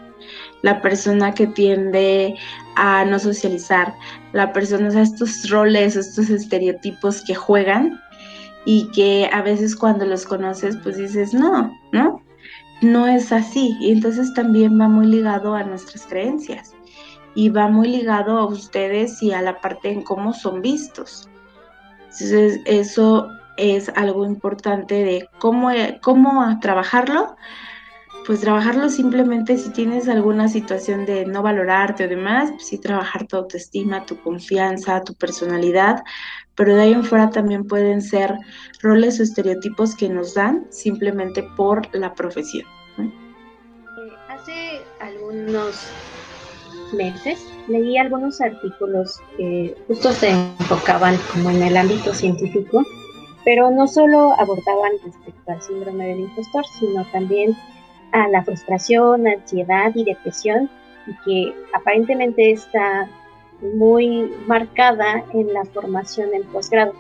la 0.62 0.82
persona 0.82 1.34
que 1.34 1.48
tiende 1.48 2.36
a 2.76 3.04
no 3.06 3.18
socializar, 3.20 3.94
la 4.32 4.54
persona, 4.54 4.90
o 4.90 4.92
sea, 4.92 5.02
estos 5.02 5.50
roles, 5.50 5.96
estos 5.96 6.30
estereotipos 6.30 7.24
que 7.26 7.36
juegan 7.36 8.00
y 8.66 8.90
que 8.92 9.30
a 9.32 9.42
veces 9.42 9.76
cuando 9.76 10.06
los 10.06 10.26
conoces 10.26 10.78
pues 10.84 10.98
dices, 10.98 11.34
no, 11.34 11.76
¿no? 11.92 12.22
No 12.82 13.08
es 13.08 13.32
así. 13.32 13.76
Y 13.80 13.92
entonces 13.92 14.34
también 14.34 14.80
va 14.80 14.88
muy 14.88 15.08
ligado 15.08 15.56
a 15.56 15.64
nuestras 15.64 16.06
creencias 16.06 16.73
y 17.36 17.50
va 17.50 17.68
muy 17.68 17.88
ligado 17.88 18.38
a 18.38 18.46
ustedes 18.46 19.22
y 19.22 19.32
a 19.32 19.42
la 19.42 19.60
parte 19.62 19.92
en 19.92 20.04
cómo 20.04 20.34
son 20.34 20.62
vistos. 20.62 21.30
Entonces 22.04 22.62
eso 22.66 23.28
es 23.58 23.90
algo 23.90 24.26
importante 24.26 25.04
de 25.04 25.30
cómo, 25.40 25.70
cómo 26.02 26.60
trabajarlo. 26.60 27.36
Pues 28.26 28.40
trabajarlo 28.40 28.88
simplemente 28.88 29.58
si 29.58 29.70
tienes 29.72 30.08
alguna 30.08 30.48
situación 30.48 31.06
de 31.06 31.26
no 31.26 31.42
valorarte 31.42 32.06
o 32.06 32.08
demás, 32.08 32.52
pues 32.52 32.68
sí 32.68 32.78
trabajar 32.78 33.28
tu 33.28 33.36
autoestima, 33.36 34.06
tu 34.06 34.18
confianza, 34.22 35.04
tu 35.04 35.14
personalidad, 35.16 36.04
pero 36.56 36.74
de 36.74 36.84
ahí 36.84 36.94
en 36.94 37.04
fuera 37.04 37.32
también 37.32 37.66
pueden 37.66 38.02
ser 38.02 38.38
roles 38.82 39.20
o 39.20 39.24
estereotipos 39.24 39.96
que 39.96 40.08
nos 40.08 40.36
dan 40.36 40.68
simplemente 40.70 41.44
por 41.58 41.94
la 41.94 42.14
profesión. 42.14 42.66
Eh, 42.98 43.12
hace 44.30 44.82
algunos 45.02 45.92
meses 46.94 47.46
leí 47.68 47.98
algunos 47.98 48.42
artículos 48.42 49.20
que 49.38 49.76
justo 49.88 50.12
se 50.12 50.30
enfocaban 50.30 51.18
como 51.32 51.50
en 51.50 51.64
el 51.64 51.78
ámbito 51.78 52.14
científico, 52.14 52.84
pero 53.46 53.72
no 53.72 53.88
solo 53.88 54.34
abordaban 54.40 54.94
respecto 55.04 55.52
al 55.52 55.62
síndrome 55.62 56.08
del 56.08 56.20
impostor, 56.22 56.66
sino 56.80 57.06
también 57.12 57.56
a 58.12 58.28
la 58.30 58.44
frustración, 58.44 59.28
ansiedad 59.28 59.92
y 59.96 60.04
depresión, 60.04 60.70
y 61.08 61.14
que 61.26 61.56
aparentemente 61.74 62.52
está 62.52 63.10
muy 63.76 64.32
marcada 64.48 65.24
en 65.34 65.54
la 65.54 65.66
formación 65.66 66.34
en 66.34 66.44
posgrado. 66.44 66.94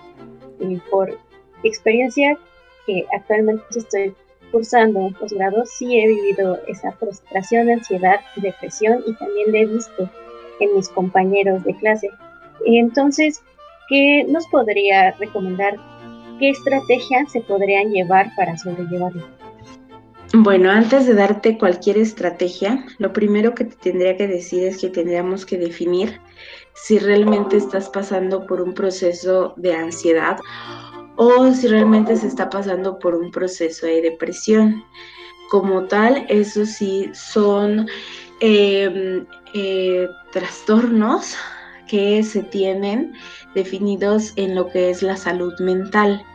Y 0.60 0.78
por 0.92 1.18
experiencia 1.64 2.38
que 2.86 3.06
actualmente 3.16 3.64
estoy 3.76 4.14
cursando 4.54 5.08
en 5.08 5.14
posgrado, 5.16 5.66
sí 5.66 6.00
he 6.00 6.08
vivido 6.08 6.60
esa 6.68 6.92
frustración, 6.94 7.72
ansiedad, 7.72 8.20
depresión 8.36 9.04
y 9.08 9.14
también 9.16 9.52
la 9.52 9.60
he 9.60 9.66
visto 9.66 10.10
en 10.60 10.76
mis 10.76 10.88
compañeros 10.90 11.64
de 11.64 11.76
clase. 11.78 12.10
Entonces, 12.68 13.42
¿qué 13.90 14.26
nos 14.30 14.46
podría 14.48 15.12
recomendar? 15.14 15.76
¿Qué 16.40 16.52
estrategias 16.52 17.32
se 17.32 17.42
podrían 17.42 17.90
llevar 17.92 18.30
para 18.38 18.56
sobrellevarlo? 18.56 19.24
Bueno, 20.36 20.72
antes 20.72 21.08
de 21.08 21.16
darte 21.16 21.58
cualquier 21.58 21.98
estrategia, 21.98 22.86
lo 23.00 23.12
primero 23.12 23.56
que 23.56 23.66
te 23.66 23.76
tendría 23.76 24.18
que 24.18 24.28
decir 24.28 24.64
es 24.64 24.80
que 24.80 24.90
tendríamos 24.90 25.46
que 25.46 25.58
definir 25.58 26.22
si 26.74 27.00
realmente 27.00 27.58
estás 27.58 27.90
pasando 27.90 28.46
por 28.46 28.62
un 28.62 28.74
proceso 28.74 29.54
de 29.58 29.76
ansiedad 29.76 30.38
o 31.16 31.52
si 31.52 31.68
realmente 31.68 32.16
se 32.16 32.28
está 32.28 32.50
pasando 32.50 33.00
por 33.00 33.16
un 33.16 33.32
proceso 33.32 33.86
de 33.86 34.02
depresión. 34.02 34.84
Como 35.50 35.86
tal, 35.86 36.26
eso 36.30 36.66
sí 36.66 37.12
son 37.14 37.88
em, 38.40 39.26
eh, 39.54 40.08
trastornos 40.32 41.36
que 41.88 42.24
se 42.24 42.42
tienen 42.44 43.14
definidos 43.54 44.34
en 44.36 44.56
lo 44.56 44.68
que 44.70 44.90
es 44.90 45.04
la 45.04 45.16
salud 45.16 45.54
mental. 45.60 46.26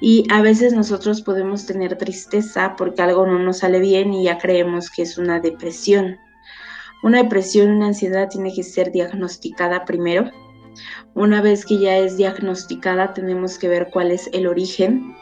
Y 0.00 0.26
a 0.30 0.42
veces 0.42 0.72
nosotros 0.72 1.22
podemos 1.22 1.66
tener 1.66 1.96
tristeza 1.98 2.74
porque 2.76 3.02
algo 3.02 3.26
no 3.26 3.38
nos 3.38 3.58
sale 3.58 3.80
bien 3.80 4.12
y 4.12 4.24
ya 4.24 4.38
creemos 4.38 4.90
que 4.90 5.02
es 5.02 5.18
una 5.18 5.40
depresión. 5.40 6.18
Una 7.02 7.22
depresión, 7.22 7.70
una 7.70 7.86
ansiedad 7.86 8.28
tiene 8.28 8.52
que 8.52 8.62
ser 8.62 8.90
diagnosticada 8.90 9.84
primero. 9.84 10.30
Una 11.14 11.42
vez 11.42 11.64
que 11.64 11.78
ya 11.78 11.96
es 11.96 12.16
diagnosticada, 12.16 13.14
tenemos 13.14 13.58
que 13.58 13.68
ver 13.68 13.88
cuál 13.92 14.10
es 14.10 14.28
el 14.32 14.46
origen 14.46 15.16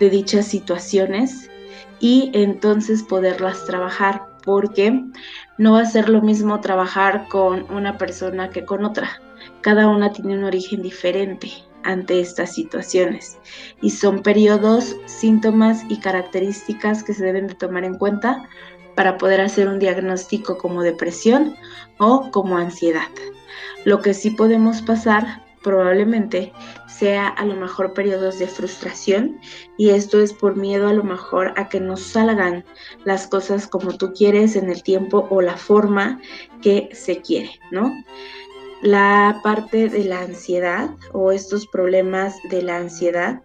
de 0.00 0.10
dichas 0.10 0.46
situaciones 0.46 1.50
y 2.00 2.30
entonces 2.34 3.02
poderlas 3.02 3.64
trabajar, 3.64 4.22
porque 4.44 5.02
no 5.58 5.72
va 5.72 5.80
a 5.80 5.86
ser 5.86 6.08
lo 6.08 6.22
mismo 6.22 6.60
trabajar 6.60 7.26
con 7.28 7.70
una 7.70 7.98
persona 7.98 8.50
que 8.50 8.64
con 8.64 8.84
otra. 8.84 9.20
Cada 9.60 9.88
una 9.88 10.12
tiene 10.12 10.38
un 10.38 10.44
origen 10.44 10.82
diferente 10.82 11.50
ante 11.82 12.20
estas 12.20 12.54
situaciones 12.54 13.38
y 13.80 13.90
son 13.90 14.22
periodos, 14.22 14.96
síntomas 15.06 15.84
y 15.88 15.98
características 15.98 17.02
que 17.02 17.14
se 17.14 17.24
deben 17.24 17.46
de 17.46 17.54
tomar 17.54 17.84
en 17.84 17.96
cuenta 17.96 18.48
para 18.94 19.18
poder 19.18 19.40
hacer 19.40 19.68
un 19.68 19.78
diagnóstico 19.78 20.58
como 20.58 20.82
depresión 20.82 21.54
o 21.98 22.30
como 22.30 22.56
ansiedad. 22.56 23.08
Lo 23.86 24.02
que 24.02 24.14
sí 24.14 24.30
podemos 24.30 24.82
pasar 24.82 25.44
probablemente 25.62 26.52
sea 26.88 27.28
a 27.28 27.44
lo 27.44 27.54
mejor 27.54 27.92
periodos 27.92 28.40
de 28.40 28.48
frustración 28.48 29.38
y 29.78 29.90
esto 29.90 30.20
es 30.20 30.32
por 30.32 30.56
miedo 30.56 30.88
a 30.88 30.92
lo 30.92 31.04
mejor 31.04 31.52
a 31.56 31.68
que 31.68 31.78
no 31.78 31.96
salgan 31.96 32.64
las 33.04 33.28
cosas 33.28 33.68
como 33.68 33.96
tú 33.96 34.12
quieres 34.12 34.56
en 34.56 34.70
el 34.70 34.82
tiempo 34.82 35.28
o 35.30 35.40
la 35.40 35.56
forma 35.56 36.20
que 36.62 36.88
se 36.94 37.20
quiere, 37.20 37.60
¿no? 37.70 37.92
La 38.86 39.40
parte 39.42 39.88
de 39.88 40.04
la 40.04 40.20
ansiedad 40.20 40.90
o 41.12 41.32
estos 41.32 41.66
problemas 41.66 42.36
de 42.50 42.62
la 42.62 42.76
ansiedad, 42.76 43.42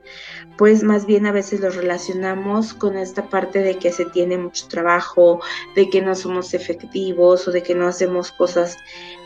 pues 0.58 0.84
más 0.84 1.08
bien 1.08 1.26
a 1.26 1.32
veces 1.32 1.62
los 1.62 1.76
relacionamos 1.76 2.74
con 2.76 2.96
esta 2.96 3.28
parte 3.28 3.60
de 3.60 3.78
que 3.78 3.92
se 3.92 4.06
tiene 4.06 4.38
mucho 4.38 4.68
trabajo, 4.68 5.42
de 5.76 5.90
que 5.90 6.02
no 6.02 6.14
somos 6.14 6.54
efectivos 6.54 7.48
o 7.48 7.52
de 7.52 7.64
que 7.64 7.74
no 7.74 7.88
hacemos 7.88 8.32
cosas 8.32 8.78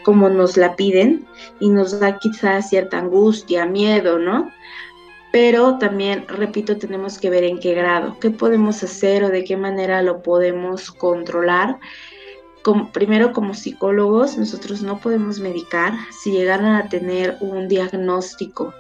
como 0.04 0.30
nos 0.30 0.56
la 0.56 0.78
piden 0.78 1.28
y 1.60 1.70
nos 1.70 2.00
da 2.00 2.18
quizás 2.18 2.70
cierta 2.70 2.98
angustia, 3.00 3.66
miedo, 3.66 4.18
¿no? 4.18 4.52
Pero 5.34 5.78
también, 5.80 6.26
repito, 6.30 6.78
tenemos 6.78 7.20
que 7.20 7.30
ver 7.30 7.44
en 7.44 7.60
qué 7.60 7.74
grado, 7.74 8.18
qué 8.22 8.32
podemos 8.32 8.82
hacer 8.84 9.26
o 9.26 9.30
de 9.30 9.44
qué 9.44 9.58
manera 9.58 10.02
lo 10.02 10.22
podemos 10.22 10.92
controlar 10.92 11.78
primero 12.74 13.32
como 13.32 13.54
psicólogos 13.54 14.38
nosotros 14.38 14.82
no 14.82 15.00
podemos 15.00 15.40
medicar. 15.40 15.94
Si 16.12 16.32
llegaran 16.32 16.76
a 16.76 16.90
tener 16.90 17.38
un 17.40 17.68
diagnóstico 17.68 18.74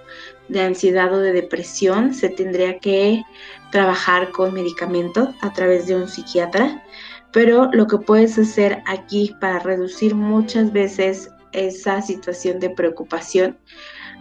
de 0.47 0.61
ansiedad 0.61 1.13
o 1.13 1.19
de 1.19 1.33
depresión, 1.33 2.13
se 2.13 2.29
tendría 2.29 2.79
que 2.79 3.23
trabajar 3.71 4.31
con 4.31 4.53
medicamento 4.53 5.33
a 5.41 5.53
través 5.53 5.87
de 5.87 5.95
un 5.95 6.07
psiquiatra. 6.07 6.83
Pero 7.31 7.69
lo 7.73 7.87
que 7.87 7.97
puedes 7.97 8.37
hacer 8.37 8.81
aquí 8.87 9.35
para 9.39 9.59
reducir 9.59 10.15
muchas 10.15 10.71
veces 10.71 11.29
esa 11.51 12.01
situación 12.01 12.59
de 12.59 12.69
preocupación, 12.69 13.57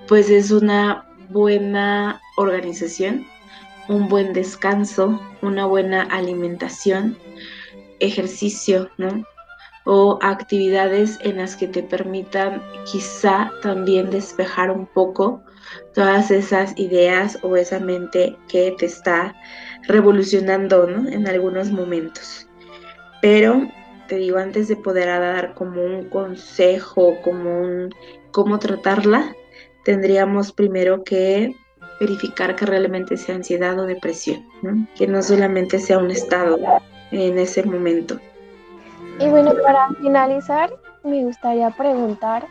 pues 0.08 0.28
es 0.28 0.50
una 0.50 1.06
buena 1.30 2.20
organización, 2.36 3.26
un 3.88 4.08
buen 4.08 4.32
descanso, 4.32 5.20
una 5.42 5.66
buena 5.66 6.02
alimentación, 6.02 7.16
ejercicio, 8.00 8.90
¿no? 8.98 9.24
O 9.84 10.18
actividades 10.22 11.18
en 11.22 11.36
las 11.36 11.56
que 11.56 11.68
te 11.68 11.82
permitan 11.82 12.62
quizá 12.90 13.52
también 13.62 14.10
despejar 14.10 14.70
un 14.70 14.86
poco 14.86 15.42
todas 15.94 16.30
esas 16.30 16.78
ideas 16.78 17.38
o 17.42 17.56
esa 17.56 17.78
mente 17.80 18.36
que 18.48 18.74
te 18.78 18.86
está 18.86 19.34
revolucionando 19.86 20.86
¿no? 20.86 21.08
en 21.08 21.28
algunos 21.28 21.70
momentos. 21.70 22.48
Pero 23.20 23.68
te 24.08 24.16
digo, 24.16 24.38
antes 24.38 24.68
de 24.68 24.76
poder 24.76 25.06
dar 25.06 25.54
como 25.54 25.82
un 25.82 26.08
consejo, 26.08 27.16
como 27.22 27.60
un 27.60 27.94
cómo 28.32 28.58
tratarla, 28.58 29.34
tendríamos 29.84 30.52
primero 30.52 31.04
que 31.04 31.54
verificar 32.00 32.56
que 32.56 32.66
realmente 32.66 33.16
sea 33.16 33.36
ansiedad 33.36 33.78
o 33.78 33.86
depresión, 33.86 34.44
que 34.96 35.06
no 35.06 35.22
solamente 35.22 35.78
sea 35.78 35.98
un 35.98 36.10
estado 36.10 36.58
en 37.12 37.38
ese 37.38 37.62
momento. 37.62 38.18
Y 39.20 39.28
bueno, 39.28 39.52
para 39.62 39.88
finalizar, 40.00 40.74
me 41.04 41.22
gustaría 41.24 41.70
preguntar, 41.70 42.46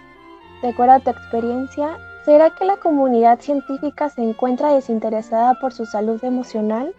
de 0.62 0.70
acuerdo 0.70 0.94
a 0.94 1.00
tu 1.00 1.10
experiencia, 1.10 1.98
¿será 2.24 2.52
que 2.52 2.64
la 2.64 2.78
comunidad 2.78 3.42
científica 3.42 4.10
se 4.10 4.22
encuentra 4.22 4.74
desinteresada 4.74 5.60
por 5.60 5.74
su 5.74 5.86
salud 5.86 6.24
emocional? 6.24 6.94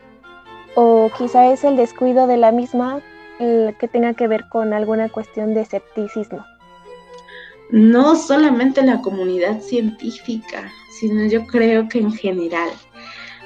¿O 0.74 1.10
quizá 1.16 1.46
es 1.46 1.64
el 1.64 1.76
descuido 1.76 2.26
de 2.26 2.36
la 2.36 2.52
misma 2.52 3.00
el 3.38 3.74
que 3.78 3.88
tenga 3.88 4.12
que 4.14 4.28
ver 4.28 4.48
con 4.48 4.74
alguna 4.74 5.08
cuestión 5.08 5.54
de 5.54 5.62
escepticismo? 5.62 6.44
No 7.70 8.16
solamente 8.16 8.82
la 8.82 9.00
comunidad 9.00 9.60
científica, 9.60 10.70
sino 11.00 11.24
yo 11.26 11.46
creo 11.46 11.88
que 11.88 12.00
en 12.00 12.12
general. 12.12 12.70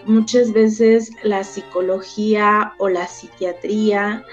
Muchas 0.04 0.52
veces 0.52 1.10
la 1.22 1.44
psicología 1.44 2.72
o 2.78 2.88
la 2.88 3.06
psiquiatría 3.06 4.24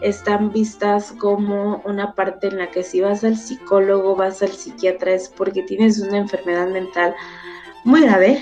están 0.00 0.52
vistas 0.52 1.12
como 1.18 1.82
una 1.84 2.14
parte 2.14 2.48
en 2.48 2.58
la 2.58 2.70
que 2.70 2.82
si 2.82 3.00
vas 3.00 3.24
al 3.24 3.36
psicólogo, 3.36 4.16
vas 4.16 4.42
al 4.42 4.52
psiquiatra, 4.52 5.12
es 5.12 5.28
porque 5.28 5.62
tienes 5.62 5.98
una 5.98 6.18
enfermedad 6.18 6.68
mental 6.68 7.14
muy 7.84 8.02
grave, 8.02 8.40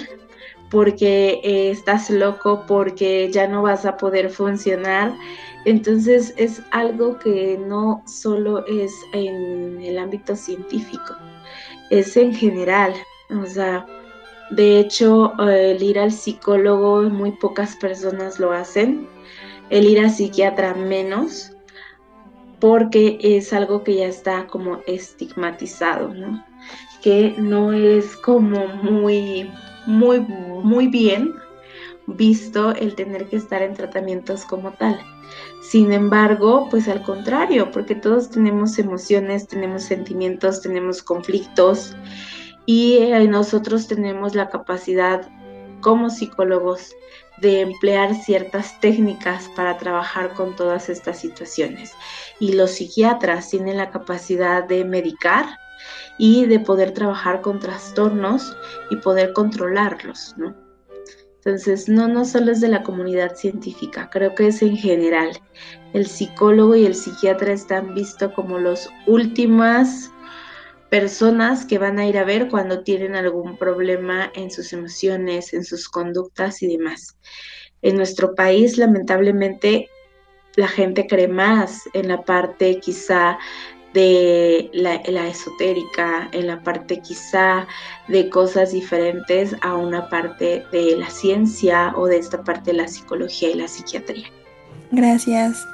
porque 0.71 1.41
eh, 1.43 1.71
estás 1.71 2.11
loco, 2.11 2.65
porque 2.67 3.31
ya 3.33 3.47
no 3.49 3.63
vas 3.63 3.85
a 3.87 3.97
poder 3.97 4.31
funcionar. 4.31 5.15
Entonces 5.65 6.35
es 6.37 6.63
algo 6.71 7.19
que 7.19 7.59
no 7.67 8.03
solo 8.07 8.65
es 8.67 8.93
en 9.13 9.81
el 9.83 9.99
ámbito 9.99 10.37
científico, 10.37 11.17
es 11.91 12.17
en 12.17 12.35
general. 12.35 12.95
O 13.31 13.47
sea, 13.47 13.87
de 14.51 14.81
hecho, 14.81 15.33
el 15.39 15.83
ir 15.83 15.99
al 15.99 16.13
psicólogo, 16.13 17.03
muy 17.03 17.33
pocas 17.33 17.77
personas 17.77 18.39
lo 18.39 18.53
hacen. 18.53 19.07
El 19.71 19.87
ir 19.87 20.01
al 20.01 20.11
psiquiatra 20.11 20.75
menos, 20.75 21.53
porque 22.61 23.19
es 23.23 23.53
algo 23.53 23.85
que 23.85 23.97
ya 23.97 24.07
está 24.07 24.47
como 24.47 24.81
estigmatizado, 24.87 26.13
¿no? 26.15 26.45
Que 27.03 27.35
no 27.39 27.73
es 27.73 28.17
como 28.17 28.67
muy, 28.67 29.51
muy, 29.87 30.21
muy 30.21 30.89
bien 30.89 31.35
visto 32.07 32.75
el 32.75 32.95
tener 32.95 33.27
que 33.27 33.37
estar 33.37 33.63
en 33.63 33.75
tratamientos 33.75 34.45
como 34.45 34.73
tal. 34.73 34.99
Sin 35.63 35.93
embargo, 35.93 36.69
pues 36.71 36.89
al 36.89 37.03
contrario, 37.03 37.71
porque 37.71 37.95
todos 37.95 38.31
tenemos 38.31 38.79
emociones, 38.79 39.47
tenemos 39.47 39.83
sentimientos, 39.83 40.63
tenemos 40.63 41.03
conflictos 41.03 41.95
y 42.65 42.99
eh, 42.99 43.29
nosotros 43.29 43.87
tenemos 43.87 44.35
la 44.35 44.49
capacidad 44.49 45.29
como 45.81 46.11
psicólogos 46.11 46.93
de 47.41 47.61
emplear 47.61 48.15
ciertas 48.15 48.79
técnicas 48.81 49.49
para 49.57 49.79
trabajar 49.79 50.35
con 50.35 50.57
todas 50.57 50.89
estas 50.89 51.19
situaciones. 51.19 51.93
Y 52.41 52.53
los 52.53 52.73
psiquiatras 52.73 53.51
tienen 53.51 53.77
la 53.77 53.91
capacidad 53.91 54.65
de 54.65 54.85
medicar 54.85 55.47
y 56.19 56.47
de 56.47 56.61
poder 56.61 56.93
trabajar 56.93 57.41
con 57.41 57.61
trastornos 57.61 58.57
y 58.91 58.97
poder 58.97 59.33
controlarlos, 59.33 60.35
¿no? 60.37 60.55
Entonces, 61.37 61.89
no, 61.89 62.09
no 62.09 62.25
solo 62.25 62.51
es 62.53 62.61
de 62.61 62.69
la 62.69 62.83
comunidad 62.83 63.37
científica, 63.37 64.11
creo 64.11 64.35
que 64.35 64.49
es 64.49 64.61
en 64.61 64.77
general. 64.77 65.31
El 65.95 66.07
psicólogo 66.07 66.75
y 66.75 66.85
el 66.85 66.95
psiquiatra 66.95 67.53
están 67.53 67.95
vistos 67.95 68.33
como 68.33 68.59
los 68.59 68.91
últimas 69.07 70.11
personas 70.91 71.65
que 71.65 71.79
van 71.79 71.99
a 71.99 72.07
ir 72.07 72.19
a 72.19 72.25
ver 72.25 72.49
cuando 72.49 72.83
tienen 72.83 73.15
algún 73.15 73.57
problema 73.57 74.31
en 74.35 74.51
sus 74.51 74.73
emociones, 74.73 75.53
en 75.53 75.65
sus 75.65 75.89
conductas 75.89 76.63
y 76.63 76.67
demás. 76.67 77.17
En 77.83 77.97
nuestro 77.97 78.35
país, 78.35 78.79
lamentablemente, 78.79 79.89
la 80.57 80.69
gente 80.69 81.07
cree 81.07 81.29
más 81.29 81.83
en 81.93 82.09
la 82.09 82.23
parte 82.23 82.81
quizá 82.81 83.39
de 83.95 84.71
la, 84.73 85.29
esotérica, 85.29 86.29
en 86.33 86.47
la 86.47 86.63
parte 86.63 87.01
quizá 87.01 87.67
de 88.09 88.29
cosas 88.29 88.73
diferentes 88.73 89.55
a 89.63 89.75
una 89.75 90.09
parte 90.09 90.65
de 90.73 90.97
la 90.97 91.09
ciencia 91.11 91.93
o 91.97 92.07
de 92.07 92.19
esta 92.19 92.43
parte 92.43 92.73
de 92.73 92.79
la 92.79 92.89
psicología 92.89 93.51
y 93.51 93.55
la 93.55 93.69
psiquiatría. 93.69 94.29
Gracias. 94.91 95.67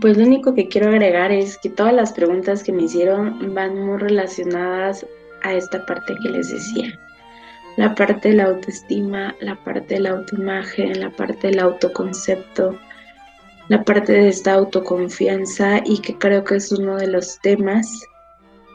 Pues 0.00 0.16
lo 0.16 0.24
único 0.24 0.54
que 0.54 0.68
quiero 0.68 0.88
agregar 0.88 1.30
es 1.32 1.58
que 1.58 1.68
todas 1.68 1.92
las 1.92 2.12
preguntas 2.12 2.62
que 2.62 2.72
me 2.72 2.84
hicieron 2.84 3.54
van 3.54 3.78
muy 3.78 3.98
relacionadas 3.98 5.06
a 5.42 5.52
esta 5.52 5.84
parte 5.84 6.16
que 6.22 6.30
les 6.30 6.50
decía. 6.50 6.98
La 7.76 7.94
parte 7.94 8.30
de 8.30 8.36
la 8.36 8.44
autoestima, 8.44 9.34
la 9.40 9.54
parte 9.62 9.94
de 9.94 10.00
la 10.00 10.10
autoimagen, 10.10 10.98
la 10.98 11.10
parte 11.10 11.48
del 11.48 11.58
autoconcepto, 11.58 12.78
la 13.68 13.84
parte 13.84 14.12
de 14.12 14.28
esta 14.28 14.54
autoconfianza 14.54 15.82
y 15.84 15.98
que 16.00 16.16
creo 16.16 16.42
que 16.42 16.56
es 16.56 16.72
uno 16.72 16.96
de 16.96 17.08
los 17.08 17.38
temas, 17.40 17.86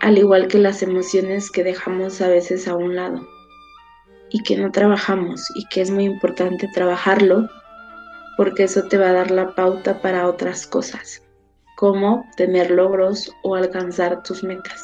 al 0.01 0.19
igual 0.19 0.47
que 0.47 0.59
las 0.59 0.83
emociones 0.83 1.49
que 1.49 1.63
dejamos 1.63 2.21
a 2.21 2.27
veces 2.27 2.67
a 2.67 2.75
un 2.75 2.95
lado 2.95 3.27
y 4.29 4.43
que 4.43 4.55
no 4.55 4.71
trabajamos 4.71 5.43
y 5.55 5.65
que 5.65 5.81
es 5.81 5.89
muy 5.89 6.05
importante 6.05 6.67
trabajarlo 6.73 7.49
porque 8.41 8.63
eso 8.63 8.81
te 8.81 8.97
va 8.97 9.09
a 9.09 9.13
dar 9.13 9.29
la 9.29 9.53
pauta 9.53 10.01
para 10.01 10.27
otras 10.27 10.65
cosas, 10.65 11.21
como 11.75 12.25
tener 12.37 12.71
logros 12.71 13.31
o 13.43 13.53
alcanzar 13.53 14.23
tus 14.23 14.43
metas. 14.43 14.81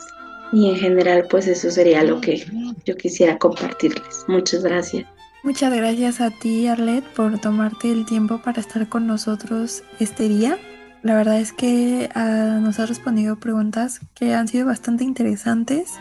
Y 0.53 0.69
en 0.69 0.75
general, 0.75 1.25
pues 1.27 1.47
eso 1.47 1.71
sería 1.71 2.03
lo 2.03 2.21
que 2.21 2.45
yo 2.85 2.95
quisiera 2.95 3.39
compartirles. 3.39 4.25
Muchas 4.27 4.63
gracias. 4.63 5.07
Muchas 5.41 5.73
gracias 5.73 6.21
a 6.21 6.29
ti, 6.29 6.67
Arlet, 6.67 7.03
por 7.15 7.39
tomarte 7.39 7.91
el 7.91 8.05
tiempo 8.05 8.43
para 8.43 8.61
estar 8.61 8.87
con 8.89 9.07
nosotros 9.07 9.81
este 9.99 10.29
día. 10.29 10.59
La 11.01 11.15
verdad 11.15 11.39
es 11.39 11.51
que 11.51 12.11
ah, 12.13 12.59
nos 12.61 12.79
has 12.79 12.89
respondido 12.89 13.39
preguntas 13.39 14.01
que 14.13 14.35
han 14.35 14.47
sido 14.47 14.67
bastante 14.67 15.03
interesantes 15.03 15.93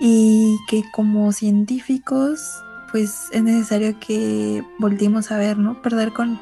y 0.00 0.56
que 0.68 0.84
como 0.92 1.32
científicos 1.32 2.62
pues 2.92 3.28
es 3.32 3.42
necesario 3.42 3.98
que 3.98 4.62
volteemos 4.78 5.32
a 5.32 5.38
ver, 5.38 5.58
¿no? 5.58 5.82
Perder 5.82 6.12
con 6.12 6.40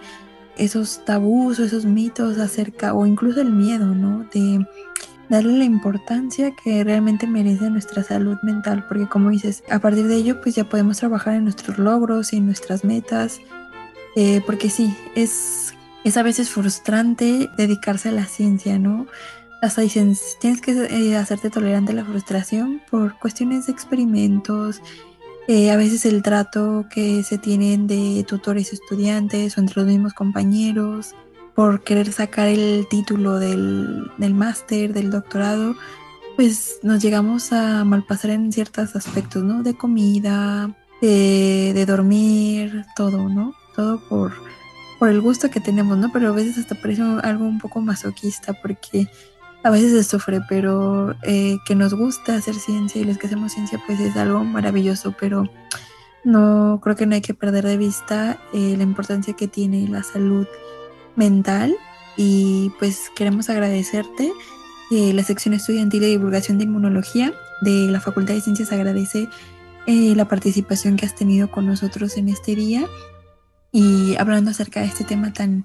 esos 0.57 1.05
tabús 1.05 1.59
o 1.59 1.65
esos 1.65 1.85
mitos 1.85 2.39
acerca, 2.39 2.95
o 2.95 3.07
incluso 3.07 3.41
el 3.41 3.53
miedo, 3.53 3.87
¿no? 3.87 4.27
De 4.33 4.67
darle 5.29 5.59
la 5.59 5.65
importancia 5.65 6.55
que 6.55 6.85
realmente 6.85 7.27
merece 7.27 7.69
nuestra 7.71 8.03
salud 8.03 8.37
mental, 8.43 8.85
porque 8.87 9.07
como 9.07 9.31
dices, 9.31 9.65
a 9.71 9.79
partir 9.79 10.07
de 10.07 10.17
ello 10.17 10.41
pues 10.41 10.55
ya 10.55 10.65
podemos 10.65 10.99
trabajar 10.99 11.35
en 11.35 11.45
nuestros 11.45 11.79
logros 11.79 12.33
y 12.33 12.37
en 12.37 12.47
nuestras 12.47 12.85
metas, 12.85 13.41
eh, 14.15 14.41
porque 14.47 14.71
sí, 14.71 14.97
es, 15.15 15.75
es 16.05 16.17
a 16.17 16.23
veces 16.23 16.51
frustrante 16.51 17.51
dedicarse 17.57 18.11
a 18.11 18.13
la 18.13 18.27
ciencia, 18.27 18.79
¿no? 18.79 19.07
Hasta 19.63 19.81
dicen, 19.81 20.17
tienes 20.41 20.61
que 20.61 20.73
eh, 20.73 21.17
hacerte 21.17 21.51
tolerante 21.51 21.93
a 21.93 21.97
la 21.97 22.05
frustración 22.05 22.83
por 22.91 23.19
cuestiones 23.19 23.67
de 23.67 23.73
experimentos, 23.73 24.81
eh, 25.49 25.71
a 25.71 25.77
veces 25.77 26.05
el 26.07 26.23
trato 26.23 26.87
que 26.91 27.23
se 27.23 27.39
tienen 27.39 27.87
de 27.87 28.25
tutores 28.27 28.73
estudiantes 28.73 29.57
o 29.57 29.61
entre 29.61 29.83
los 29.83 29.91
mismos 29.91 30.13
compañeros, 30.13 31.15
por 31.57 31.83
querer 31.83 32.13
sacar 32.13 32.49
el 32.49 32.87
título 32.91 33.39
del, 33.39 34.11
máster, 34.35 34.93
del 34.93 35.11
doctorado, 35.11 35.75
pues 36.37 36.81
nos 36.83 37.03
llegamos 37.03 37.51
a 37.53 37.83
malpasar 37.85 38.33
en 38.33 38.53
ciertos 38.53 38.95
aspectos, 38.95 39.43
¿no? 39.43 39.63
De 39.63 39.75
comida, 39.75 40.77
de, 41.01 41.85
dormir, 41.87 42.85
todo, 42.95 43.31
¿no? 43.31 43.55
Todo 43.75 44.07
por, 44.07 44.35
por 44.99 45.09
el 45.09 45.23
gusto 45.23 45.51
que 45.51 45.61
tenemos, 45.61 45.97
¿no? 45.97 46.11
Pero 46.13 46.29
a 46.29 46.33
veces 46.33 46.59
hasta 46.59 46.75
parece 46.75 47.03
algo 47.23 47.47
un 47.47 47.59
poco 47.59 47.81
masoquista 47.81 48.53
porque 48.53 49.09
a 49.67 49.71
veces 49.71 49.91
se 49.91 50.05
sufre, 50.05 50.41
pero 50.49 51.17
eh, 51.25 51.59
que 51.67 51.75
nos 51.75 51.93
gusta 51.93 52.37
hacer 52.37 52.55
ciencia 52.55 53.01
y 53.01 53.05
los 53.05 53.19
que 53.19 53.27
hacemos 53.27 53.53
ciencia 53.53 53.83
pues 53.85 53.99
es 53.99 54.17
algo 54.17 54.45
maravilloso, 54.45 55.13
pero 55.19 55.51
no 56.23 56.79
creo 56.85 56.95
que 56.95 57.05
no 57.05 57.17
hay 57.17 57.21
que 57.21 57.35
perder 57.35 57.65
de 57.65 57.77
vista 57.77 58.39
eh, 58.55 58.77
la 58.77 58.85
importancia 58.85 59.35
que 59.35 59.49
tiene 59.49 59.89
la 59.89 60.05
salud 60.05 60.47
mental 61.17 61.77
y 62.17 62.71
pues 62.79 63.11
queremos 63.17 63.51
agradecerte. 63.51 64.33
Eh, 64.93 65.13
la 65.13 65.25
sección 65.25 65.53
estudiantil 65.53 66.01
de 66.01 66.07
divulgación 66.11 66.59
de 66.59 66.65
inmunología 66.65 67.35
de 67.63 67.89
la 67.89 68.01
Facultad 68.01 68.35
de 68.35 68.43
Ciencias 68.43 68.71
agradece 68.71 69.29
la 69.89 70.27
participación 70.27 70.97
que 70.97 71.07
has 71.07 71.15
tenido 71.15 71.51
con 71.51 71.67
nosotros 71.67 72.17
en 72.17 72.29
este 72.29 72.57
día 72.57 72.87
y 73.73 74.17
hablando 74.17 74.51
acerca 74.51 74.81
de 74.81 74.87
este 74.87 75.05
tema 75.05 75.33
tan 75.33 75.65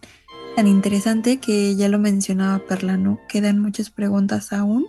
tan 0.56 0.68
interesante 0.68 1.38
que 1.38 1.76
ya 1.76 1.90
lo 1.90 2.00
mencionaba 2.00 2.60
Perla, 2.60 2.98
¿no? 2.98 3.20
Quedan 3.28 3.60
muchas 3.60 3.90
preguntas 3.90 4.54
aún, 4.54 4.88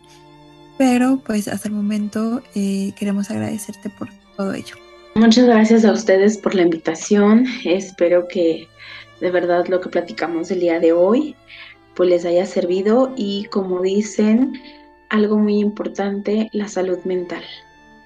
pero 0.79 1.23
pues 1.25 1.49
hasta 1.49 1.69
el 1.69 1.75
momento 1.75 2.43
eh, 2.55 2.93
queremos 2.99 3.31
agradecerte 3.31 3.91
por 3.91 4.09
todo 4.37 4.53
ello. 4.55 4.77
Muchas 5.15 5.45
gracias 5.47 5.85
a 5.85 5.93
ustedes 5.93 6.39
por 6.39 6.55
la 6.55 6.63
invitación. 6.63 7.47
Espero 7.65 8.27
que 8.29 8.67
de 9.21 9.31
verdad 9.31 9.67
lo 9.69 9.81
que 9.81 9.89
platicamos 9.89 10.51
el 10.51 10.61
día 10.61 10.81
de 10.81 10.93
hoy 10.93 11.37
pues 11.95 12.09
les 12.09 12.25
haya 12.25 12.47
servido 12.47 13.13
y 13.17 13.45
como 13.51 13.83
dicen, 13.83 14.61
algo 15.11 15.37
muy 15.37 15.59
importante, 15.59 16.49
la 16.53 16.69
salud 16.69 16.99
mental. 17.05 17.45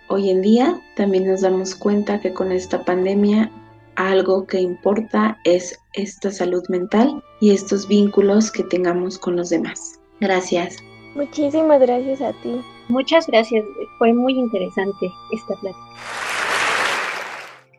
Hoy 0.09 0.31
en 0.31 0.43
día 0.43 0.81
también 0.97 1.27
nos 1.27 1.43
damos 1.43 1.75
cuenta 1.75 2.21
que 2.21 2.33
con 2.33 2.51
esta 2.51 2.85
pandemia 2.85 3.51
algo 3.97 4.47
que 4.47 4.61
importa 4.61 5.39
es 5.45 5.79
esta 5.95 6.31
salud 6.31 6.63
mental 6.69 7.23
y 7.41 7.51
estos 7.51 7.89
vínculos 7.89 8.51
que 8.51 8.63
tengamos 8.63 9.19
con 9.19 9.37
los 9.37 9.51
demás. 9.51 10.01
Gracias. 10.21 10.77
Muchísimas 11.15 11.81
gracias 11.81 12.21
a 12.21 12.33
ti. 12.43 12.61
Muchas 12.89 13.27
gracias, 13.27 13.65
fue 13.99 14.13
muy 14.13 14.35
interesante 14.35 15.11
esta 15.33 15.55
plática. 15.57 15.87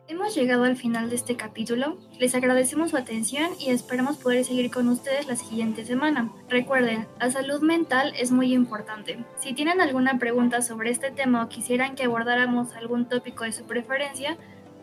Hemos 0.08 0.34
llegado 0.34 0.64
al 0.64 0.76
final 0.76 1.08
de 1.08 1.16
este 1.16 1.36
capítulo. 1.36 1.96
Les 2.18 2.34
agradecemos 2.34 2.90
su 2.90 2.96
atención 2.96 3.50
y 3.58 3.70
esperamos 3.70 4.16
poder 4.16 4.44
seguir 4.44 4.70
con 4.70 4.88
ustedes 4.88 5.26
la 5.26 5.36
siguiente 5.36 5.84
semana. 5.84 6.32
Recuerden, 6.48 7.06
la 7.20 7.30
salud 7.30 7.62
mental 7.62 8.12
es 8.18 8.32
muy 8.32 8.52
importante. 8.52 9.24
Si 9.38 9.54
tienen 9.54 9.80
alguna 9.80 10.18
pregunta 10.18 10.60
sobre 10.60 10.90
este 10.90 11.10
tema 11.10 11.44
o 11.44 11.48
quisieran 11.48 11.94
que 11.94 12.04
abordáramos 12.04 12.74
algún 12.74 13.08
tópico 13.08 13.44
de 13.44 13.52
su 13.52 13.64
preferencia, 13.64 14.36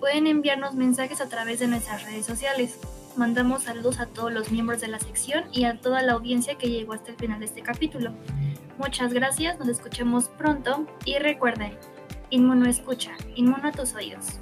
pueden 0.06 0.28
enviarnos 0.28 0.76
mensajes 0.76 1.20
a 1.20 1.30
través 1.30 1.58
de 1.58 1.66
nuestras 1.66 2.04
redes 2.04 2.28
sociales. 2.28 2.78
Mandamos 3.16 3.64
saludos 3.64 4.00
a 4.00 4.06
todos 4.06 4.32
los 4.32 4.52
miembros 4.52 4.80
de 4.80 4.88
la 4.88 5.00
sección 5.00 5.46
y 5.52 5.64
a 5.64 5.82
toda 5.82 6.04
la 6.04 6.14
audiencia 6.14 6.60
que 6.60 6.70
llegó 6.70 6.94
hasta 6.94 7.10
el 7.10 7.18
final 7.18 7.40
de 7.40 7.48
este 7.48 7.64
capítulo. 7.64 8.12
Muchas 8.78 9.14
gracias, 9.14 9.58
nos 9.58 9.68
escuchemos 9.68 10.26
pronto 10.26 10.86
y 11.06 11.18
recuerden, 11.18 11.76
Inmuno 12.30 12.70
escucha, 12.70 13.14
inmuno 13.34 13.70
a 13.70 13.72
tus 13.72 13.96
oídos. 13.96 14.42